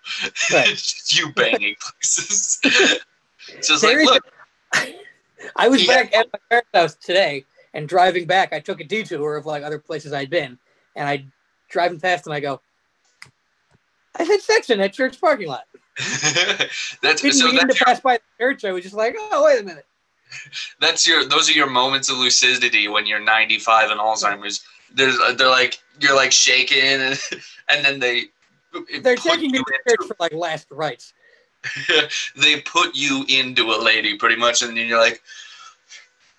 Right. 0.51 0.69
It's 0.69 0.91
just 1.07 1.17
you 1.17 1.31
banging 1.33 1.75
places. 1.79 2.59
It's 2.63 3.67
just 3.67 3.81
There 3.83 4.03
like, 4.03 4.05
look, 4.05 4.23
I 5.55 5.67
was 5.67 5.85
Yeah. 5.85 5.95
back 6.03 6.13
at 6.15 6.27
my 6.33 6.39
parents' 6.49 6.69
house 6.73 6.95
today, 6.95 7.45
and 7.73 7.87
driving 7.87 8.25
back, 8.25 8.53
I 8.53 8.59
took 8.59 8.81
a 8.81 8.83
detour 8.83 9.35
of 9.37 9.45
like 9.45 9.63
other 9.63 9.79
places 9.79 10.13
I'd 10.13 10.29
been, 10.29 10.57
and 10.95 11.07
I 11.07 11.25
driving 11.69 11.99
past, 11.99 12.25
and 12.25 12.33
I 12.33 12.39
go, 12.39 12.61
I 14.17 14.23
had 14.23 14.41
sex 14.41 14.69
in 14.69 14.79
that 14.79 14.93
church 14.93 15.19
parking 15.19 15.47
lot. 15.47 15.63
that's 17.01 17.21
Didn't 17.21 17.33
so 17.33 17.45
mean 17.47 17.55
that's 17.57 17.75
to 17.75 17.79
your, 17.79 17.85
pass 17.85 17.99
by 18.01 18.17
the 18.17 18.43
church. 18.43 18.65
I 18.65 18.71
was 18.71 18.83
just 18.83 18.95
like, 18.95 19.15
oh 19.17 19.45
wait 19.45 19.61
a 19.61 19.63
minute. 19.63 19.85
that's 20.79 21.07
your 21.07 21.23
those 21.25 21.49
are 21.49 21.53
your 21.53 21.69
moments 21.69 22.09
of 22.09 22.17
lucidity 22.17 22.87
when 22.87 23.05
you're 23.05 23.19
95 23.23 23.91
and 23.91 23.99
Alzheimer's. 23.99 24.65
There's 24.95 25.17
uh, 25.19 25.33
they're 25.33 25.47
like 25.49 25.77
you're 25.99 26.15
like 26.15 26.31
shaking 26.31 26.83
and 26.83 27.19
and 27.69 27.85
then 27.85 27.99
they 27.99 28.23
They're 29.01 29.15
taking 29.15 29.53
you 29.53 29.63
to 29.63 29.73
into- 29.73 29.97
church 29.97 30.07
for 30.07 30.15
like 30.19 30.33
last 30.33 30.67
rites. 30.71 31.13
they 32.35 32.61
put 32.61 32.95
you 32.95 33.25
into 33.27 33.71
a 33.71 33.79
lady 33.81 34.17
pretty 34.17 34.35
much, 34.35 34.61
and 34.61 34.77
then 34.77 34.85
you're 34.87 34.99
like, 34.99 35.21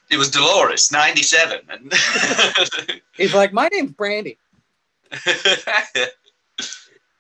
it 0.08 0.16
was 0.18 0.30
Dolores, 0.30 0.92
97. 0.92 1.60
And 1.68 1.92
He's 3.16 3.34
like, 3.34 3.52
my 3.52 3.68
name's 3.72 3.90
Brandy, 3.92 4.38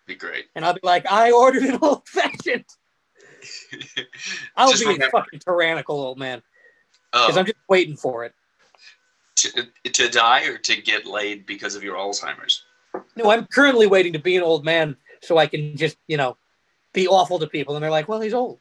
be 0.06 0.14
great. 0.14 0.46
and 0.54 0.64
I'll 0.64 0.74
be 0.74 0.80
like, 0.84 1.04
I 1.10 1.32
ordered 1.32 1.64
an 1.64 1.78
old 1.82 2.06
fashioned. 2.08 2.64
I'll 4.56 4.70
Just 4.70 4.84
be 4.86 5.02
a 5.04 5.10
fucking 5.10 5.40
tyrannical 5.40 6.00
old 6.00 6.18
man 6.18 6.42
because 7.12 7.36
Oh, 7.36 7.40
I'm 7.40 7.46
just 7.46 7.58
waiting 7.68 7.96
for 7.96 8.24
it. 8.24 8.34
To, 9.36 9.66
to 9.92 10.08
die 10.08 10.44
or 10.44 10.58
to 10.58 10.82
get 10.82 11.06
laid 11.06 11.46
because 11.46 11.74
of 11.74 11.82
your 11.82 11.96
Alzheimer's? 11.96 12.64
No, 13.16 13.30
I'm 13.30 13.46
currently 13.46 13.86
waiting 13.86 14.12
to 14.14 14.18
be 14.18 14.36
an 14.36 14.42
old 14.42 14.64
man 14.64 14.96
so 15.22 15.38
I 15.38 15.46
can 15.46 15.76
just, 15.76 15.96
you 16.06 16.16
know, 16.16 16.36
be 16.92 17.06
awful 17.06 17.38
to 17.38 17.46
people, 17.46 17.74
and 17.74 17.82
they're 17.82 17.90
like, 17.90 18.08
well, 18.08 18.20
he's 18.20 18.34
old. 18.34 18.58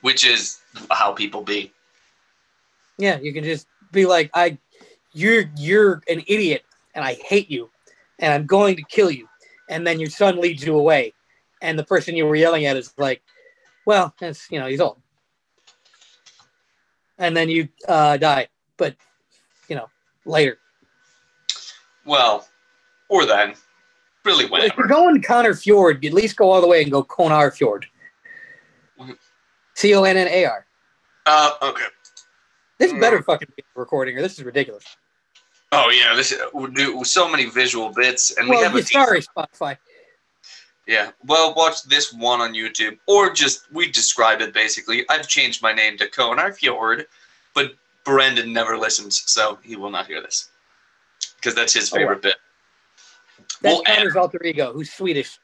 Which 0.00 0.26
is 0.26 0.60
how 0.90 1.12
people 1.12 1.42
be. 1.42 1.72
Yeah, 2.98 3.18
you 3.18 3.32
can 3.32 3.44
just 3.44 3.66
be 3.92 4.06
like, 4.06 4.30
I, 4.34 4.58
you're 5.12 5.44
you're 5.56 6.02
an 6.08 6.22
idiot, 6.26 6.64
and 6.94 7.04
I 7.04 7.14
hate 7.14 7.50
you, 7.50 7.70
and 8.18 8.32
I'm 8.32 8.46
going 8.46 8.76
to 8.76 8.82
kill 8.82 9.10
you, 9.10 9.28
and 9.68 9.86
then 9.86 10.00
your 10.00 10.10
son 10.10 10.40
leads 10.40 10.64
you 10.64 10.76
away, 10.76 11.12
and 11.62 11.78
the 11.78 11.84
person 11.84 12.16
you 12.16 12.26
were 12.26 12.36
yelling 12.36 12.66
at 12.66 12.76
is 12.76 12.92
like, 12.98 13.22
well, 13.86 14.14
that's 14.18 14.50
you 14.50 14.58
know, 14.58 14.66
he's 14.66 14.80
old, 14.80 14.98
and 17.18 17.36
then 17.36 17.48
you 17.48 17.68
uh, 17.86 18.16
die, 18.16 18.48
but 18.76 18.96
later. 20.28 20.58
Well, 22.04 22.48
or 23.08 23.26
then, 23.26 23.54
really 24.24 24.44
If 24.44 24.76
you're 24.76 24.86
going 24.86 25.20
Connor 25.22 25.54
Fjord, 25.54 26.02
you 26.02 26.08
at 26.08 26.14
least 26.14 26.36
go 26.36 26.50
all 26.50 26.60
the 26.60 26.66
way 26.66 26.82
and 26.82 26.90
go 26.90 27.02
Conar 27.02 27.50
Fjord. 27.50 27.86
C 29.74 29.94
O 29.94 30.04
N 30.04 30.16
N 30.16 30.28
A 30.28 30.44
R. 30.44 30.66
Uh, 31.26 31.52
okay. 31.62 31.84
This 32.78 32.92
better 32.92 33.22
fucking 33.22 33.48
be 33.56 33.64
recording, 33.74 34.16
or 34.16 34.22
this 34.22 34.38
is 34.38 34.44
ridiculous. 34.44 34.84
Oh 35.72 35.90
yeah, 35.90 36.14
this 36.14 36.34
we 36.54 36.70
do 36.70 37.04
so 37.04 37.28
many 37.28 37.46
visual 37.46 37.90
bits, 37.90 38.36
and 38.38 38.48
we 38.48 38.56
have 38.56 38.74
a 38.74 38.82
sorry, 38.82 39.20
Spotify. 39.20 39.76
Yeah. 40.86 41.10
Well, 41.26 41.54
watch 41.54 41.82
this 41.82 42.12
one 42.12 42.40
on 42.40 42.54
YouTube, 42.54 42.98
or 43.06 43.30
just 43.30 43.70
we 43.72 43.90
described 43.90 44.40
it 44.40 44.54
basically. 44.54 45.04
I've 45.10 45.28
changed 45.28 45.62
my 45.62 45.72
name 45.72 45.98
to 45.98 46.08
Konar 46.08 46.52
Fjord, 46.52 47.06
but 47.54 47.72
Brendan 48.08 48.52
never 48.54 48.76
listens, 48.78 49.22
so 49.30 49.58
he 49.62 49.76
will 49.76 49.90
not 49.90 50.06
hear 50.06 50.22
this 50.22 50.48
because 51.36 51.54
that's 51.54 51.74
his 51.74 51.92
Oh, 51.92 51.96
favorite 51.96 52.22
bit. 52.22 52.36
That's 53.60 53.74
We'll 53.76 53.82
add- 53.86 53.98
Connor's 53.98 54.16
alter 54.16 54.42
ego, 54.44 54.72
who's 54.72 54.90
Swedish. 54.92 55.38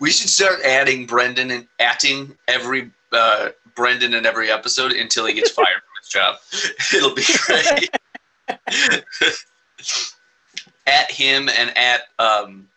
we 0.00 0.10
should 0.10 0.28
start 0.28 0.60
adding 0.64 1.06
Brendan 1.06 1.50
and 1.52 1.66
atting 1.80 2.36
every 2.48 2.90
uh, 3.12 3.50
Brendan 3.76 4.14
in 4.14 4.26
every 4.26 4.50
episode 4.50 4.92
until 4.92 5.26
he 5.26 5.34
gets 5.34 5.50
fired 5.58 5.82
from 5.82 5.94
his 6.00 6.08
job. 6.08 6.36
It'll 6.94 7.14
be 7.14 7.24
great. 7.46 7.90
at 10.86 11.10
him 11.10 11.48
and 11.48 11.76
at 11.78 12.02
um, 12.18 12.68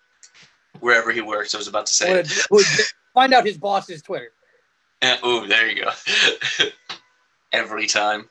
wherever 0.81 1.11
he 1.11 1.21
works. 1.21 1.55
I 1.55 1.57
was 1.57 1.67
about 1.67 1.85
to 1.87 1.93
say. 1.93 2.13
Would, 2.15 2.29
would 2.51 2.65
find 3.13 3.33
out 3.33 3.45
his 3.45 3.57
boss's 3.57 4.01
Twitter. 4.01 4.31
Uh, 5.01 5.17
oh, 5.23 5.45
there 5.47 5.67
you 5.69 5.83
go. 5.83 5.89
every 7.51 7.87
time. 7.87 8.29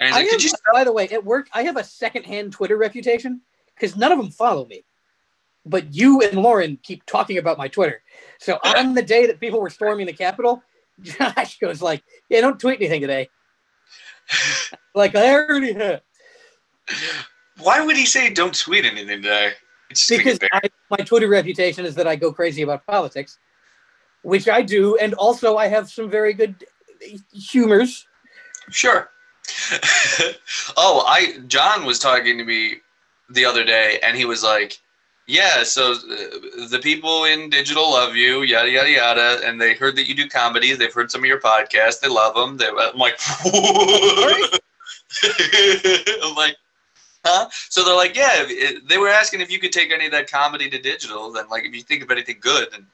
And 0.00 0.14
I 0.14 0.22
have, 0.22 0.42
you 0.42 0.50
by 0.72 0.82
the 0.82 0.92
way, 0.92 1.08
at 1.10 1.24
work, 1.24 1.48
I 1.52 1.64
have 1.64 1.76
a 1.76 1.84
secondhand 1.84 2.52
Twitter 2.52 2.76
reputation 2.78 3.42
because 3.74 3.96
none 3.96 4.10
of 4.10 4.18
them 4.18 4.30
follow 4.30 4.64
me. 4.64 4.82
But 5.66 5.94
you 5.94 6.22
and 6.22 6.40
Lauren 6.40 6.78
keep 6.82 7.04
talking 7.04 7.36
about 7.36 7.58
my 7.58 7.68
Twitter. 7.68 8.02
So 8.38 8.58
on 8.64 8.94
the 8.94 9.02
day 9.02 9.26
that 9.26 9.40
people 9.40 9.60
were 9.60 9.68
storming 9.68 10.06
the 10.06 10.14
Capitol, 10.14 10.62
Josh 11.02 11.58
goes 11.58 11.82
like, 11.82 12.02
"Yeah, 12.30 12.40
don't 12.40 12.58
tweet 12.58 12.80
anything 12.80 13.02
today." 13.02 13.28
Like 14.92 15.14
I 15.14 15.32
already 15.34 15.72
have 15.74 16.00
Why 17.60 17.80
would 17.80 17.96
he 17.96 18.04
say 18.04 18.28
don't 18.28 18.58
tweet 18.58 18.84
anything 18.84 19.22
today? 19.22 19.52
Because 19.88 20.40
I, 20.52 20.62
my 20.90 20.96
Twitter 20.96 21.28
reputation 21.28 21.84
is 21.84 21.94
that 21.94 22.08
I 22.08 22.16
go 22.16 22.32
crazy 22.32 22.62
about 22.62 22.84
politics, 22.86 23.38
which 24.22 24.48
I 24.48 24.62
do, 24.62 24.96
and 24.96 25.14
also 25.14 25.56
I 25.56 25.68
have 25.68 25.88
some 25.88 26.10
very 26.10 26.32
good 26.32 26.64
humors. 27.32 28.04
Sure. 28.70 29.10
oh, 30.76 31.04
I 31.06 31.38
John 31.48 31.84
was 31.84 31.98
talking 31.98 32.38
to 32.38 32.44
me 32.44 32.76
the 33.28 33.44
other 33.44 33.64
day, 33.64 33.98
and 34.02 34.16
he 34.16 34.24
was 34.24 34.42
like, 34.42 34.78
"Yeah, 35.26 35.62
so 35.62 35.92
uh, 35.92 36.66
the 36.68 36.80
people 36.82 37.24
in 37.24 37.50
digital 37.50 37.90
love 37.90 38.16
you, 38.16 38.42
yada 38.42 38.70
yada 38.70 38.90
yada, 38.90 39.40
and 39.44 39.60
they 39.60 39.74
heard 39.74 39.96
that 39.96 40.08
you 40.08 40.14
do 40.14 40.28
comedy. 40.28 40.74
They've 40.74 40.92
heard 40.92 41.10
some 41.10 41.22
of 41.22 41.26
your 41.26 41.40
podcasts. 41.40 42.00
They 42.00 42.08
love 42.08 42.34
them. 42.34 42.56
They, 42.56 42.66
I'm 42.68 42.96
like, 42.98 43.18
I'm 46.22 46.34
like, 46.34 46.56
huh? 47.24 47.48
So 47.68 47.84
they're 47.84 47.96
like, 47.96 48.16
yeah. 48.16 48.30
it- 48.38 48.88
They 48.88 48.98
were 48.98 49.08
asking 49.08 49.40
if 49.40 49.50
you 49.50 49.58
could 49.58 49.72
take 49.72 49.92
any 49.92 50.06
of 50.06 50.12
that 50.12 50.30
comedy 50.30 50.68
to 50.70 50.78
digital. 50.80 51.30
Then, 51.32 51.48
like, 51.48 51.64
if 51.64 51.74
you 51.74 51.82
think 51.82 52.02
of 52.02 52.10
anything 52.10 52.38
good, 52.40 52.68
then 52.72 52.86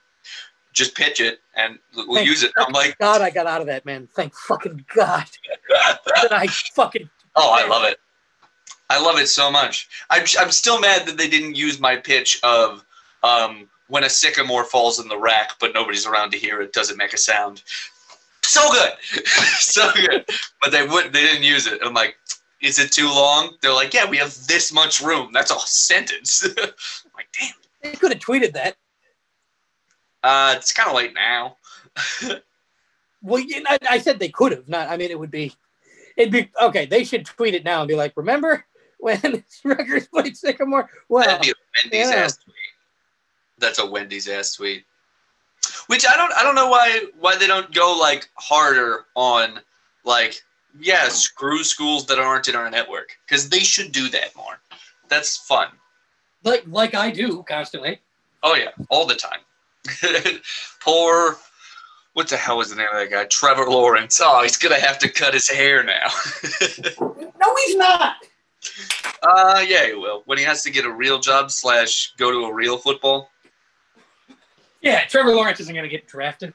just 0.77 0.95
pitch 0.95 1.21
it, 1.21 1.41
and 1.57 1.79
we'll 1.97 2.17
Thank 2.17 2.29
use 2.29 2.43
it. 2.43 2.53
I'm 2.59 2.73
like, 2.73 2.97
God, 2.99 3.23
I 3.23 3.31
got 3.31 3.47
out 3.47 3.63
of 3.63 3.67
that, 3.67 3.87
man. 3.87 4.09
Thank 4.15 4.35
fucking 4.35 4.85
God 4.95 5.25
that 5.69 6.33
I 6.33 6.47
fucking. 6.47 7.09
Oh, 7.35 7.51
I 7.53 7.67
love 7.67 7.85
it. 7.85 7.99
I 8.89 9.03
love 9.03 9.19
it 9.19 9.27
so 9.27 9.51
much. 9.51 9.89
I'm, 10.11 10.25
I'm 10.39 10.53
still 10.53 10.81
mad 10.81 11.07
that 11.09 11.17
they 11.17 11.29
didn't 11.29 11.57
use 11.57 11.81
my 11.81 11.97
pitch 11.97 12.39
of 12.45 12.85
um, 13.25 13.69
when 13.89 14.05
a 14.05 14.11
sycamore 14.11 14.65
falls 14.65 15.01
in 15.01 15.09
the 15.09 15.19
rack, 15.19 15.55
but 15.59 15.75
nobody's 15.75 16.07
around 16.07 16.31
to 16.33 16.39
hear 16.39 16.61
it, 16.61 16.73
doesn't 16.73 16.97
make 16.97 17.13
a 17.13 17.19
sound. 17.19 17.63
So 18.43 18.71
good, 18.71 18.93
so 19.59 19.91
good. 19.95 20.25
But 20.61 20.71
they 20.71 20.87
would 20.87 21.13
they 21.13 21.23
didn't 21.23 21.43
use 21.43 21.67
it. 21.67 21.81
I'm 21.83 21.95
like, 21.95 22.17
is 22.61 22.79
it 22.79 22.93
too 22.93 23.09
long? 23.09 23.57
They're 23.61 23.73
like, 23.73 23.95
yeah, 23.95 24.09
we 24.09 24.19
have 24.19 24.37
this 24.47 24.73
much 24.73 25.01
room. 25.01 25.31
That's 25.33 25.51
a 25.51 25.59
sentence. 25.61 26.47
I'm 26.59 27.11
like, 27.17 27.29
damn. 27.39 27.51
They 27.83 27.93
could 27.93 28.13
have 28.13 28.21
tweeted 28.21 28.53
that. 28.53 28.77
Uh, 30.23 30.55
it's 30.57 30.73
kind 30.73 30.89
of 30.89 30.97
late 30.97 31.15
now. 31.15 31.57
Well, 33.27 33.41
you 33.41 33.61
know, 33.61 33.77
I, 33.91 33.99
said 33.99 34.21
they 34.21 34.29
could 34.29 34.53
have. 34.53 34.69
Not. 34.69 34.89
I 34.89 34.97
mean, 34.97 35.11
it 35.11 35.19
would 35.19 35.33
be. 35.33 35.53
It'd 36.17 36.33
be 36.33 36.49
okay. 36.63 36.87
They 36.87 37.03
should 37.03 37.27
tweet 37.27 37.55
it 37.55 37.65
now 37.65 37.81
and 37.81 37.89
be 37.89 37.97
like, 37.97 38.13
"Remember 38.17 38.65
when 38.99 39.45
Rutgers 39.65 40.07
played 40.07 40.37
Sycamore?" 40.37 40.89
Well, 41.09 41.27
That'd 41.27 41.43
be 41.43 41.51
a 41.51 41.55
Wendy's 41.85 42.11
yeah. 42.11 42.23
ass 42.23 42.37
tweet. 42.37 42.55
That's 43.59 43.81
a 43.81 43.87
Wendy's 43.87 44.29
ass 44.29 44.55
tweet. 44.55 44.85
Which 45.89 46.07
I 46.07 46.17
don't 46.17 46.33
I 46.35 46.45
don't 46.45 46.55
know 46.55 46.69
why 46.69 47.07
why 47.19 47.37
they 47.37 47.49
don't 47.49 47.75
go 47.75 47.97
like 47.99 48.29
harder 48.37 49.07
on 49.17 49.61
like 50.05 50.41
yeah 50.79 51.09
screw 51.09 51.65
schools 51.65 52.07
that 52.07 52.21
aren't 52.21 52.49
in 52.49 52.55
our 52.55 52.71
network 52.71 53.19
because 53.27 53.49
they 53.49 53.61
should 53.61 53.91
do 53.91 54.09
that 54.11 54.37
more. 54.37 54.61
That's 55.09 55.37
fun. 55.37 55.69
like 56.45 56.65
like 56.69 56.95
I 56.95 57.11
do 57.11 57.43
constantly. 57.43 57.99
Oh 58.45 58.55
yeah, 58.55 58.71
all 58.89 59.05
the 59.05 59.17
time. 59.17 59.41
Poor 60.81 61.37
what 62.17 62.29
the 62.29 62.37
hell 62.39 62.57
was 62.57 62.71
the 62.71 62.77
name 62.77 62.87
of 62.91 62.99
that 62.99 63.11
guy? 63.11 63.27
Trevor 63.27 63.67
Lawrence. 63.67 64.23
Oh, 64.25 64.43
he's 64.43 64.57
gonna 64.57 64.81
have 64.81 64.99
to 65.01 65.09
cut 65.09 65.35
his 65.35 65.49
hair 65.49 65.85
now. 65.85 66.09
No, 67.39 67.55
he's 67.67 67.77
not. 67.77 68.17
uh 69.23 69.63
yeah, 69.69 69.87
he 69.87 69.93
will 69.93 70.23
when 70.25 70.39
he 70.39 70.45
has 70.45 70.63
to 70.63 70.71
get 70.71 70.87
a 70.87 70.91
real 70.91 71.19
job 71.19 71.51
slash 71.51 72.15
go 72.17 72.31
to 72.31 72.47
a 72.47 72.55
real 72.55 72.79
football. 72.79 73.29
Yeah, 74.81 75.05
Trevor 75.05 75.35
Lawrence 75.35 75.61
isn't 75.61 75.75
going 75.75 75.85
to 75.85 75.91
get 75.91 76.07
drafted. 76.07 76.55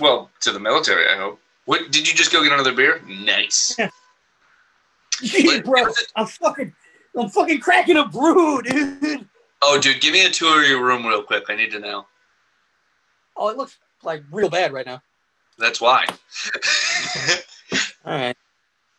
Well, 0.00 0.30
to 0.40 0.52
the 0.52 0.60
military, 0.60 1.08
I 1.08 1.16
hope. 1.16 1.40
What 1.66 1.90
did 1.90 2.08
you 2.08 2.14
just 2.14 2.32
go 2.32 2.42
get 2.42 2.52
another 2.52 2.72
beer? 2.72 3.02
Nice. 3.06 3.76
Gee, 5.20 5.60
bro, 5.64 5.84
I'm 6.16 6.26
fucking, 6.26 6.72
I'm 7.18 7.28
fucking 7.28 7.60
cracking 7.60 7.98
a 7.98 8.06
brew, 8.06 8.62
dude. 8.62 9.28
Oh, 9.62 9.78
dude, 9.80 10.00
give 10.00 10.12
me 10.12 10.26
a 10.26 10.30
tour 10.30 10.62
of 10.62 10.68
your 10.68 10.84
room 10.84 11.06
real 11.06 11.22
quick. 11.22 11.44
I 11.48 11.54
need 11.54 11.70
to 11.70 11.78
know. 11.78 12.06
Oh, 13.36 13.48
it 13.48 13.56
looks 13.56 13.78
like 14.02 14.22
real 14.30 14.50
bad 14.50 14.72
right 14.72 14.84
now. 14.86 15.00
That's 15.58 15.80
why. 15.80 16.04
All 18.04 18.12
right. 18.18 18.36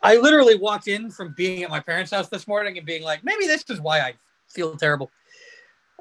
I 0.02 0.18
literally 0.18 0.56
walked 0.56 0.88
in 0.88 1.12
from 1.12 1.34
being 1.36 1.64
at 1.64 1.70
my 1.70 1.80
parents' 1.80 2.12
house 2.12 2.30
this 2.30 2.48
morning 2.48 2.78
and 2.78 2.86
being 2.86 3.04
like, 3.04 3.24
maybe 3.24 3.46
this 3.46 3.64
is 3.70 3.80
why 3.82 4.00
I 4.00 4.14
feel 4.50 4.76
terrible. 4.76 5.12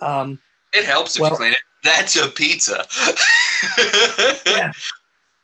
Um, 0.00 0.40
It 0.72 0.84
helps 0.84 1.16
if 1.16 1.22
Well- 1.22 1.30
you 1.32 1.36
clean 1.36 1.52
it. 1.52 1.58
That's 1.84 2.16
a 2.16 2.28
pizza. 2.28 2.84
Yeah. 4.46 4.72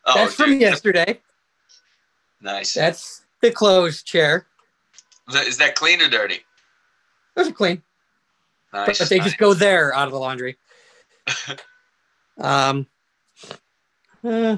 Oh, 0.06 0.14
that's 0.14 0.34
from 0.34 0.50
dude, 0.50 0.60
yesterday. 0.60 1.20
Nice. 2.40 2.74
That's 2.74 3.22
the 3.42 3.50
closed 3.50 4.06
chair. 4.06 4.46
Is 5.34 5.56
that 5.58 5.74
clean 5.76 6.00
or 6.00 6.08
dirty? 6.08 6.40
Those 7.36 7.48
are 7.48 7.52
clean, 7.52 7.82
Nice. 8.72 8.98
but 8.98 9.08
they 9.08 9.18
nice. 9.18 9.26
just 9.26 9.38
go 9.38 9.54
there 9.54 9.94
out 9.94 10.06
of 10.06 10.12
the 10.12 10.18
laundry. 10.18 10.56
um, 12.38 12.86
uh, 14.24 14.56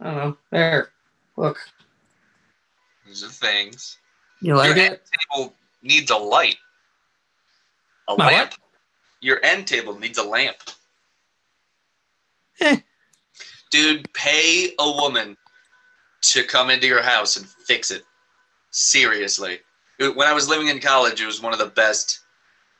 I 0.00 0.04
don't 0.04 0.16
know. 0.16 0.36
There, 0.50 0.90
look. 1.36 1.58
These 3.06 3.22
are 3.24 3.28
things. 3.28 3.98
You 4.40 4.56
like 4.56 4.74
Your 4.74 4.84
it? 4.84 4.90
end 4.90 4.98
table 5.30 5.54
needs 5.82 6.10
a 6.10 6.16
light. 6.16 6.56
A 8.08 8.16
My 8.16 8.24
what? 8.24 8.32
lamp. 8.32 8.54
Your 9.20 9.38
end 9.44 9.66
table 9.68 9.96
needs 9.98 10.18
a 10.18 10.24
lamp. 10.24 10.56
Eh. 12.60 12.78
Dude, 13.70 14.12
pay 14.12 14.72
a 14.78 14.90
woman 14.90 15.36
to 16.22 16.42
come 16.42 16.70
into 16.70 16.86
your 16.86 17.02
house 17.02 17.36
and 17.36 17.46
fix 17.46 17.90
it. 17.90 18.02
Seriously. 18.70 19.60
When 20.10 20.28
I 20.28 20.32
was 20.32 20.48
living 20.48 20.68
in 20.68 20.80
college, 20.80 21.20
it 21.20 21.26
was 21.26 21.42
one 21.42 21.52
of 21.52 21.58
the 21.58 21.66
best. 21.66 22.20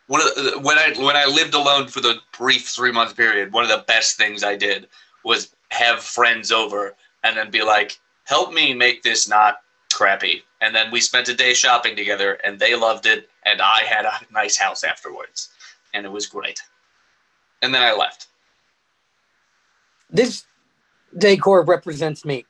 One 0.07 0.21
of 0.21 0.35
the, 0.35 0.59
when 0.61 0.79
I 0.79 0.93
when 0.99 1.17
I 1.17 1.25
lived 1.27 1.55
alone 1.55 1.89
for 1.89 2.01
the 2.01 2.17
brief 2.37 2.69
three 2.69 2.93
month 2.93 3.17
period, 3.17 3.53
one 3.53 3.65
of 3.65 3.71
the 3.71 3.85
best 3.87 4.17
things 4.17 4.43
I 4.43 4.57
did 4.57 4.89
was 5.25 5.55
have 5.71 6.01
friends 6.01 6.51
over 6.53 6.97
and 7.23 7.37
then 7.37 7.51
be 7.51 7.63
like, 7.63 7.99
"Help 8.25 8.53
me 8.53 8.75
make 8.75 9.03
this 9.03 9.29
not 9.29 9.63
crappy." 9.93 10.43
And 10.61 10.75
then 10.75 10.91
we 10.91 11.01
spent 11.01 11.29
a 11.29 11.35
day 11.35 11.55
shopping 11.55 11.97
together, 11.97 12.35
and 12.45 12.59
they 12.59 12.75
loved 12.75 13.07
it, 13.07 13.29
and 13.45 13.61
I 13.61 13.83
had 13.83 14.05
a 14.05 14.21
nice 14.33 14.57
house 14.57 14.85
afterwards, 14.85 15.49
and 15.93 16.07
it 16.07 16.11
was 16.11 16.27
great. 16.27 16.61
And 17.63 17.75
then 17.75 17.83
I 17.83 17.93
left. 17.93 18.29
This 20.11 20.45
decor 21.17 21.63
represents 21.63 22.25
me. 22.25 22.45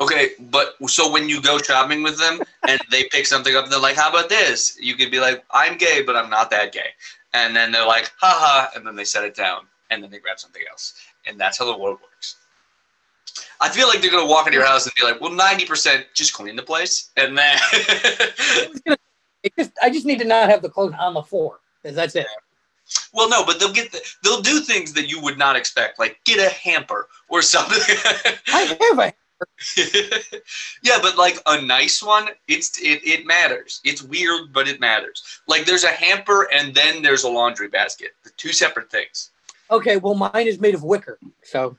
Okay, 0.00 0.32
but 0.50 0.74
so 0.88 1.10
when 1.10 1.28
you 1.28 1.40
go 1.40 1.58
shopping 1.58 2.02
with 2.02 2.18
them 2.18 2.40
and 2.66 2.80
they 2.90 3.04
pick 3.04 3.26
something 3.26 3.54
up, 3.54 3.64
and 3.64 3.72
they're 3.72 3.80
like, 3.80 3.96
"How 3.96 4.10
about 4.10 4.28
this?" 4.28 4.76
You 4.80 4.94
could 4.96 5.10
be 5.10 5.20
like, 5.20 5.44
"I'm 5.50 5.76
gay, 5.78 6.02
but 6.02 6.16
I'm 6.16 6.28
not 6.28 6.50
that 6.50 6.72
gay," 6.72 6.90
and 7.32 7.54
then 7.54 7.70
they're 7.70 7.86
like, 7.86 8.10
"Haha," 8.20 8.70
and 8.74 8.86
then 8.86 8.96
they 8.96 9.04
set 9.04 9.24
it 9.24 9.34
down, 9.36 9.66
and 9.90 10.02
then 10.02 10.10
they 10.10 10.18
grab 10.18 10.40
something 10.40 10.62
else, 10.68 10.94
and 11.26 11.38
that's 11.38 11.58
how 11.58 11.64
the 11.64 11.78
world 11.78 11.98
works. 12.02 12.36
I 13.60 13.68
feel 13.68 13.86
like 13.88 14.00
they're 14.00 14.10
gonna 14.10 14.26
walk 14.26 14.46
into 14.46 14.58
your 14.58 14.66
house 14.66 14.84
and 14.84 14.94
be 14.96 15.04
like, 15.04 15.20
"Well, 15.20 15.30
ninety 15.32 15.64
percent, 15.64 16.06
just 16.14 16.32
clean 16.32 16.56
the 16.56 16.62
place," 16.62 17.10
and 17.16 17.38
then 17.38 17.58
I 17.60 18.70
gonna- 18.84 18.98
it 19.44 19.52
just, 19.56 19.72
I 19.82 19.90
just 19.90 20.06
need 20.06 20.18
to 20.20 20.24
not 20.24 20.48
have 20.48 20.62
the 20.62 20.70
clothes 20.70 20.94
on 20.98 21.14
the 21.14 21.22
floor. 21.22 21.60
Because 21.82 21.94
that's 21.96 22.16
it. 22.16 22.26
Well, 23.12 23.28
no, 23.28 23.44
but 23.44 23.60
they'll 23.60 23.72
get 23.72 23.92
the, 23.92 24.00
they'll 24.22 24.40
do 24.40 24.60
things 24.60 24.94
that 24.94 25.08
you 25.10 25.20
would 25.20 25.36
not 25.36 25.54
expect, 25.54 25.98
like 25.98 26.18
get 26.24 26.38
a 26.38 26.48
hamper 26.54 27.08
or 27.28 27.42
something. 27.42 27.78
I 28.52 28.60
have 28.60 28.98
a 28.98 29.14
yeah, 30.82 30.98
but 31.02 31.16
like 31.16 31.38
a 31.46 31.60
nice 31.60 32.02
one, 32.02 32.28
it's 32.48 32.78
it, 32.80 33.00
it 33.06 33.26
matters. 33.26 33.80
It's 33.84 34.02
weird, 34.02 34.52
but 34.52 34.68
it 34.68 34.80
matters. 34.80 35.22
Like 35.46 35.64
there's 35.66 35.84
a 35.84 35.88
hamper 35.90 36.48
and 36.54 36.74
then 36.74 37.02
there's 37.02 37.24
a 37.24 37.28
laundry 37.28 37.68
basket. 37.68 38.10
They're 38.22 38.32
two 38.36 38.52
separate 38.52 38.90
things. 38.90 39.30
okay. 39.70 39.96
Well, 39.96 40.14
mine 40.14 40.46
is 40.46 40.60
made 40.60 40.74
of 40.74 40.82
wicker, 40.82 41.18
so 41.42 41.76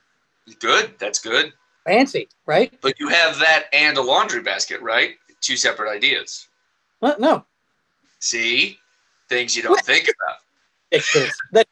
Good, 0.59 0.93
that's 0.99 1.19
good. 1.19 1.53
fancy, 1.85 2.27
right? 2.45 2.71
But 2.81 2.99
you 2.99 3.07
have 3.09 3.39
that 3.39 3.65
and 3.73 3.97
a 3.97 4.01
laundry 4.01 4.41
basket, 4.41 4.81
right? 4.81 5.15
Two 5.41 5.57
separate 5.57 5.91
ideas. 5.91 6.47
Well, 7.01 7.15
no, 7.19 7.45
See, 8.19 8.79
things 9.29 9.55
you 9.55 9.61
don't 9.63 9.79
think 9.81 10.07
about. 10.09 10.37
That's. 11.51 11.67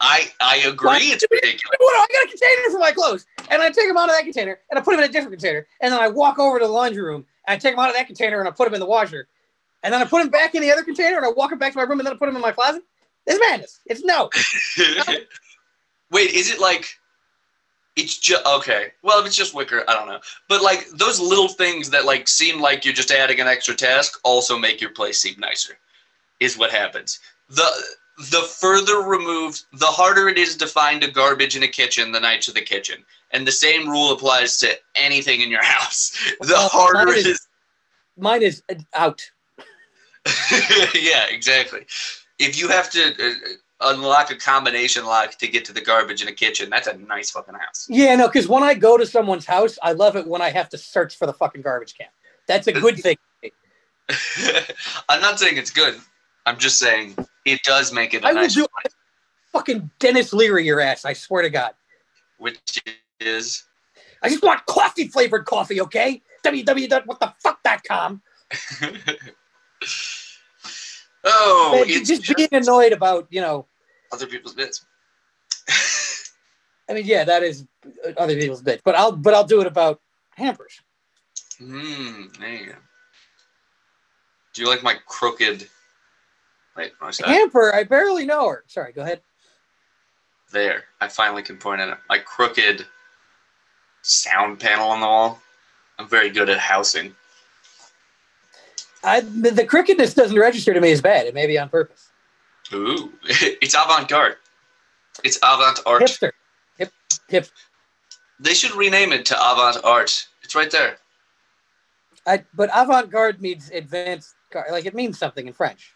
I 0.00 0.30
I 0.40 0.58
agree. 0.58 0.88
What? 0.88 1.02
It's 1.02 1.24
ridiculous. 1.30 1.76
What, 1.78 1.94
I 1.94 2.06
got 2.12 2.24
a 2.24 2.28
container 2.28 2.70
for 2.70 2.78
my 2.78 2.92
clothes, 2.92 3.26
and 3.50 3.62
I 3.62 3.70
take 3.70 3.88
them 3.88 3.96
out 3.96 4.08
of 4.08 4.14
that 4.14 4.24
container, 4.24 4.58
and 4.70 4.78
I 4.78 4.82
put 4.82 4.92
them 4.92 5.00
in 5.00 5.08
a 5.08 5.12
different 5.12 5.32
container, 5.32 5.66
and 5.80 5.92
then 5.92 6.00
I 6.00 6.08
walk 6.08 6.38
over 6.38 6.58
to 6.58 6.66
the 6.66 6.72
laundry 6.72 7.02
room, 7.02 7.24
and 7.46 7.54
I 7.54 7.58
take 7.58 7.72
them 7.72 7.80
out 7.80 7.88
of 7.88 7.94
that 7.96 8.06
container, 8.06 8.38
and 8.38 8.48
I 8.48 8.50
put 8.50 8.64
them 8.64 8.74
in 8.74 8.80
the 8.80 8.86
washer, 8.86 9.28
and 9.82 9.92
then 9.94 10.02
I 10.02 10.04
put 10.04 10.20
them 10.20 10.30
back 10.30 10.54
in 10.54 10.62
the 10.62 10.70
other 10.70 10.82
container, 10.82 11.16
and 11.16 11.24
I 11.24 11.30
walk 11.30 11.50
them 11.50 11.58
back 11.58 11.72
to 11.72 11.78
my 11.78 11.84
room, 11.84 12.00
and 12.00 12.06
then 12.06 12.14
I 12.14 12.16
put 12.16 12.26
them 12.26 12.36
in 12.36 12.42
my 12.42 12.52
closet. 12.52 12.82
It's 13.26 13.40
madness. 13.40 13.80
It's 13.86 14.04
no. 14.04 14.30
Wait, 16.10 16.30
is 16.30 16.50
it 16.50 16.60
like 16.60 16.86
it's 17.96 18.18
just 18.18 18.46
okay? 18.46 18.92
Well, 19.02 19.18
if 19.20 19.26
it's 19.26 19.34
just 19.34 19.54
wicker, 19.54 19.82
I 19.88 19.94
don't 19.94 20.06
know. 20.06 20.20
But 20.48 20.62
like 20.62 20.86
those 20.90 21.18
little 21.18 21.48
things 21.48 21.90
that 21.90 22.04
like 22.04 22.28
seem 22.28 22.60
like 22.60 22.84
you're 22.84 22.94
just 22.94 23.10
adding 23.10 23.40
an 23.40 23.48
extra 23.48 23.74
task 23.74 24.20
also 24.22 24.58
make 24.58 24.80
your 24.80 24.90
place 24.90 25.20
seem 25.20 25.34
nicer. 25.38 25.78
Is 26.38 26.58
what 26.58 26.70
happens. 26.70 27.18
The 27.48 27.66
the 28.18 28.42
further 28.42 28.98
removed, 29.02 29.64
the 29.74 29.86
harder 29.86 30.28
it 30.28 30.38
is 30.38 30.56
to 30.56 30.66
find 30.66 31.04
a 31.04 31.10
garbage 31.10 31.54
in 31.56 31.62
a 31.62 31.68
kitchen 31.68 32.12
the 32.12 32.20
nights 32.20 32.48
of 32.48 32.54
the 32.54 32.62
kitchen. 32.62 33.04
And 33.32 33.46
the 33.46 33.52
same 33.52 33.88
rule 33.88 34.12
applies 34.12 34.56
to 34.58 34.74
anything 34.94 35.40
in 35.42 35.50
your 35.50 35.62
house. 35.62 36.16
The 36.40 36.54
Well, 36.54 36.68
harder 36.68 36.98
mine 37.06 37.08
it 37.08 37.16
is- 37.18 37.26
is. 37.26 37.48
Mine 38.18 38.42
is 38.42 38.62
uh, 38.70 38.74
out. 38.94 39.22
yeah, 40.94 41.26
exactly. 41.28 41.84
If 42.38 42.58
you 42.58 42.68
have 42.68 42.88
to 42.90 43.02
uh, 43.12 43.32
unlock 43.92 44.30
a 44.30 44.36
combination 44.36 45.04
lock 45.04 45.36
to 45.38 45.46
get 45.46 45.66
to 45.66 45.72
the 45.74 45.82
garbage 45.82 46.22
in 46.22 46.28
a 46.28 46.32
kitchen, 46.32 46.70
that's 46.70 46.86
a 46.86 46.96
nice 46.96 47.30
fucking 47.30 47.54
house. 47.54 47.86
Yeah, 47.90 48.16
no, 48.16 48.26
because 48.28 48.48
when 48.48 48.62
I 48.62 48.72
go 48.72 48.96
to 48.96 49.04
someone's 49.04 49.44
house, 49.44 49.78
I 49.82 49.92
love 49.92 50.16
it 50.16 50.26
when 50.26 50.40
I 50.40 50.48
have 50.50 50.70
to 50.70 50.78
search 50.78 51.16
for 51.16 51.26
the 51.26 51.34
fucking 51.34 51.60
garbage 51.60 51.94
can. 51.96 52.08
That's 52.48 52.66
a 52.68 52.72
good 52.72 52.96
thing. 53.02 53.16
I'm 55.08 55.20
not 55.20 55.38
saying 55.38 55.58
it's 55.58 55.70
good. 55.70 55.96
I'm 56.46 56.56
just 56.58 56.78
saying 56.78 57.16
it 57.46 57.62
does 57.62 57.92
make 57.92 58.12
it 58.12 58.24
I 58.24 58.32
will 58.32 58.42
nice 58.42 58.54
do 58.54 58.66
fucking 59.52 59.90
Denis 59.98 60.32
Leary 60.32 60.66
your 60.66 60.80
ass. 60.80 61.04
I 61.04 61.12
swear 61.14 61.42
to 61.42 61.50
God. 61.50 61.72
which 62.38 62.82
is 63.20 63.64
I 64.22 64.28
just 64.28 64.42
want 64.42 64.64
coffee 64.66 65.08
flavored 65.08 65.46
coffee, 65.46 65.80
okay? 65.80 66.20
www.whatthefuck.com. 66.44 68.22
oh, 71.24 71.72
Man, 71.74 71.88
just 71.88 72.22
just 72.22 72.36
being 72.36 72.48
annoyed 72.52 72.92
about, 72.92 73.26
you 73.30 73.40
know, 73.40 73.66
other 74.12 74.26
people's 74.26 74.54
bits. 74.54 74.84
I 76.88 76.94
mean, 76.94 77.04
yeah, 77.04 77.24
that 77.24 77.42
is 77.42 77.66
other 78.16 78.36
people's 78.36 78.62
bit, 78.62 78.80
but 78.84 78.94
I'll 78.94 79.12
but 79.12 79.34
I'll 79.34 79.46
do 79.46 79.60
it 79.60 79.66
about 79.66 80.00
hampers. 80.36 80.80
Hmm. 81.58 82.26
There 82.38 82.48
you 82.48 82.66
go. 82.66 82.74
Do 84.54 84.62
you 84.62 84.68
like 84.68 84.82
my 84.82 84.94
crooked? 85.06 85.68
Wait, 86.76 86.92
what's 86.98 87.18
that? 87.18 87.28
Hamper, 87.28 87.74
I 87.74 87.84
barely 87.84 88.26
know 88.26 88.48
her. 88.48 88.64
Sorry, 88.66 88.92
go 88.92 89.02
ahead. 89.02 89.20
There, 90.52 90.84
I 91.00 91.08
finally 91.08 91.42
can 91.42 91.56
point 91.56 91.80
at. 91.80 91.98
My 92.08 92.18
crooked 92.18 92.86
sound 94.02 94.60
panel 94.60 94.88
on 94.88 95.00
the 95.00 95.06
wall. 95.06 95.40
I'm 95.98 96.08
very 96.08 96.30
good 96.30 96.48
at 96.48 96.58
housing. 96.58 97.14
I 99.02 99.20
the, 99.20 99.50
the 99.50 99.64
crookedness 99.64 100.14
doesn't 100.14 100.38
register 100.38 100.74
to 100.74 100.80
me 100.80 100.92
as 100.92 101.00
bad. 101.00 101.26
It 101.26 101.34
may 101.34 101.46
be 101.46 101.58
on 101.58 101.68
purpose. 101.68 102.10
Ooh, 102.72 103.12
it's 103.24 103.74
avant-garde. 103.74 104.36
It's 105.24 105.38
avant-art. 105.38 106.02
Hipster. 106.02 106.32
Hip 106.78 106.92
hip 107.28 107.46
They 108.38 108.54
should 108.54 108.74
rename 108.74 109.12
it 109.12 109.24
to 109.26 109.34
avant-art. 109.34 110.26
It's 110.42 110.54
right 110.54 110.70
there. 110.70 110.98
I 112.26 112.44
but 112.54 112.70
avant-garde 112.74 113.40
means 113.40 113.70
advanced 113.70 114.34
like 114.70 114.86
it 114.86 114.94
means 114.94 115.18
something 115.18 115.46
in 115.46 115.52
French. 115.52 115.95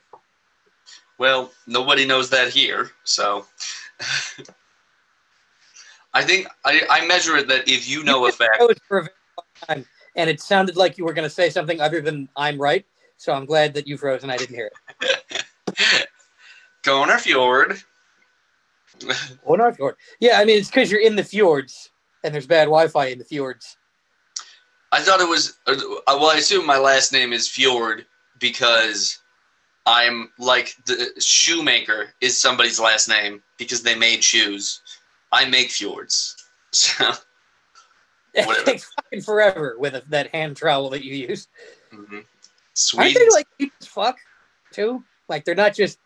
Well, 1.21 1.53
nobody 1.67 2.07
knows 2.07 2.31
that 2.31 2.49
here, 2.49 2.93
so 3.05 3.45
I 6.15 6.25
think 6.25 6.49
I, 6.65 6.81
I 6.89 7.07
measure 7.07 7.37
it 7.37 7.47
that 7.49 7.69
if 7.69 7.87
you 7.87 8.03
know 8.03 8.27
a 8.27 8.33
fact, 8.33 8.57
for 8.89 9.01
a 9.01 9.03
very 9.03 9.15
long 9.37 9.47
time, 9.67 9.87
and 10.17 10.31
it 10.31 10.41
sounded 10.41 10.77
like 10.77 10.97
you 10.97 11.05
were 11.05 11.13
going 11.13 11.29
to 11.29 11.35
say 11.35 11.51
something 11.51 11.79
other 11.79 12.01
than 12.01 12.27
"I'm 12.37 12.59
right." 12.59 12.87
So 13.19 13.35
I'm 13.35 13.45
glad 13.45 13.75
that 13.75 13.87
you 13.87 13.99
froze 13.99 14.23
and 14.23 14.33
I 14.33 14.39
didn't 14.39 14.55
hear 14.57 14.71
it. 15.03 15.45
Goner 16.83 17.19
Fjord. 17.19 17.83
Oh 19.47 19.55
no, 19.55 19.71
fjord. 19.73 19.97
Yeah, 20.21 20.41
I 20.41 20.47
mean 20.47 20.59
it's 20.59 20.69
because 20.69 20.91
you're 20.91 21.01
in 21.03 21.17
the 21.17 21.25
fjords 21.25 21.91
and 22.25 22.35
there's 22.35 22.47
bad 22.47 22.65
Wi-Fi 22.65 23.07
in 23.07 23.19
the 23.19 23.25
fjords. 23.25 23.77
I 24.91 25.01
thought 25.01 25.21
it 25.21 25.29
was. 25.29 25.59
Uh, 25.67 25.77
well, 26.07 26.31
I 26.31 26.37
assume 26.37 26.67
my 26.67 26.79
last 26.79 27.13
name 27.13 27.33
is 27.33 27.47
Fjord 27.47 28.07
because 28.39 29.20
I'm 29.91 30.31
like 30.39 30.75
the 30.87 31.11
shoemaker 31.21 32.15
is 32.21 32.41
somebody's 32.41 32.79
last 32.79 33.09
name 33.09 33.43
because 33.59 33.83
they 33.83 33.95
made 33.97 34.23
shoes. 34.23 34.81
I 35.33 35.45
make 35.47 35.71
fjords. 35.71 36.37
So, 36.73 37.11
It 38.33 38.47
Whatever. 38.47 38.65
takes 38.67 38.85
fucking 38.95 39.23
forever 39.23 39.75
with 39.77 39.97
a, 39.97 40.05
that 40.11 40.29
hand 40.33 40.57
trowel 40.57 40.89
that 40.91 41.03
you 41.05 41.17
use. 41.29 41.49
mhm. 41.93 42.25
Aren't 42.97 43.15
they 43.15 43.29
like 43.31 43.49
deep 43.59 43.73
as 43.81 43.89
fuck 43.89 44.17
too? 44.73 45.03
Like 45.29 45.45
they're 45.45 45.57
not 45.57 45.75
just 45.75 45.99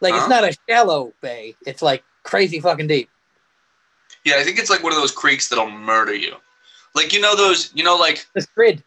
like 0.00 0.14
Huh? 0.14 0.20
it's 0.20 0.28
not 0.28 0.44
a 0.44 0.56
shallow 0.68 1.12
bay. 1.20 1.56
It's 1.66 1.82
like 1.82 2.04
crazy 2.22 2.60
fucking 2.60 2.86
deep. 2.86 3.10
Yeah, 4.24 4.34
I 4.38 4.44
think 4.44 4.60
it's 4.60 4.70
like 4.70 4.84
one 4.84 4.92
of 4.92 4.98
those 5.00 5.10
creeks 5.10 5.48
that'll 5.48 5.68
murder 5.70 6.14
you. 6.14 6.36
Like 6.94 7.12
you 7.12 7.20
know 7.20 7.34
those, 7.34 7.72
you 7.74 7.82
know, 7.82 7.96
like 7.96 8.24
The 8.34 8.42
Strid. 8.42 8.84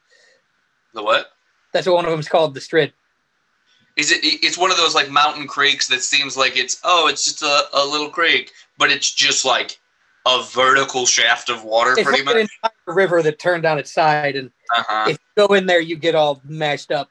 the 0.94 1.04
what? 1.04 1.32
That's 1.74 1.88
what 1.88 1.96
one 1.96 2.06
of 2.06 2.12
them's 2.12 2.30
called. 2.30 2.54
The 2.54 2.62
Strid. 2.62 2.94
Is 3.98 4.12
it? 4.12 4.20
It's 4.24 4.58
one 4.58 4.72
of 4.72 4.78
those 4.78 4.96
like 4.96 5.10
mountain 5.10 5.48
creeks 5.48 5.88
that 5.90 6.02
seems 6.02 6.38
like 6.38 6.56
it's 6.58 6.80
oh, 6.84 7.08
it's 7.08 7.26
just 7.26 7.42
a, 7.42 7.64
a 7.74 7.86
little 7.86 8.10
creek, 8.10 8.52
but 8.78 8.90
it's 8.92 9.12
just 9.14 9.44
like 9.46 9.80
a 10.26 10.44
vertical 10.52 11.06
shaft 11.06 11.50
of 11.50 11.64
water, 11.64 11.94
It's 11.94 12.04
pretty 12.04 12.24
like 12.24 12.36
an 12.36 12.42
much. 12.44 12.74
entire 12.86 12.96
river 12.96 13.22
that 13.24 13.40
turned 13.40 13.64
down 13.64 13.78
its 13.80 13.92
side, 13.92 14.36
and 14.36 14.50
Uh 14.76 14.84
huh. 14.88 15.06
if 15.10 15.18
you 15.18 15.48
go 15.48 15.54
in 15.54 15.66
there, 15.66 15.82
you 15.82 15.98
get 15.98 16.16
all 16.16 16.42
mashed 16.46 16.92
up. 16.92 17.10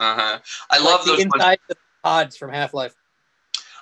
Uh 0.00 0.14
huh. 0.14 0.38
I 0.70 0.76
like 0.78 0.84
love 0.84 1.04
the 1.04 1.12
those. 1.12 1.18
ones- 1.20 1.34
inside 1.34 1.58
of 1.68 1.76
the 1.76 1.76
pods 2.04 2.36
from 2.36 2.50
Half 2.52 2.72
Life. 2.74 2.94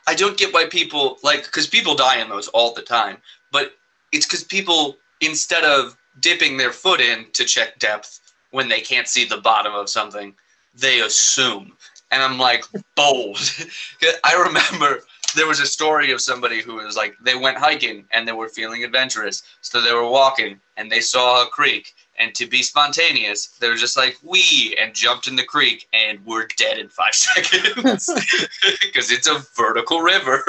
I 0.07 0.15
don't 0.15 0.37
get 0.37 0.53
why 0.53 0.67
people 0.67 1.19
like 1.23 1.45
because 1.45 1.67
people 1.67 1.95
die 1.95 2.21
in 2.21 2.29
those 2.29 2.49
all 2.49 2.73
the 2.75 2.83
time, 2.83 3.19
but 3.53 3.73
it's 4.13 4.27
because 4.27 4.45
people 4.45 4.97
instead 5.21 5.65
of 5.65 5.97
dipping 6.21 6.57
their 6.57 6.73
foot 6.73 7.01
in 7.01 7.27
to 7.33 7.45
check 7.45 7.79
depth 7.79 8.21
when 8.51 8.69
they 8.69 8.81
can't 8.81 9.09
see 9.09 9.25
the 9.25 9.39
bottom 9.39 9.75
of 9.75 9.89
something, 9.89 10.35
they 10.75 11.01
assume. 11.01 11.73
And 12.11 12.23
I'm 12.23 12.39
like, 12.39 12.65
bold. 12.97 13.39
I 14.25 14.35
remember 14.35 15.01
there 15.35 15.47
was 15.47 15.61
a 15.61 15.67
story 15.67 16.13
of 16.13 16.21
somebody 16.21 16.61
who 16.61 16.75
was 16.77 16.97
like, 16.97 17.15
they 17.23 17.35
went 17.35 17.59
hiking 17.59 18.05
and 18.13 18.27
they 18.27 18.33
were 18.33 18.49
feeling 18.49 18.85
adventurous. 18.85 19.43
So 19.63 19.81
they 19.81 19.93
were 19.93 20.09
walking 20.09 20.61
and 20.77 20.91
they 20.91 21.01
saw 21.01 21.43
a 21.43 21.47
creek. 21.47 21.93
And 22.19 22.35
to 22.37 22.47
be 22.47 22.63
spontaneous, 22.63 23.49
they 23.59 23.69
were 23.69 23.75
just 23.75 23.97
like, 23.97 24.17
we 24.23 24.77
and 24.81 24.95
jumped 24.95 25.27
in 25.27 25.35
the 25.35 25.43
creek 25.43 25.89
and 25.93 26.25
were 26.25 26.49
dead 26.57 26.79
in 26.79 26.89
five 26.89 27.15
seconds. 27.15 28.09
Because 28.81 29.11
it's 29.11 29.27
a 29.27 29.45
vertical 29.57 30.01
river. 30.01 30.45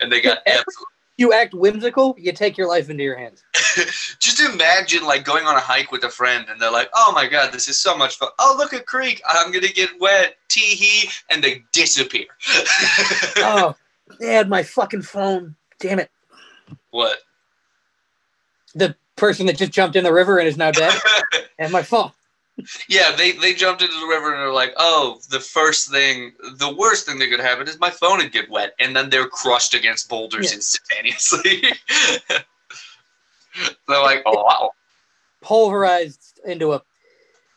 And 0.00 0.10
they 0.10 0.20
got 0.20 0.38
absolutely. 0.46 0.97
You 1.18 1.32
act 1.32 1.52
whimsical, 1.52 2.14
you 2.16 2.32
take 2.32 2.56
your 2.56 2.68
life 2.68 2.88
into 2.88 3.02
your 3.02 3.16
hands. 3.16 3.42
Just 4.20 4.40
imagine 4.40 5.04
like 5.04 5.24
going 5.24 5.46
on 5.46 5.56
a 5.56 5.60
hike 5.60 5.90
with 5.90 6.04
a 6.04 6.08
friend 6.08 6.46
and 6.48 6.60
they're 6.60 6.70
like, 6.70 6.88
oh 6.94 7.10
my 7.12 7.26
God, 7.26 7.52
this 7.52 7.68
is 7.68 7.76
so 7.76 7.98
much 7.98 8.18
fun. 8.18 8.28
Oh, 8.38 8.54
look, 8.56 8.72
a 8.72 8.78
creek. 8.80 9.20
I'm 9.28 9.50
going 9.50 9.64
to 9.64 9.72
get 9.72 9.90
wet. 10.00 10.36
Tee 10.48 10.76
hee. 10.76 11.10
And 11.28 11.42
they 11.42 11.64
disappear. 11.72 12.26
oh, 13.38 13.74
they 14.20 14.32
had 14.32 14.48
my 14.48 14.62
fucking 14.62 15.02
phone. 15.02 15.56
Damn 15.80 15.98
it. 15.98 16.10
what? 16.90 17.18
The 18.76 18.94
person 19.16 19.46
that 19.46 19.58
just 19.58 19.72
jumped 19.72 19.96
in 19.96 20.04
the 20.04 20.12
river 20.12 20.38
and 20.38 20.46
is 20.46 20.56
now 20.56 20.70
dead. 20.70 20.96
and 21.58 21.72
my 21.72 21.82
phone. 21.82 22.12
Yeah, 22.88 23.12
they, 23.16 23.32
they 23.32 23.54
jumped 23.54 23.82
into 23.82 23.98
the 23.98 24.06
river 24.06 24.32
and 24.32 24.40
they're 24.40 24.52
like, 24.52 24.74
oh, 24.76 25.20
the 25.30 25.40
first 25.40 25.90
thing, 25.90 26.32
the 26.56 26.74
worst 26.74 27.06
thing 27.06 27.18
that 27.18 27.28
could 27.28 27.40
happen 27.40 27.68
is 27.68 27.78
my 27.78 27.90
phone 27.90 28.18
would 28.18 28.32
get 28.32 28.50
wet. 28.50 28.74
And 28.80 28.94
then 28.94 29.10
they're 29.10 29.28
crushed 29.28 29.74
against 29.74 30.08
boulders 30.08 30.50
Yeah. 30.50 30.56
instantaneously. 30.56 31.62
they're 33.88 34.02
like, 34.02 34.22
oh, 34.26 34.42
wow. 34.42 34.70
Pulverized 35.40 36.40
into 36.44 36.72
a 36.72 36.82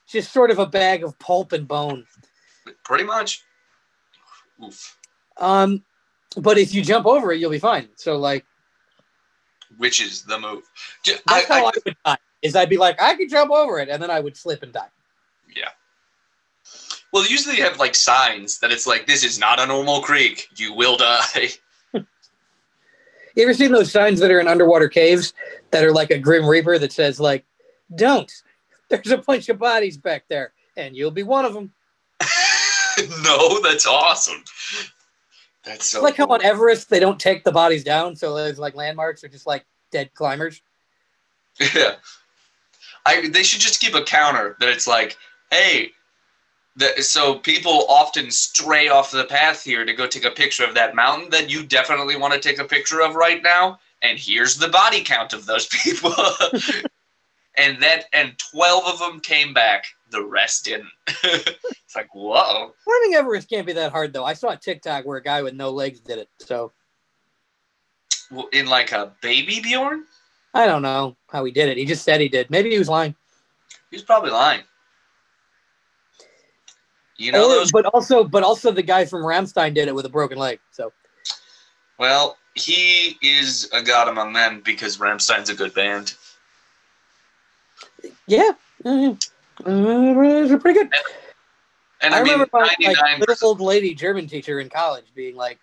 just 0.07 0.31
sort 0.31 0.51
of 0.51 0.59
a 0.59 0.65
bag 0.65 1.03
of 1.03 1.17
pulp 1.19 1.53
and 1.53 1.67
bone. 1.67 2.05
Pretty 2.83 3.03
much. 3.03 3.41
Oof. 4.63 4.97
Um, 5.37 5.83
but 6.37 6.57
if 6.57 6.73
you 6.73 6.83
jump 6.83 7.05
over 7.05 7.31
it, 7.31 7.39
you'll 7.39 7.49
be 7.51 7.59
fine. 7.59 7.89
So 7.95 8.17
like 8.17 8.45
Which 9.77 10.01
is 10.01 10.23
the 10.23 10.37
move. 10.37 10.63
Ju- 11.03 11.15
I, 11.27 11.39
that's 11.39 11.47
how 11.47 11.55
I, 11.55 11.69
I, 11.69 11.71
would 11.85 11.97
die. 12.05 12.17
Is 12.41 12.55
I'd 12.55 12.69
be 12.69 12.77
like, 12.77 12.99
I 13.01 13.15
could 13.15 13.29
jump 13.29 13.51
over 13.51 13.79
it, 13.79 13.89
and 13.89 14.01
then 14.01 14.09
I 14.09 14.19
would 14.19 14.35
slip 14.35 14.63
and 14.63 14.73
die. 14.73 14.87
yeah. 15.55 15.69
Well, 17.13 17.25
usually 17.27 17.57
you 17.57 17.63
have 17.63 17.77
like 17.77 17.93
signs 17.93 18.59
that 18.59 18.71
it's 18.71 18.87
like, 18.87 19.05
this 19.05 19.23
is 19.23 19.37
not 19.37 19.59
a 19.59 19.65
normal 19.65 20.01
creek. 20.01 20.47
You 20.55 20.73
will 20.73 20.97
die. 20.97 21.49
You 23.33 23.43
ever 23.43 23.53
seen 23.53 23.71
those 23.71 23.89
signs 23.91 24.19
that 24.19 24.29
are 24.29 24.41
in 24.41 24.47
underwater 24.49 24.89
caves 24.89 25.33
that 25.71 25.85
are 25.85 25.93
like 25.93 26.11
a 26.11 26.19
grim 26.19 26.45
reaper 26.45 26.77
that 26.77 26.91
says 26.91 27.17
like, 27.17 27.45
"Don't." 27.95 28.29
There's 28.89 29.09
a 29.09 29.19
bunch 29.19 29.47
of 29.47 29.57
bodies 29.57 29.95
back 29.97 30.25
there, 30.27 30.51
and 30.75 30.97
you'll 30.97 31.11
be 31.11 31.23
one 31.23 31.45
of 31.45 31.53
them. 31.53 31.71
no, 33.23 33.61
that's 33.61 33.87
awesome. 33.87 34.43
That's 35.63 35.85
so 35.85 35.99
It's 35.99 36.03
like 36.03 36.17
how 36.17 36.27
on 36.27 36.43
Everest 36.43 36.89
they 36.89 36.99
don't 36.99 37.17
take 37.19 37.45
the 37.45 37.53
bodies 37.53 37.85
down, 37.85 38.17
so 38.17 38.35
there's 38.35 38.59
like 38.59 38.75
landmarks 38.75 39.23
are 39.23 39.29
just 39.29 39.47
like 39.47 39.65
dead 39.91 40.13
climbers. 40.13 40.61
Yeah. 41.73 41.95
I 43.05 43.27
they 43.29 43.43
should 43.43 43.61
just 43.61 43.81
keep 43.81 43.95
a 43.95 44.03
counter 44.03 44.55
that 44.59 44.69
it's 44.69 44.87
like, 44.87 45.17
hey, 45.49 45.91
the, 46.75 47.01
so 47.01 47.35
people 47.35 47.85
often 47.89 48.31
stray 48.31 48.87
off 48.87 49.11
the 49.11 49.25
path 49.25 49.63
here 49.63 49.85
to 49.85 49.93
go 49.93 50.07
take 50.07 50.25
a 50.25 50.31
picture 50.31 50.63
of 50.63 50.73
that 50.75 50.95
mountain 50.95 51.29
that 51.31 51.49
you 51.49 51.65
definitely 51.65 52.15
want 52.15 52.33
to 52.33 52.39
take 52.39 52.59
a 52.59 52.65
picture 52.65 53.01
of 53.01 53.15
right 53.15 53.43
now, 53.43 53.79
and 54.01 54.17
here's 54.17 54.55
the 54.55 54.69
body 54.69 55.03
count 55.03 55.33
of 55.33 55.45
those 55.45 55.67
people. 55.83 56.13
and 57.57 57.81
that 57.81 58.05
and 58.13 58.37
12 58.51 58.85
of 58.85 58.99
them 58.99 59.19
came 59.19 59.53
back, 59.53 59.85
the 60.11 60.23
rest 60.23 60.65
didn't. 60.65 60.89
it's 61.07 61.95
like, 61.95 62.13
whoa. 62.15 62.73
Climbing 62.83 63.15
Everest 63.15 63.49
can't 63.49 63.67
be 63.67 63.73
that 63.73 63.91
hard 63.91 64.13
though. 64.13 64.25
I 64.25 64.33
saw 64.33 64.49
a 64.49 64.57
TikTok 64.57 65.05
where 65.05 65.17
a 65.17 65.23
guy 65.23 65.41
with 65.41 65.53
no 65.53 65.71
legs 65.71 65.99
did 65.99 66.19
it, 66.19 66.29
so 66.39 66.71
Well, 68.31 68.47
In 68.53 68.67
like 68.67 68.91
a 68.93 69.11
baby 69.21 69.59
Bjorn? 69.59 70.05
I 70.53 70.65
don't 70.65 70.81
know 70.81 71.15
how 71.29 71.45
he 71.45 71.51
did 71.51 71.69
it. 71.69 71.77
He 71.77 71.85
just 71.85 72.03
said 72.03 72.19
he 72.19 72.27
did. 72.27 72.49
Maybe 72.49 72.69
he 72.69 72.77
was 72.77 72.89
lying. 72.89 73.15
He's 73.89 74.01
probably 74.01 74.31
lying. 74.31 74.61
You 77.17 77.31
know 77.31 77.47
those 77.47 77.71
but 77.71 77.85
also, 77.85 78.23
but 78.23 78.43
also 78.43 78.71
the 78.71 78.81
guy 78.81 79.05
from 79.05 79.21
Rammstein 79.21 79.75
did 79.75 79.87
it 79.87 79.93
with 79.93 80.05
a 80.05 80.09
broken 80.09 80.39
leg. 80.39 80.59
So 80.71 80.91
Well, 81.99 82.37
he 82.55 83.17
is 83.21 83.69
a 83.73 83.81
god 83.81 84.07
among 84.07 84.33
men 84.33 84.61
because 84.61 84.97
Rammstein's 84.97 85.49
a 85.49 85.55
good 85.55 85.73
band. 85.73 86.15
yeah, 88.25 88.51
uh, 88.83 89.13
uh, 89.65 90.57
pretty 90.57 90.79
good. 90.79 90.89
And 92.03 92.15
I, 92.15 92.19
I, 92.19 92.23
mean, 92.23 92.33
remember 92.33 92.49
my 92.51 92.61
like, 92.61 92.79
99 92.79 93.19
little 93.19 93.49
old 93.49 93.61
lady 93.61 93.93
German 93.93 94.25
teacher 94.25 94.59
in 94.59 94.69
college 94.69 95.05
being 95.13 95.35
like, 95.35 95.59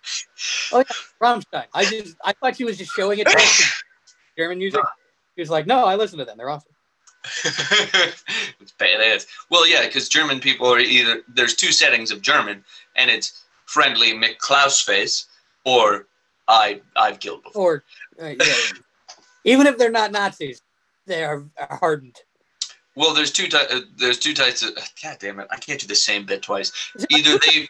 "Oh 0.71 0.77
yeah, 0.77 0.83
Rammstein." 1.21 1.65
I 1.73 1.83
just 1.83 2.15
I 2.23 2.31
thought 2.31 2.55
she 2.55 2.63
was 2.63 2.77
just 2.77 2.93
showing 2.93 3.19
it 3.19 3.27
German 4.39 4.57
music. 4.57 4.81
She 5.35 5.41
was 5.41 5.49
like, 5.49 5.67
"No, 5.67 5.83
I 5.83 5.95
listen 5.95 6.17
to 6.19 6.25
them. 6.25 6.37
They're 6.37 6.49
awesome." 6.49 6.71
it's 7.43 8.73
badass. 8.79 9.27
Well, 9.49 9.67
yeah, 9.67 9.85
because 9.85 10.07
German 10.07 10.39
people 10.39 10.73
are 10.73 10.79
either 10.79 11.21
there's 11.27 11.55
two 11.55 11.73
settings 11.73 12.09
of 12.09 12.21
German, 12.21 12.63
and 12.95 13.11
it's 13.11 13.43
friendly 13.65 14.13
Mick 14.13 14.37
Klaus 14.37 14.81
face 14.81 15.27
or 15.65 16.07
I 16.47 16.81
I've 16.95 17.19
killed 17.19 17.43
before. 17.43 17.83
Or 18.19 18.25
uh, 18.25 18.35
yeah, 18.39 18.53
even 19.43 19.67
if 19.67 19.77
they're 19.77 19.91
not 19.91 20.13
Nazis, 20.13 20.61
they 21.05 21.25
are, 21.25 21.43
are 21.57 21.77
hardened. 21.77 22.15
Well, 22.95 23.13
there's 23.13 23.31
two 23.31 23.49
ty- 23.49 23.67
uh, 23.69 23.81
there's 23.97 24.19
two 24.19 24.33
types 24.33 24.63
of 24.63 24.75
God 25.03 25.17
damn 25.19 25.41
it, 25.41 25.47
I 25.51 25.57
can't 25.57 25.81
do 25.81 25.87
the 25.87 25.95
same 25.95 26.25
bit 26.25 26.41
twice. 26.41 26.71
Either 27.11 27.37
they 27.45 27.67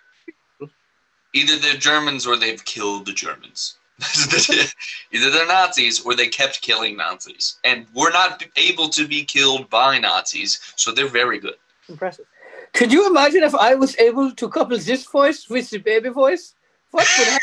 either 1.34 1.58
they're 1.58 1.74
Germans 1.74 2.28
or 2.28 2.38
they've 2.38 2.64
killed 2.64 3.08
the 3.08 3.14
Germans. 3.14 3.79
either 5.12 5.30
they're 5.30 5.48
Nazis 5.48 6.06
or 6.06 6.16
they 6.16 6.28
kept 6.28 6.62
killing 6.62 6.98
Nazis, 6.98 7.60
and 7.64 7.86
we're 7.94 8.12
not 8.12 8.44
able 8.56 8.90
to 8.90 9.08
be 9.08 9.24
killed 9.24 9.70
by 9.70 10.00
Nazis, 10.00 10.60
so 10.76 10.92
they're 10.92 11.08
very 11.08 11.40
good. 11.40 11.56
Impressive. 11.88 12.26
Could 12.74 12.92
you 12.94 13.08
imagine 13.08 13.44
if 13.44 13.56
I 13.56 13.76
was 13.76 13.98
able 13.98 14.32
to 14.32 14.50
couple 14.50 14.78
this 14.78 15.06
voice 15.06 15.50
with 15.50 15.70
the 15.70 15.80
baby 15.80 16.10
voice? 16.10 16.54
What 16.92 17.08
would 17.18 17.28
happen? 17.28 17.40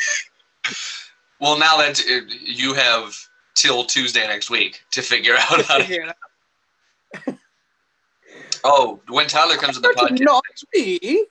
Well, 1.39 1.59
now 1.59 1.77
that 1.77 2.01
uh, 2.01 2.21
you 2.41 2.73
have 2.73 3.15
till 3.55 3.85
Tuesday 3.85 4.27
next 4.27 4.49
week 4.49 4.83
to 4.93 5.03
figure 5.03 5.35
out 5.35 5.63
how 5.67 5.79
to. 5.79 6.15
Oh, 8.65 9.01
when 9.09 9.29
Tyler 9.29 9.57
comes 9.57 9.77
to 9.77 9.81
the 9.81 9.95
podcast, 9.97 10.21
Not 10.23 10.43
me. 10.75 11.27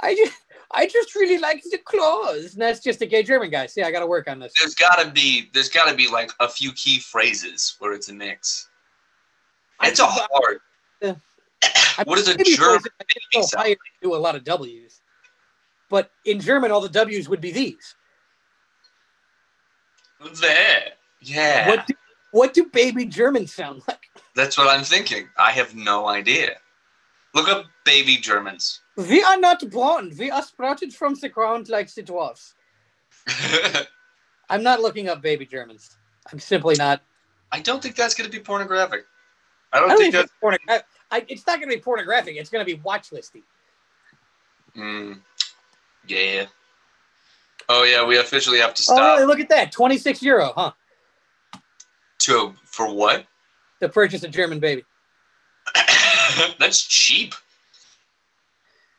I 0.00 0.14
just, 0.14 0.36
I 0.72 0.86
just 0.86 1.14
really 1.14 1.38
like 1.38 1.62
the 1.70 1.78
claws. 1.78 2.54
And 2.54 2.62
that's 2.62 2.80
just 2.80 3.02
a 3.02 3.06
gay 3.06 3.22
German 3.22 3.50
guy. 3.50 3.66
See, 3.66 3.82
I 3.82 3.90
got 3.90 4.00
to 4.00 4.06
work 4.06 4.28
on 4.28 4.38
this. 4.38 4.52
there's 4.58 4.74
gotta 4.74 5.10
be 5.10 5.50
there's 5.52 5.68
gotta 5.68 5.94
be 5.94 6.08
like 6.08 6.30
a 6.40 6.48
few 6.48 6.72
key 6.72 6.98
phrases 6.98 7.76
where 7.78 7.92
it's 7.92 8.08
a 8.08 8.14
mix. 8.14 8.68
It's 9.82 10.00
a 10.00 10.06
hard. 10.06 10.58
Yeah. 11.00 11.14
What 12.04 12.18
is 12.18 12.28
a 12.28 12.36
German 12.36 12.82
I 13.00 13.46
higher 13.54 13.76
do 14.02 14.14
a 14.14 14.16
lot 14.16 14.36
of 14.36 14.44
W's. 14.44 15.00
But 15.88 16.10
in 16.26 16.40
German, 16.40 16.70
all 16.70 16.82
the 16.82 16.90
W's 16.90 17.26
would 17.26 17.40
be 17.40 17.52
these. 17.52 17.94
There. 20.40 20.92
Yeah. 21.22 21.68
What 21.68 21.86
do, 21.86 21.94
what 22.32 22.54
do 22.54 22.66
baby 22.66 23.06
Germans 23.06 23.54
sound 23.54 23.82
like? 23.88 24.10
That's 24.34 24.58
what 24.58 24.68
I'm 24.68 24.84
thinking. 24.84 25.28
I 25.38 25.52
have 25.52 25.74
no 25.74 26.06
idea. 26.06 26.56
Look 27.34 27.48
up 27.48 27.64
baby 27.84 28.16
Germans. 28.16 28.80
We 28.96 29.22
are 29.22 29.38
not 29.38 29.68
born. 29.70 30.12
We 30.18 30.30
are 30.30 30.42
sprouted 30.42 30.94
from 30.94 31.14
the 31.14 31.28
ground 31.28 31.68
like 31.68 31.92
the 31.94 32.02
dwarfs. 32.02 32.54
I'm 34.48 34.62
not 34.62 34.80
looking 34.80 35.08
up 35.08 35.20
baby 35.20 35.44
Germans. 35.44 35.96
I'm 36.32 36.38
simply 36.38 36.76
not. 36.76 37.02
I 37.52 37.60
don't 37.60 37.82
think 37.82 37.94
that's 37.96 38.14
going 38.14 38.30
to 38.30 38.36
be 38.36 38.42
pornographic. 38.42 39.04
I 39.72 39.76
I 39.76 39.80
don't 39.80 39.88
don't 39.90 39.98
think 39.98 40.14
think 40.14 40.30
that. 40.40 40.58
it's, 40.68 40.84
I, 41.10 41.24
it's 41.28 41.46
not 41.46 41.58
going 41.60 41.70
to 41.70 41.76
be 41.76 41.82
pornographic. 41.82 42.36
It's 42.36 42.50
going 42.50 42.64
to 42.64 42.76
be 42.76 42.80
watch 42.82 43.10
listy. 43.10 43.42
Mm, 44.76 45.20
yeah. 46.06 46.46
Oh 47.68 47.82
yeah, 47.84 48.04
we 48.04 48.18
officially 48.18 48.58
have 48.58 48.74
to 48.74 48.82
Oh, 48.88 48.94
stop. 48.94 49.18
really? 49.18 49.26
Look 49.26 49.40
at 49.40 49.48
that. 49.50 49.72
26 49.72 50.22
euro, 50.22 50.52
huh? 50.56 50.72
To 52.20 52.54
for 52.64 52.92
what? 52.92 53.26
To 53.80 53.88
purchase 53.88 54.22
a 54.22 54.28
German 54.28 54.58
baby. 54.58 54.84
that's 56.58 56.82
cheap. 56.82 57.34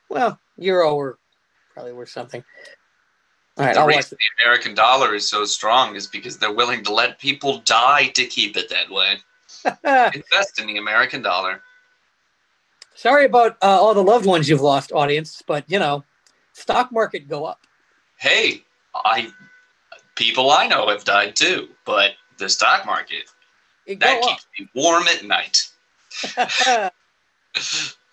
Well, 0.10 0.40
euro 0.58 0.96
or 0.96 1.20
probably 1.74 1.94
worth 1.94 2.10
something. 2.10 2.44
All 3.58 3.66
right, 3.66 3.74
the 3.74 3.82
I'll 3.82 3.88
reason 3.88 4.18
the 4.20 4.44
American 4.44 4.76
dollar 4.76 5.16
is 5.16 5.28
so 5.28 5.46
strong 5.46 5.96
is 5.96 6.08
because 6.08 6.38
they're 6.38 6.54
willing 6.54 6.84
to 6.84 6.94
let 6.94 7.20
people 7.20 7.60
die 7.60 8.08
to 8.10 8.26
keep 8.26 8.56
it 8.56 8.70
that 8.70 8.90
way. 8.90 9.18
Invest 10.14 10.60
in 10.60 10.68
the 10.68 10.78
American 10.78 11.22
dollar. 11.22 11.62
Sorry 12.94 13.26
about 13.26 13.58
uh, 13.62 13.80
all 13.80 13.94
the 13.94 14.04
loved 14.04 14.26
ones 14.26 14.50
you've 14.50 14.62
lost, 14.62 14.92
audience, 14.92 15.44
but 15.46 15.66
you 15.68 15.80
know, 15.80 16.04
stock 16.54 16.92
market 16.92 17.28
go 17.28 17.46
up. 17.46 17.62
Hey, 18.18 18.64
I 18.96 19.32
people 20.16 20.52
I 20.52 20.68
know 20.68 20.88
have 20.90 21.04
died 21.04 21.36
too, 21.36 21.70
but 21.86 22.12
the 22.38 22.50
stock 22.50 22.86
market 22.86 23.30
It 23.86 24.00
that 24.00 24.22
keeps 24.22 24.46
me 24.60 24.68
warm 24.76 25.08
at 25.08 25.24
night. 25.24 25.68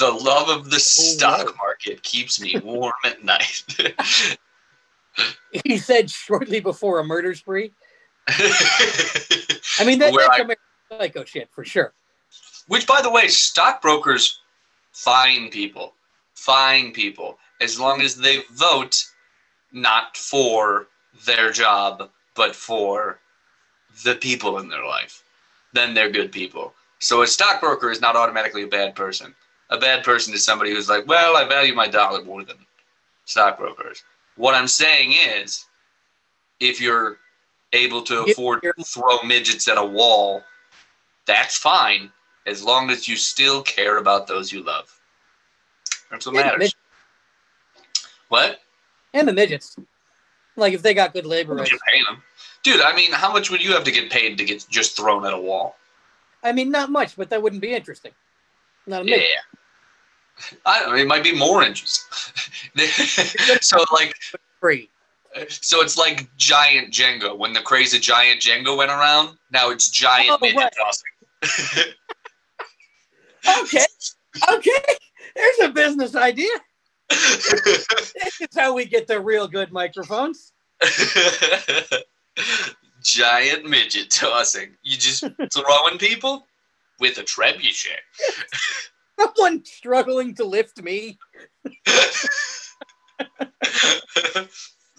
The 0.00 0.10
love 0.10 0.48
of 0.48 0.70
the 0.70 0.76
oh, 0.76 0.78
stock 0.78 1.46
whoa. 1.46 1.56
market 1.56 2.02
keeps 2.02 2.40
me 2.40 2.58
warm 2.64 2.94
at 3.04 3.22
night. 3.22 3.64
he 5.64 5.76
said 5.76 6.10
shortly 6.10 6.58
before 6.58 7.00
a 7.00 7.04
murder 7.04 7.34
spree. 7.34 7.70
I 8.26 9.84
mean, 9.84 9.98
that, 9.98 10.14
that's 10.14 10.28
I- 10.30 10.36
American 10.36 10.56
psycho 10.88 11.20
oh, 11.20 11.24
shit 11.24 11.50
for 11.52 11.66
sure. 11.66 11.92
Which, 12.66 12.86
by 12.86 13.02
the 13.02 13.10
way, 13.10 13.28
stockbrokers 13.28 14.40
fine 14.92 15.50
people, 15.50 15.92
fine 16.34 16.92
people, 16.92 17.38
as 17.60 17.78
long 17.78 18.00
as 18.00 18.16
they 18.16 18.42
vote 18.52 19.04
not 19.70 20.16
for 20.16 20.86
their 21.26 21.52
job, 21.52 22.10
but 22.34 22.56
for 22.56 23.18
the 24.04 24.14
people 24.14 24.58
in 24.60 24.68
their 24.70 24.86
life. 24.86 25.22
Then 25.74 25.92
they're 25.92 26.10
good 26.10 26.32
people. 26.32 26.72
So 27.00 27.20
a 27.20 27.26
stockbroker 27.26 27.90
is 27.90 28.00
not 28.00 28.16
automatically 28.16 28.62
a 28.62 28.68
bad 28.68 28.94
person. 28.94 29.34
A 29.70 29.78
bad 29.78 30.04
person 30.04 30.34
is 30.34 30.44
somebody 30.44 30.72
who's 30.72 30.88
like, 30.88 31.06
well, 31.06 31.36
I 31.36 31.46
value 31.48 31.74
my 31.74 31.86
dollar 31.86 32.22
more 32.24 32.44
than 32.44 32.56
stockbrokers. 33.24 34.02
What 34.36 34.54
I'm 34.54 34.68
saying 34.68 35.12
is, 35.12 35.66
if 36.58 36.80
you're 36.80 37.18
able 37.72 38.02
to 38.02 38.24
afford 38.24 38.62
to 38.62 38.72
throw 38.84 39.22
midgets 39.22 39.68
at 39.68 39.78
a 39.78 39.84
wall, 39.84 40.42
that's 41.26 41.56
fine 41.56 42.10
as 42.46 42.64
long 42.64 42.90
as 42.90 43.06
you 43.06 43.16
still 43.16 43.62
care 43.62 43.98
about 43.98 44.26
those 44.26 44.52
you 44.52 44.62
love. 44.62 44.92
That's 46.10 46.26
what 46.26 46.34
Yeah, 46.34 46.42
matters. 46.42 46.74
What? 48.28 48.60
And 49.14 49.28
the 49.28 49.32
midgets. 49.32 49.76
Like 50.56 50.72
if 50.72 50.82
they 50.82 50.94
got 50.94 51.12
good 51.12 51.26
labor. 51.26 51.54
You're 51.56 51.78
paying 51.88 52.04
them. 52.04 52.22
Dude, 52.62 52.80
I 52.80 52.94
mean, 52.94 53.12
how 53.12 53.32
much 53.32 53.50
would 53.50 53.62
you 53.62 53.72
have 53.72 53.84
to 53.84 53.92
get 53.92 54.10
paid 54.10 54.36
to 54.38 54.44
get 54.44 54.66
just 54.68 54.96
thrown 54.96 55.24
at 55.24 55.32
a 55.32 55.38
wall? 55.38 55.76
I 56.42 56.52
mean, 56.52 56.70
not 56.70 56.90
much, 56.90 57.16
but 57.16 57.30
that 57.30 57.42
wouldn't 57.42 57.62
be 57.62 57.72
interesting. 57.72 58.12
Not 58.86 59.02
a 59.02 59.08
Yeah. 59.08 59.24
I 60.66 60.80
don't 60.80 60.90
know, 60.90 60.96
it 60.96 61.06
might 61.06 61.24
be 61.24 61.34
more 61.34 61.62
interesting. 61.62 62.06
so 63.60 63.84
like 63.92 64.14
Free. 64.60 64.90
so 65.48 65.80
it's 65.80 65.96
like 65.96 66.28
giant 66.36 66.92
Jenga. 66.92 67.36
When 67.36 67.52
the 67.52 67.60
craze 67.60 67.94
of 67.94 68.00
giant 68.00 68.40
Jenga 68.40 68.76
went 68.76 68.90
around, 68.90 69.38
now 69.50 69.70
it's 69.70 69.90
giant 69.90 70.30
Oh, 70.30 70.38
midget 70.40 70.74
tossing. 70.76 71.92
Okay. 73.62 73.86
Okay. 74.52 74.94
There's 75.34 75.60
a 75.60 75.68
business 75.70 76.14
idea. 76.14 76.50
This 77.08 78.40
is 78.40 78.48
how 78.54 78.74
we 78.74 78.84
get 78.84 79.06
the 79.06 79.18
real 79.18 79.48
good 79.48 79.72
microphones. 79.72 80.52
giant 83.02 83.68
midget 83.68 84.10
tossing. 84.10 84.76
You 84.82 84.96
just 84.96 85.24
throwing 85.52 85.98
people 85.98 86.46
with 87.00 87.18
a 87.18 87.22
trebuchet. 87.22 88.00
Someone 89.20 89.64
struggling 89.64 90.34
to 90.34 90.44
lift 90.44 90.82
me. 90.82 91.18
it's 91.86 92.76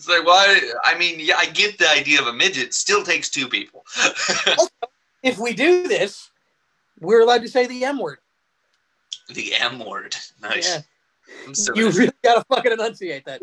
like 0.07 0.25
why? 0.25 0.59
I 0.83 0.97
mean, 0.97 1.15
yeah, 1.19 1.35
I 1.37 1.45
get 1.47 1.77
the 1.77 1.89
idea 1.89 2.21
of 2.21 2.27
a 2.27 2.33
midget. 2.33 2.73
Still 2.73 3.03
takes 3.03 3.29
two 3.29 3.47
people. 3.47 3.85
If 5.23 5.37
we 5.37 5.53
do 5.53 5.87
this, 5.87 6.31
we're 6.99 7.21
allowed 7.21 7.41
to 7.43 7.49
say 7.49 7.67
the 7.67 7.85
M 7.85 7.99
word. 7.99 8.17
the 9.33 9.53
M 9.55 9.79
word. 9.79 10.15
Nice. 10.41 10.67
Yeah. 10.67 10.81
You 11.75 11.89
really 11.91 12.11
gotta 12.23 12.43
fucking 12.45 12.71
enunciate 12.71 13.25
that. 13.25 13.41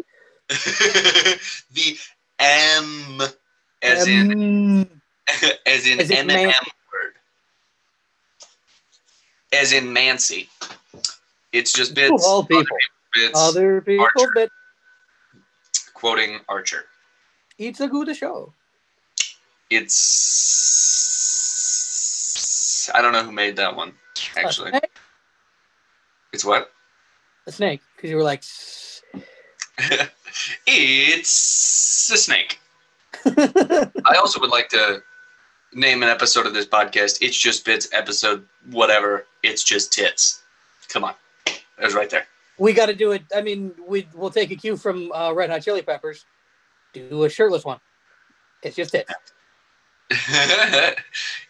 the 0.48 1.98
M, 2.38 3.20
as 3.82 4.06
in 4.06 4.32
Um, 4.32 5.00
as 5.66 5.86
in 5.86 6.00
As 6.00 6.10
in 6.10 6.16
M 6.18 6.26
man- 6.26 6.38
and 6.38 6.48
M 6.48 6.54
word, 6.92 7.14
as 9.52 9.72
in 9.72 9.92
Mancy. 9.92 10.48
It's 11.52 11.72
just 11.72 11.94
bits. 11.94 12.24
all 12.24 12.44
people. 12.44 12.76
Bits. 13.14 13.32
Other 13.34 13.80
people 13.80 14.06
that 14.34 14.50
quoting 15.94 16.40
Archer. 16.48 16.84
it's 17.58 17.80
a 17.80 17.88
good 17.88 18.14
show. 18.16 18.52
It's 19.70 20.08
I 22.94 23.02
don't 23.02 23.12
know 23.12 23.24
who 23.24 23.32
made 23.32 23.56
that 23.56 23.74
one. 23.74 23.92
Actually, 24.36 24.68
A 24.70 24.78
snake, 24.78 24.90
it's 26.32 26.44
what? 26.44 26.70
a 27.46 27.52
snake. 27.52 27.80
Because 27.96 28.10
you 28.10 28.16
were 28.16 28.22
like, 28.22 28.42
it's 30.66 32.10
a 32.12 32.16
snake. 32.16 32.58
I 33.24 34.16
also 34.16 34.40
would 34.40 34.50
like 34.50 34.68
to 34.70 35.02
name 35.72 36.02
an 36.02 36.08
episode 36.08 36.46
of 36.46 36.54
this 36.54 36.66
podcast. 36.66 37.18
It's 37.20 37.36
just 37.36 37.64
bits 37.64 37.88
episode 37.92 38.46
whatever. 38.70 39.26
It's 39.42 39.62
just 39.62 39.92
tits. 39.92 40.42
Come 40.88 41.04
on, 41.04 41.14
it 41.46 41.84
was 41.84 41.94
right 41.94 42.08
there. 42.10 42.26
we 42.58 42.72
got 42.72 42.86
to 42.86 42.94
do 42.94 43.12
it. 43.12 43.22
I 43.34 43.42
mean, 43.42 43.72
we 43.86 44.06
we'll 44.14 44.30
take 44.30 44.50
a 44.50 44.56
cue 44.56 44.76
from 44.76 45.12
uh, 45.12 45.32
Red 45.32 45.50
Hot 45.50 45.62
Chili 45.62 45.82
Peppers. 45.82 46.24
Do 46.92 47.24
a 47.24 47.28
shirtless 47.28 47.64
one. 47.64 47.80
It's 48.62 48.76
just 48.76 48.94
it. 48.94 49.06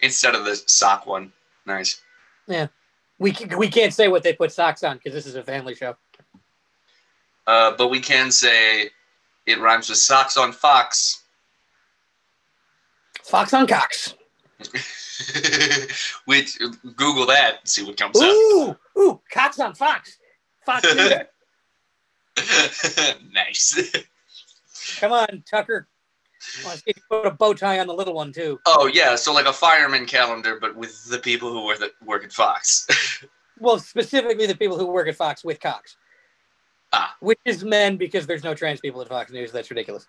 Instead 0.01 0.35
of 0.35 0.45
the 0.45 0.57
sock 0.67 1.07
one. 1.07 1.33
Nice. 1.67 2.01
Yeah, 2.47 2.67
we 3.19 3.37
we 3.57 3.69
can't 3.69 3.95
say 3.95 4.09
what 4.09 4.23
they 4.23 4.33
put 4.33 4.53
socks 4.53 4.83
on 4.83 4.97
because 4.97 5.13
this 5.13 5.27
is 5.27 5.37
a 5.37 5.45
family 5.45 5.75
show. 5.75 5.97
Uh, 7.47 7.73
but 7.77 7.89
we 7.89 8.01
can 8.01 8.31
say 8.31 8.91
it 9.47 9.59
rhymes 9.61 9.89
with 9.89 9.99
socks 9.99 10.37
on 10.37 10.53
fox. 10.53 11.23
Fox 13.29 13.53
on 13.53 13.67
Cox. 13.67 14.15
Which 16.25 16.59
Google 16.97 17.27
that 17.27 17.59
and 17.61 17.69
see 17.69 17.85
what 17.85 17.97
comes 17.97 18.19
up. 18.19 18.25
Ooh, 18.25 18.77
ooh, 18.99 19.21
Cox 19.31 19.61
on 19.61 19.75
Fox. 19.75 20.19
Fox 20.65 20.87
nice. 23.33 23.93
Come 25.01 25.13
on, 25.13 25.43
Tucker. 25.49 25.89
I 26.61 26.65
want 26.65 26.79
to 26.79 26.85
see 26.85 26.93
you 26.97 27.03
put 27.11 27.27
a 27.27 27.33
bow 27.33 27.53
tie 27.53 27.81
on 27.81 27.87
the 27.87 27.95
little 27.95 28.15
one 28.15 28.33
too. 28.33 28.59
Oh 28.65 28.87
yeah, 28.87 29.17
so 29.17 29.35
like 29.35 29.47
a 29.47 29.53
fireman 29.53 30.07
calendar, 30.07 30.59
but 30.61 30.77
with 30.77 31.05
the 31.05 31.19
people 31.19 31.51
who 31.51 31.67
work 31.67 31.83
at, 31.83 31.91
work 32.05 32.25
at 32.25 32.33
Fox. 32.33 32.87
Well, 33.61 33.79
specifically 33.79 34.47
the 34.47 34.57
people 34.57 34.79
who 34.79 34.87
work 34.87 35.09
at 35.09 35.17
Fox 35.17 35.45
with 35.45 35.61
Cox. 35.61 35.97
Ah. 36.93 37.17
Which 37.21 37.41
is 37.45 37.65
men 37.65 37.97
because 37.97 38.27
there's 38.27 38.45
no 38.45 38.55
trans 38.55 38.81
people 38.81 39.03
at 39.03 39.09
Fox 39.09 39.33
News. 39.33 39.53
That's 39.53 39.69
ridiculous. 39.69 40.07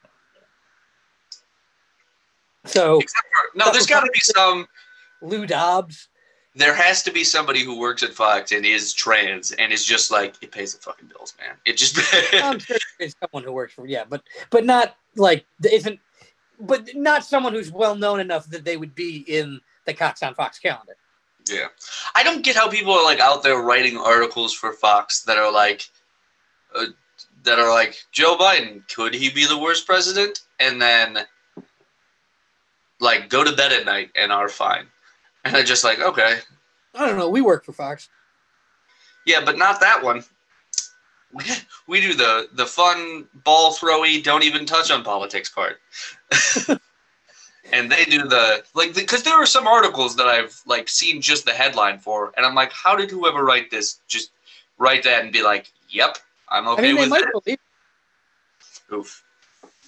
So 2.66 3.00
for, 3.00 3.08
no, 3.56 3.72
there's 3.72 3.88
got 3.88 4.02
to 4.02 4.12
be 4.14 4.20
some. 4.20 4.68
Lou 5.22 5.46
Dobbs. 5.46 6.08
There 6.56 6.74
has 6.74 7.04
to 7.04 7.12
be 7.12 7.24
somebody 7.24 7.64
who 7.64 7.78
works 7.78 8.04
at 8.04 8.14
Fox 8.14 8.52
and 8.52 8.66
is 8.66 8.92
trans 8.94 9.52
and 9.52 9.72
is 9.72 9.86
just 9.86 10.12
like 10.12 10.36
it 10.42 10.52
pays 10.52 10.74
the 10.74 10.82
fucking 10.82 11.08
bills, 11.08 11.34
man. 11.40 11.56
It 11.66 11.78
just. 11.78 11.98
I'm 12.34 12.60
sure 12.60 12.78
there's 13.00 13.16
someone 13.22 13.44
who 13.44 13.52
works 13.52 13.74
for 13.74 13.86
yeah, 13.86 14.04
but 14.08 14.24
but 14.50 14.66
not 14.66 14.96
like 15.16 15.46
isn't 15.70 16.00
but 16.60 16.90
not 16.96 17.24
someone 17.24 17.54
who's 17.54 17.72
well 17.72 17.96
known 17.96 18.20
enough 18.20 18.48
that 18.50 18.66
they 18.66 18.78
would 18.78 18.94
be 18.96 19.24
in 19.28 19.62
the 19.86 19.94
Cox 19.94 20.22
on 20.24 20.36
Fox 20.36 20.60
calendar. 20.60 20.96
Yeah. 21.50 21.68
I 22.16 22.24
don't 22.24 22.44
get 22.44 22.56
how 22.56 22.70
people 22.70 22.94
are 22.94 23.04
like 23.04 23.20
out 23.20 23.44
there 23.44 23.62
writing 23.62 23.98
articles 23.98 24.54
for 24.54 24.74
Fox 24.74 25.24
that 25.24 25.38
are 25.38 25.52
like 25.52 25.90
uh, 26.76 26.86
that 27.44 27.60
are 27.60 27.70
like 27.70 27.98
Joe 28.12 28.36
Biden 28.38 28.88
could 28.94 29.14
he 29.14 29.30
be 29.30 29.46
the 29.46 29.58
worst 29.58 29.86
president 29.86 30.42
and 30.60 30.82
then 30.82 31.20
like 33.00 33.30
go 33.30 33.44
to 33.44 33.56
bed 33.56 33.72
at 33.72 33.86
night 33.86 34.10
and 34.16 34.32
are 34.32 34.50
fine. 34.50 34.86
And 35.46 35.56
they're 35.56 35.64
just 35.64 35.84
like, 35.84 36.00
okay. 36.00 36.40
I 36.96 37.06
don't 37.06 37.18
know. 37.18 37.30
We 37.30 37.42
work 37.42 37.66
for 37.66 37.74
Fox. 37.74 38.10
Yeah, 39.26 39.42
but 39.44 39.58
not 39.58 39.80
that 39.80 40.04
one. 40.04 40.24
We, 41.88 42.02
do 42.02 42.16
the 42.16 42.48
the 42.54 42.66
fun 42.66 43.28
ball 43.44 43.72
throwy 43.72 44.24
don't 44.24 44.44
even 44.44 44.66
touch 44.66 44.90
on 44.90 45.04
politics 45.04 45.50
part. 45.50 45.80
and 47.72 47.92
they 47.92 48.04
do 48.06 48.24
the 48.28 48.64
like 48.74 48.96
because 48.96 49.22
there 49.22 49.36
are 49.36 49.46
some 49.46 49.68
articles 49.68 50.16
that 50.16 50.26
I've 50.26 50.60
like 50.66 50.90
seen 50.90 51.22
just 51.22 51.46
the 51.46 51.52
headline 51.52 52.00
for, 52.00 52.34
and 52.36 52.46
I'm 52.46 52.56
like, 52.56 52.72
how 52.72 52.96
did 52.96 53.12
whoever 53.12 53.44
write 53.44 53.70
this 53.70 54.00
just 54.08 54.32
write 54.80 55.04
that 55.04 55.24
and 55.24 55.32
be 55.32 55.44
like, 55.44 55.72
yep, 55.90 56.18
I'm 56.50 56.68
okay 56.70 56.82
I 56.82 56.86
mean, 56.88 56.96
they 56.96 57.02
with 57.02 57.10
might 57.10 57.24
it. 57.24 57.44
believe 57.44 57.60
Oof. 58.92 59.24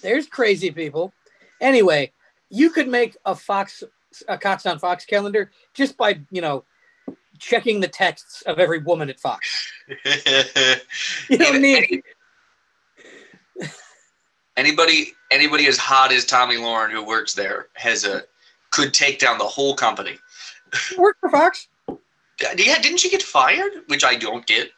there's 0.00 0.28
crazy 0.28 0.70
people. 0.70 1.12
Anyway, 1.60 2.12
you 2.52 2.70
could 2.70 2.86
make 2.88 3.16
a 3.24 3.34
Fox 3.34 3.82
a 4.28 4.36
Cox 4.38 4.66
on 4.66 4.78
Fox 4.78 5.04
calendar 5.06 5.50
just 5.74 5.96
by 5.96 6.20
you 6.30 6.42
know 6.42 6.64
checking 7.38 7.80
the 7.80 7.88
texts 7.88 8.42
of 8.42 8.58
every 8.60 8.78
woman 8.78 9.08
at 9.10 9.18
Fox. 9.18 9.72
You 11.28 11.38
don't 11.38 11.60
need 11.60 11.76
any- 11.78 12.02
Anybody 14.56 15.12
anybody 15.30 15.66
as 15.66 15.78
hot 15.78 16.12
as 16.12 16.26
Tomi 16.26 16.56
Lahren 16.56 16.90
who 16.90 17.04
works 17.04 17.32
there 17.34 17.68
has 17.74 18.04
a 18.04 18.22
could 18.70 18.92
take 18.92 19.18
down 19.18 19.38
the 19.38 19.44
whole 19.44 19.74
company. 19.74 20.18
Work 20.98 21.16
for 21.20 21.30
Fox. 21.30 21.68
Uh, 21.88 21.94
yeah, 22.56 22.78
didn't 22.80 22.98
she 22.98 23.08
get 23.10 23.22
fired? 23.22 23.72
Which 23.86 24.04
I 24.04 24.14
don't 24.14 24.44
get. 24.46 24.68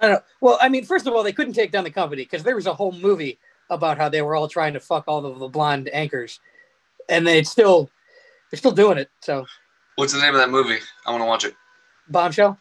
I 0.00 0.06
don't 0.06 0.14
know. 0.16 0.22
Well, 0.40 0.58
I 0.60 0.68
mean, 0.68 0.84
first 0.84 1.06
of 1.06 1.14
all, 1.14 1.22
they 1.22 1.32
couldn't 1.32 1.52
take 1.54 1.72
down 1.72 1.84
the 1.84 1.90
company 1.90 2.22
because 2.22 2.42
there 2.42 2.54
was 2.56 2.66
a 2.66 2.74
whole 2.74 2.92
movie 2.92 3.38
about 3.70 3.98
how 3.98 4.08
they 4.08 4.22
were 4.22 4.34
all 4.36 4.48
trying 4.48 4.72
to 4.74 4.80
fuck 4.80 5.04
all 5.06 5.24
of 5.26 5.38
the 5.38 5.48
blonde 5.48 5.88
anchors, 5.92 6.40
and 7.10 7.26
they 7.26 7.42
still 7.42 7.90
they're 8.50 8.58
still 8.58 8.72
doing 8.72 8.98
it. 8.98 9.10
So, 9.20 9.44
What's 9.96 10.12
the 10.14 10.20
name 10.20 10.34
of 10.34 10.40
that 10.40 10.50
movie? 10.50 10.78
I 11.06 11.10
want 11.10 11.22
to 11.22 11.26
watch 11.26 11.44
it. 11.44 11.54
bombshell. 12.08 12.58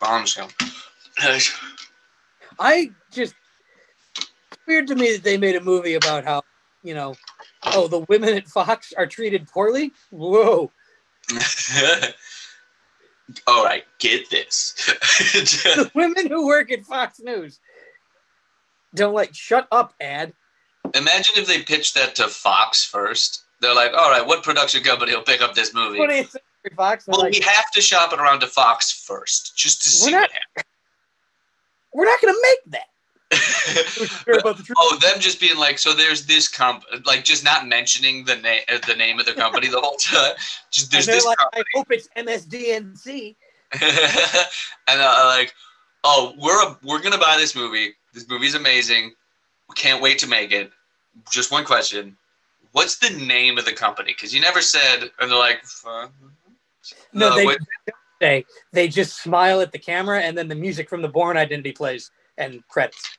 Bombshell. 0.00 0.48
I 2.58 2.90
just 3.12 3.34
it's 4.16 4.58
weird 4.66 4.86
to 4.88 4.94
me 4.94 5.12
that 5.12 5.22
they 5.22 5.36
made 5.36 5.56
a 5.56 5.60
movie 5.60 5.94
about 5.94 6.24
how 6.24 6.42
you 6.82 6.94
know, 6.94 7.14
oh, 7.64 7.88
the 7.88 8.00
women 8.08 8.34
at 8.34 8.46
Fox 8.46 8.92
are 8.96 9.06
treated 9.06 9.48
poorly. 9.48 9.92
Whoa. 10.10 10.70
All 13.48 13.64
right, 13.64 13.82
get 13.98 14.30
this. 14.30 14.72
the 15.34 15.90
women 15.94 16.28
who 16.28 16.46
work 16.46 16.70
at 16.70 16.84
Fox 16.84 17.18
News 17.18 17.58
don't 18.94 19.14
like 19.14 19.34
shut 19.34 19.66
up 19.72 19.94
ad. 20.00 20.32
Imagine 20.94 21.34
if 21.36 21.48
they 21.48 21.62
pitched 21.62 21.96
that 21.96 22.14
to 22.16 22.28
Fox 22.28 22.84
first. 22.84 23.45
They're 23.60 23.74
like, 23.74 23.92
all 23.92 24.10
right, 24.10 24.26
what 24.26 24.42
production 24.42 24.82
company 24.82 25.14
will 25.14 25.22
pick 25.22 25.40
up 25.40 25.54
this 25.54 25.74
movie? 25.74 25.98
What 25.98 26.10
do 26.10 26.16
you 26.16 26.24
think, 26.24 26.44
Fox? 26.76 27.06
Well, 27.06 27.20
like, 27.20 27.32
we 27.32 27.40
have 27.40 27.70
to 27.72 27.80
shop 27.80 28.12
it 28.12 28.20
around 28.20 28.40
to 28.40 28.46
Fox 28.46 28.90
first, 28.90 29.56
just 29.56 29.82
to 29.82 29.88
see 29.88 30.12
We're 30.12 30.20
not- 30.20 30.30
we're 31.92 32.04
not 32.04 32.20
going 32.20 32.34
to 32.34 32.40
make 32.42 32.72
that. 32.72 32.88
The 34.26 34.74
oh, 34.76 34.98
them 34.98 35.18
just 35.18 35.40
being 35.40 35.56
like, 35.56 35.78
so 35.78 35.92
there's 35.92 36.26
this 36.26 36.46
comp, 36.48 36.84
like 37.04 37.24
just 37.24 37.44
not 37.44 37.66
mentioning 37.66 38.24
the 38.24 38.36
name, 38.36 38.62
the 38.86 38.94
name 38.94 39.18
of 39.18 39.26
the 39.26 39.32
company 39.32 39.68
the 39.68 39.80
whole 39.80 39.96
time. 39.96 40.34
Just 40.70 40.92
there's 40.92 41.06
this 41.06 41.24
like, 41.24 41.36
company, 41.38 41.64
I 41.74 41.78
hope 41.78 41.90
it's 41.90 42.08
MSDNC. 42.16 43.34
and 43.72 45.00
uh, 45.00 45.22
like, 45.26 45.52
oh, 46.04 46.34
we're 46.38 46.68
a, 46.68 46.78
we're 46.84 47.00
gonna 47.00 47.18
buy 47.18 47.36
this 47.36 47.56
movie. 47.56 47.94
This 48.14 48.28
movie's 48.28 48.54
amazing. 48.54 49.12
We 49.68 49.74
can't 49.74 50.00
wait 50.00 50.18
to 50.20 50.28
make 50.28 50.52
it. 50.52 50.70
Just 51.30 51.50
one 51.50 51.64
question: 51.64 52.16
What's 52.76 52.98
the 52.98 53.08
name 53.08 53.56
of 53.56 53.64
the 53.64 53.72
company? 53.72 54.12
Because 54.12 54.34
you 54.34 54.42
never 54.42 54.60
said, 54.60 55.10
and 55.18 55.30
they're 55.30 55.38
like, 55.38 55.64
uh, 55.86 56.08
No, 57.14 57.34
they 57.34 57.46
what- 57.46 57.58
say 58.20 58.44
they 58.74 58.86
just 58.86 59.22
smile 59.22 59.62
at 59.62 59.72
the 59.72 59.78
camera, 59.78 60.20
and 60.20 60.36
then 60.36 60.46
the 60.46 60.54
music 60.54 60.90
from 60.90 61.00
the 61.00 61.08
Bourne 61.08 61.38
Identity 61.38 61.72
plays 61.72 62.10
and 62.36 62.62
credits. 62.68 63.16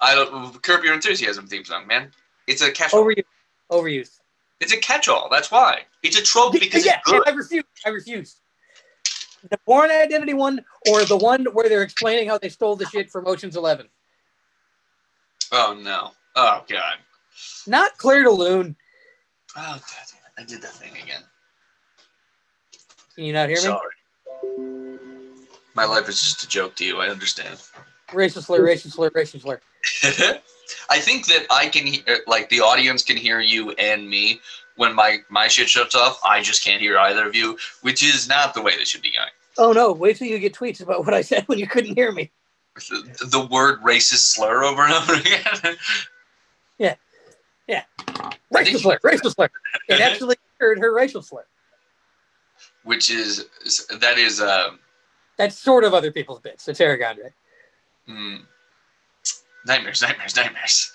I 0.00 0.14
don't 0.14 0.62
curb 0.62 0.84
your 0.84 0.94
enthusiasm 0.94 1.48
theme 1.48 1.64
song, 1.64 1.88
man. 1.88 2.12
It's 2.46 2.62
a 2.62 2.70
catch-all. 2.70 3.04
Overused. 3.04 3.24
Overused. 3.72 4.20
It's 4.60 4.72
a 4.72 4.76
catch-all. 4.76 5.30
That's 5.32 5.50
why. 5.50 5.80
It's 6.04 6.16
a 6.16 6.22
trope 6.22 6.52
because 6.52 6.86
yeah, 6.86 7.00
it's 7.00 7.10
good. 7.10 7.26
I 7.26 7.32
refuse. 7.32 7.64
I 7.84 7.88
refuse. 7.88 8.36
The 9.50 9.58
Bourne 9.66 9.90
Identity 9.90 10.34
one, 10.34 10.64
or 10.88 11.04
the 11.04 11.16
one 11.16 11.46
where 11.46 11.68
they're 11.68 11.82
explaining 11.82 12.28
how 12.28 12.38
they 12.38 12.50
stole 12.50 12.76
the 12.76 12.86
shit 12.86 13.10
from 13.10 13.26
Ocean's 13.26 13.56
Eleven. 13.56 13.88
Oh 15.50 15.76
no. 15.76 16.12
Oh 16.36 16.64
god. 16.68 16.98
Not 17.66 17.96
Clair 17.98 18.24
de 18.24 18.30
Lune. 18.30 18.76
Oh 19.56 19.80
god. 19.80 19.82
I 20.38 20.44
did 20.44 20.60
that 20.62 20.72
thing 20.72 20.92
again. 21.02 21.22
Can 23.14 23.24
you 23.24 23.32
not 23.32 23.48
hear 23.48 23.56
me? 23.56 23.62
Sorry. 23.62 23.94
My 25.74 25.84
life 25.84 26.08
is 26.08 26.20
just 26.20 26.42
a 26.42 26.48
joke 26.48 26.74
to 26.76 26.84
you. 26.84 26.98
I 26.98 27.08
understand. 27.08 27.60
Racial 28.12 28.42
slur, 28.42 28.62
racial 28.62 28.90
slur, 28.90 29.10
racial 29.14 29.40
slur. 29.40 29.60
I 30.90 30.98
think 30.98 31.26
that 31.26 31.46
I 31.50 31.68
can 31.68 31.86
hear, 31.86 32.02
uh, 32.06 32.16
like, 32.26 32.48
the 32.48 32.60
audience 32.60 33.02
can 33.02 33.16
hear 33.16 33.40
you 33.40 33.72
and 33.72 34.08
me 34.08 34.40
when 34.76 34.94
my 34.94 35.18
my 35.30 35.48
shit 35.48 35.68
shuts 35.68 35.94
off. 35.94 36.20
I 36.24 36.42
just 36.42 36.64
can't 36.64 36.80
hear 36.80 36.98
either 36.98 37.26
of 37.26 37.34
you, 37.34 37.58
which 37.82 38.02
is 38.02 38.28
not 38.28 38.52
the 38.52 38.62
way 38.62 38.76
this 38.76 38.88
should 38.88 39.02
be 39.02 39.12
going. 39.12 39.30
Oh 39.58 39.72
no! 39.72 39.92
Wait 39.92 40.16
till 40.16 40.28
you 40.28 40.38
get 40.38 40.54
tweets 40.54 40.82
about 40.82 41.04
what 41.04 41.14
I 41.14 41.22
said 41.22 41.46
when 41.48 41.58
you 41.58 41.66
couldn't 41.66 41.94
hear 41.94 42.12
me. 42.12 42.30
The, 42.74 43.26
the 43.30 43.46
word 43.46 43.80
racist 43.82 44.34
slur 44.34 44.64
over 44.64 44.82
and 44.82 44.92
over 44.92 45.14
again. 45.14 45.76
Racial 48.50 48.78
slur, 48.80 48.98
racial 49.02 49.30
slur. 49.30 49.48
It 49.88 50.00
actually 50.00 50.36
heard 50.58 50.78
her 50.78 50.92
racial 50.94 51.22
slur. 51.22 51.44
which 52.84 53.10
is 53.10 53.46
that 54.00 54.18
is 54.18 54.40
um, 54.40 54.78
That's 55.36 55.58
sort 55.58 55.84
of 55.84 55.92
other 55.94 56.10
people's 56.12 56.40
bits. 56.40 56.66
It's 56.68 56.80
Eric 56.80 57.04
Andre. 57.04 57.30
mm, 58.08 58.40
nightmares, 59.66 60.00
nightmares, 60.02 60.36
nightmares. 60.36 60.92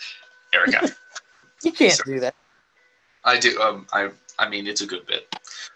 Erica. 0.54 0.90
You 1.64 1.72
can't 1.72 2.02
do 2.08 2.20
that. 2.22 2.34
I 3.24 3.38
do. 3.38 3.62
Um, 3.62 3.86
I. 3.94 4.10
I 4.40 4.50
mean, 4.50 4.66
it's 4.66 4.82
a 4.82 4.88
good 4.88 5.06
bit. 5.06 5.28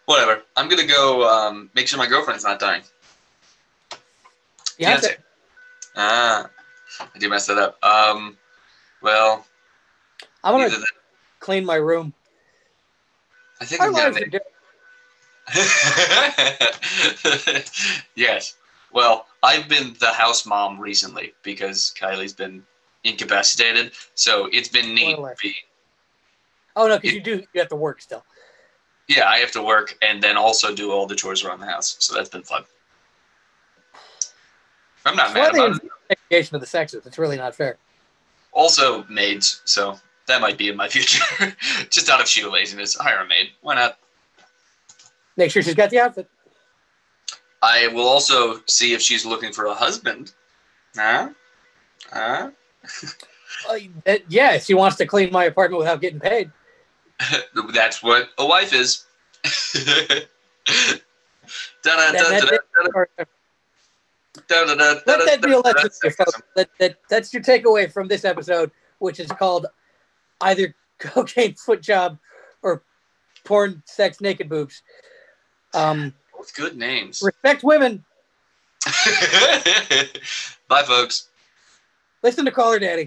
Whatever. 0.07 0.41
I'm 0.57 0.67
gonna 0.67 0.87
go. 0.87 1.29
Um, 1.29 1.69
make 1.75 1.87
sure 1.87 1.99
my 1.99 2.07
girlfriend's 2.07 2.43
not 2.43 2.59
dying. 2.59 2.81
Yeah. 4.79 4.99
Ah, 5.95 6.49
I 6.99 7.19
did 7.19 7.29
mess 7.29 7.45
that 7.45 7.59
up. 7.59 7.77
Um, 7.83 8.35
well, 9.03 9.45
I'm 10.45 10.53
gonna 10.53 10.65
either 10.65 10.77
clean 11.39 11.65
my 11.65 11.75
room. 11.75 12.13
I 13.59 13.65
think 13.65 13.81
Our 13.81 13.87
I'm 13.87 13.93
gonna 13.93 14.11
make. 14.11 14.37
yes. 18.15 18.55
Well, 18.93 19.25
I've 19.43 19.67
been 19.67 19.95
the 19.99 20.13
house 20.13 20.45
mom 20.45 20.79
recently 20.79 21.33
because 21.43 21.93
Kylie's 21.99 22.33
been 22.33 22.63
incapacitated, 23.03 23.91
so 24.13 24.47
it's 24.53 24.69
been 24.69 24.95
neat. 24.95 25.13
Spoiler. 25.13 25.35
Be, 25.41 25.55
Oh 26.77 26.87
no, 26.87 26.97
because 26.97 27.13
you 27.13 27.21
do. 27.21 27.43
You 27.53 27.59
have 27.61 27.69
to 27.69 27.75
work 27.75 28.01
still. 28.01 28.23
yeah, 29.07 29.27
I 29.27 29.37
have 29.37 29.51
to 29.51 29.63
work 29.63 29.97
and 30.01 30.21
then 30.21 30.37
also 30.37 30.75
do 30.75 30.91
all 30.91 31.07
the 31.07 31.15
chores 31.15 31.43
around 31.43 31.59
the 31.59 31.65
house, 31.67 31.95
so 31.99 32.13
that's 32.13 32.29
been 32.29 32.43
fun. 32.43 32.63
I'm 35.05 35.15
not 35.15 35.33
mad 35.33 35.53
Well, 35.53 35.65
about 35.67 35.83
it. 35.83 35.91
Segregation 36.29 36.55
of 36.55 36.61
the 36.61 36.67
sexes. 36.67 37.05
It's 37.05 37.17
really 37.17 37.37
not 37.37 37.55
fair. 37.55 37.77
Also, 38.51 39.05
maids, 39.09 39.61
so 39.65 39.97
that 40.27 40.41
might 40.41 40.57
be 40.57 40.69
in 40.69 40.75
my 40.75 40.87
future. 40.87 41.23
Just 41.89 42.09
out 42.09 42.21
of 42.21 42.27
sheer 42.27 42.49
laziness, 42.49 42.95
hire 42.95 43.19
a 43.19 43.27
maid. 43.27 43.49
Why 43.61 43.75
not? 43.75 43.97
Make 45.37 45.51
sure 45.51 45.61
she's 45.61 45.75
got 45.75 45.89
the 45.89 45.99
outfit. 45.99 46.29
I 47.61 47.87
will 47.87 48.07
also 48.07 48.59
see 48.67 48.93
if 48.93 49.01
she's 49.01 49.25
looking 49.25 49.51
for 49.51 49.65
a 49.65 49.73
husband. 49.73 50.33
Huh? 50.95 51.29
Huh? 52.11 52.51
Uh, 53.69 54.15
yeah, 54.27 54.59
she 54.59 54.73
wants 54.73 54.97
to 54.97 55.05
clean 55.05 55.31
my 55.31 55.45
apartment 55.45 55.79
without 55.79 56.01
getting 56.01 56.19
paid. 56.19 56.51
That's 57.73 58.03
what 58.03 58.29
a 58.37 58.45
wife 58.45 58.73
is. 58.73 59.05
Let 59.43 60.27
that 65.05 65.39
be 65.41 65.51
a 65.53 65.59
lesson, 65.59 66.11
folks. 66.11 66.41
That, 66.55 66.69
that, 66.79 66.97
that's 67.09 67.33
your 67.33 67.41
takeaway 67.41 67.91
from 67.91 68.07
this 68.07 68.25
episode, 68.25 68.71
which 68.99 69.19
is 69.19 69.31
called 69.31 69.67
either 70.41 70.75
cocaine 70.99 71.55
foot 71.55 71.81
job 71.81 72.17
or 72.61 72.83
porn 73.43 73.83
sex 73.85 74.21
naked 74.21 74.49
boobs. 74.49 74.81
Um, 75.73 76.13
Both 76.35 76.55
good 76.55 76.77
names. 76.77 77.21
respect 77.21 77.63
women. 77.63 78.03
Bye, 80.67 80.83
folks. 80.83 81.29
Listen 82.23 82.45
to 82.45 82.51
Call 82.51 82.71
Her 82.71 82.79
Daddy. 82.79 83.03